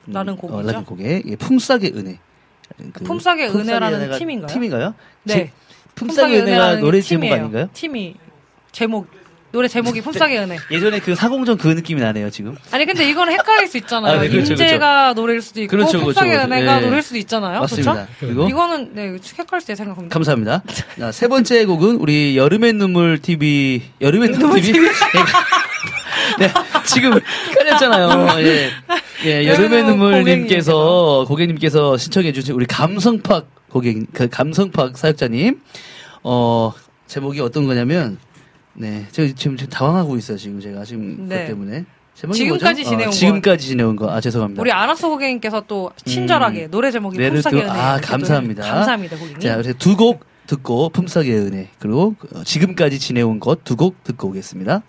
라는 0.05 0.33
어, 0.33 0.35
곡이죠. 0.35 0.61
라는 0.71 0.85
곡의 0.85 1.23
예, 1.25 1.35
품삯의 1.35 1.93
은혜. 1.95 2.19
그 2.93 3.03
품삯의 3.03 3.49
은혜라는 3.49 3.99
은혜가 3.99 4.17
팀인가요? 4.19 4.47
팀인가요? 4.47 4.93
네. 5.23 5.33
제- 5.33 5.51
품삯의 5.95 6.41
은혜가 6.41 6.75
노래 6.77 6.99
게 6.99 7.03
제목. 7.03 7.31
아닌가요? 7.31 7.69
팀이 7.73 8.15
제목 8.71 9.07
노래 9.53 9.67
제목이 9.67 10.01
품삯의 10.01 10.39
은혜. 10.39 10.57
예전에 10.71 10.99
그 10.99 11.13
사공전 11.13 11.59
그 11.59 11.67
느낌이 11.67 12.01
나네요 12.01 12.31
지금. 12.31 12.57
아니 12.71 12.87
근데 12.87 13.07
이거는 13.07 13.33
헷갈릴 13.33 13.67
수 13.67 13.77
있잖아요. 13.77 14.17
아, 14.17 14.21
네, 14.21 14.27
그렇죠, 14.27 14.53
임재가 14.53 15.13
노래일 15.13 15.43
수도 15.43 15.61
있고 15.61 15.69
그렇죠, 15.69 15.99
그렇죠, 15.99 16.05
품삯의 16.05 16.31
그렇죠. 16.31 16.51
은혜가 16.51 16.77
예. 16.81 16.85
노래일 16.85 17.03
수도 17.03 17.17
있잖아요. 17.19 17.59
맞습니다. 17.59 17.93
그렇죠? 17.93 18.11
그리고 18.19 18.49
이거는 18.49 18.95
네 18.95 19.15
헷갈릴 19.37 19.63
때 19.63 19.75
생각합니다. 19.75 20.11
감사합니다. 20.11 20.63
자, 20.97 21.11
세 21.11 21.27
번째 21.27 21.65
곡은 21.65 21.97
우리 21.97 22.35
여름의 22.35 22.73
눈물 22.73 23.21
TV 23.21 23.83
여름의 24.01 24.29
눈물 24.31 24.59
TV. 24.59 24.89
네, 26.39 26.51
지금 26.85 27.19
헷갈렸잖아요. 27.51 28.39
예, 28.41 28.71
예, 29.25 29.47
여름의 29.49 29.83
눈물 29.83 30.23
님께서 30.23 31.25
고객님께서 31.27 31.97
신청해 31.97 32.33
주신 32.33 32.55
우리 32.55 32.65
감성팍 32.65 33.69
고객 33.69 33.97
그 34.13 34.27
감성팍 34.29 34.97
사역자님 34.97 35.61
어 36.23 36.73
제목이 37.05 37.39
어떤 37.39 37.67
거냐면 37.67 38.17
네, 38.75 39.05
저 39.11 39.25
지금 39.33 39.55
지금 39.57 39.69
당황하고 39.69 40.17
있어요. 40.17 40.37
지금 40.37 40.59
제가 40.59 40.83
지금 40.85 41.27
네. 41.27 41.35
그것 41.35 41.47
때문에 41.47 41.85
지금까지 42.15 42.83
뭐죠? 42.83 42.83
지내온 42.83 43.01
어, 43.01 43.05
거. 43.05 43.11
지금까지 43.11 43.67
지내온 43.67 43.95
거. 43.95 44.09
아 44.11 44.21
죄송합니다. 44.21 44.61
우리 44.61 44.71
아나소 44.71 45.09
고객님께서 45.09 45.63
또 45.67 45.91
친절하게 46.05 46.67
노래 46.67 46.91
제목이 46.91 47.17
네, 47.17 47.29
또- 47.29 47.49
은혜. 47.57 47.65
아, 47.69 47.99
감사합니다. 48.01 48.63
감사합니다 48.63 49.17
고객님. 49.17 49.39
자, 49.39 49.55
그래서 49.57 49.73
두 49.77 49.95
곡 49.95 50.25
듣고 50.45 50.89
품삯의 50.89 51.31
은혜 51.39 51.69
그리고 51.79 52.15
어, 52.35 52.43
지금까지 52.43 52.99
지내온 52.99 53.39
것 53.39 53.63
두 53.63 53.75
곡 53.75 54.03
듣고 54.03 54.27
오겠습니다. 54.29 54.81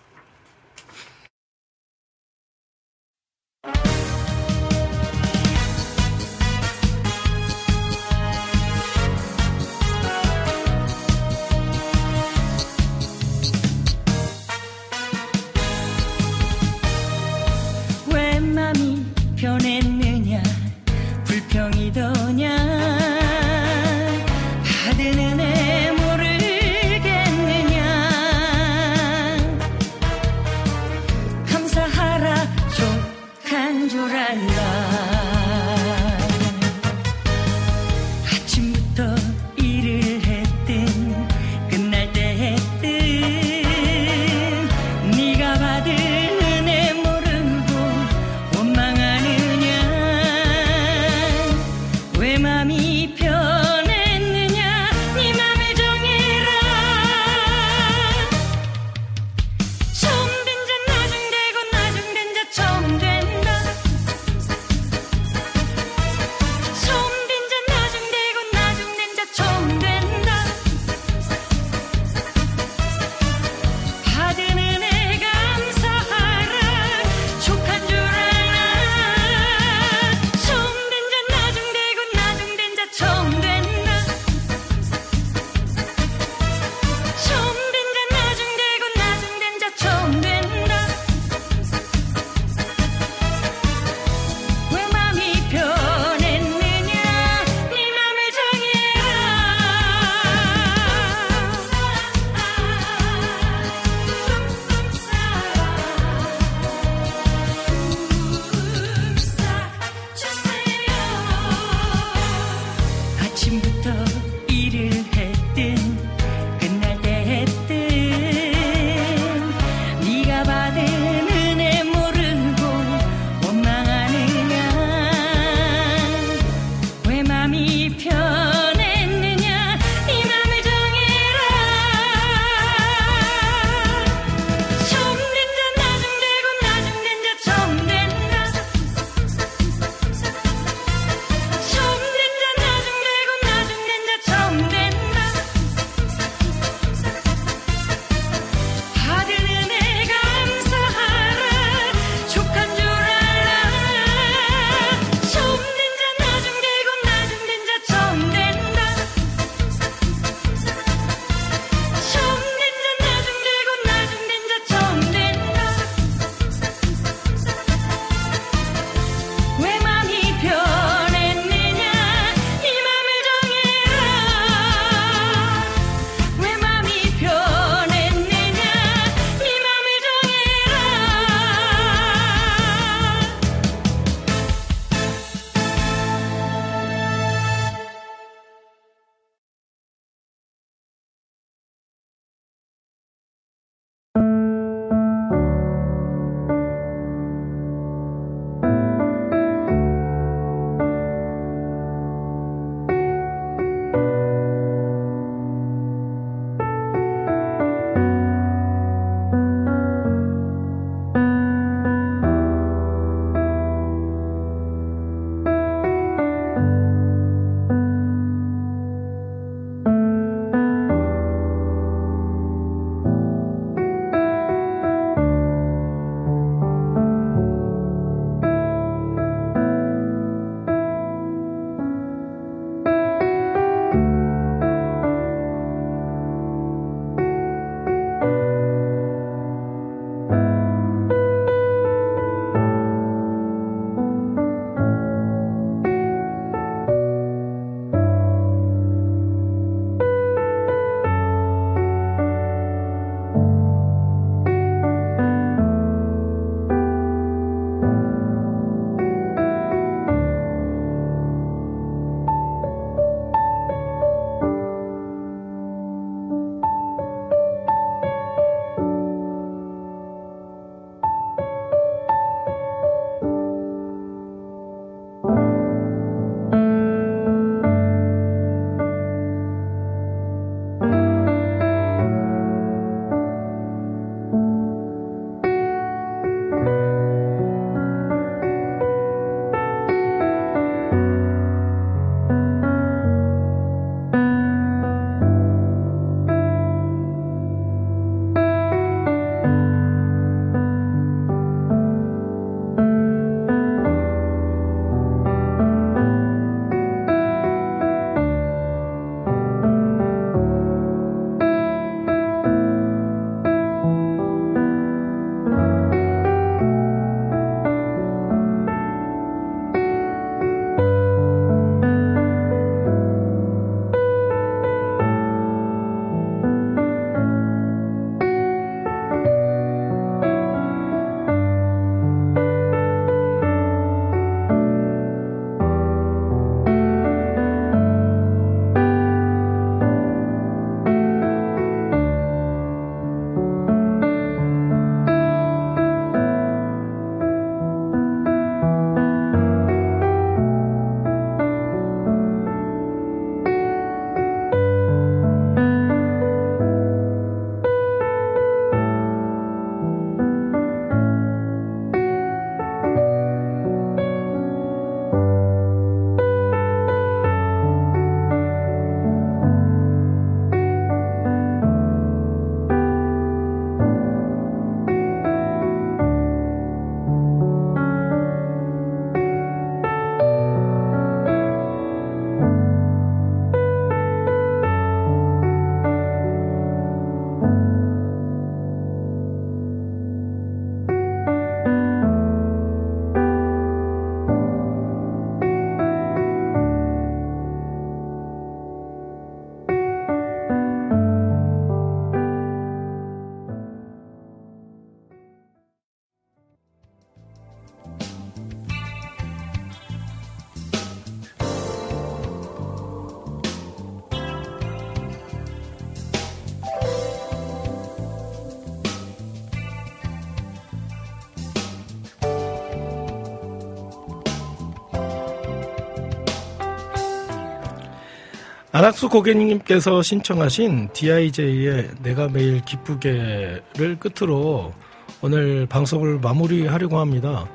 안학수 428.85 429.09
고객님께서 429.09 430.02
신청하신 430.02 430.90
DIJ의 430.93 431.89
내가 432.02 432.28
매일 432.28 432.61
기쁘게를 432.61 433.98
끝으로 433.98 434.74
오늘 435.23 435.65
방송을 435.65 436.19
마무리하려고 436.19 436.98
합니다. 436.98 437.48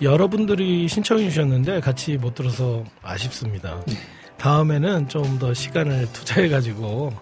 여러분들이 0.00 0.86
신청해 0.86 1.28
주셨는데 1.28 1.80
같이 1.80 2.16
못 2.16 2.36
들어서 2.36 2.84
아쉽습니다. 3.02 3.82
다음에는 4.38 5.08
좀 5.08 5.40
더 5.40 5.52
시간을 5.52 6.12
투자해 6.12 6.48
가지고 6.50 7.12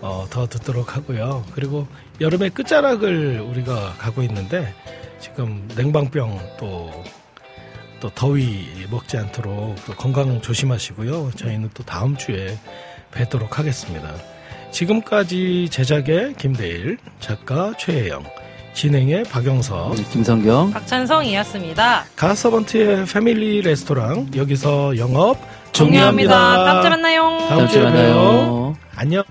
어, 0.00 0.26
더 0.30 0.46
듣도록 0.46 0.96
하고요. 0.96 1.44
그리고 1.52 1.86
여름의 2.22 2.48
끝자락을 2.48 3.40
우리가 3.40 3.96
가고 3.98 4.22
있는데 4.22 4.74
지금 5.18 5.68
냉방병 5.76 6.56
또, 6.58 6.90
또 8.00 8.08
더위 8.14 8.66
먹지 8.90 9.18
않도록 9.18 9.76
또 9.84 9.94
건강 9.94 10.40
조심하시고요. 10.40 11.32
저희는 11.36 11.68
또 11.74 11.82
다음 11.82 12.16
주에 12.16 12.56
뵙도록 13.12 13.58
하겠습니다. 13.58 14.12
지금까지 14.70 15.68
제작의 15.70 16.34
김대일, 16.38 16.98
작가 17.18 17.72
최혜영, 17.78 18.24
진행의 18.72 19.24
박영석, 19.24 19.96
김성경. 20.12 20.70
박찬성이었습니다. 20.70 22.04
가서번트의 22.16 23.06
패밀리 23.06 23.62
레스토랑 23.62 24.30
여기서 24.36 24.96
영업 24.96 25.38
종료합니다. 25.72 26.64
다음 26.64 26.82
주에 26.82 26.90
만나요. 26.90 27.46
다음 27.48 27.68
주에. 27.68 27.82
만나요. 27.82 28.76
안녕. 28.94 29.24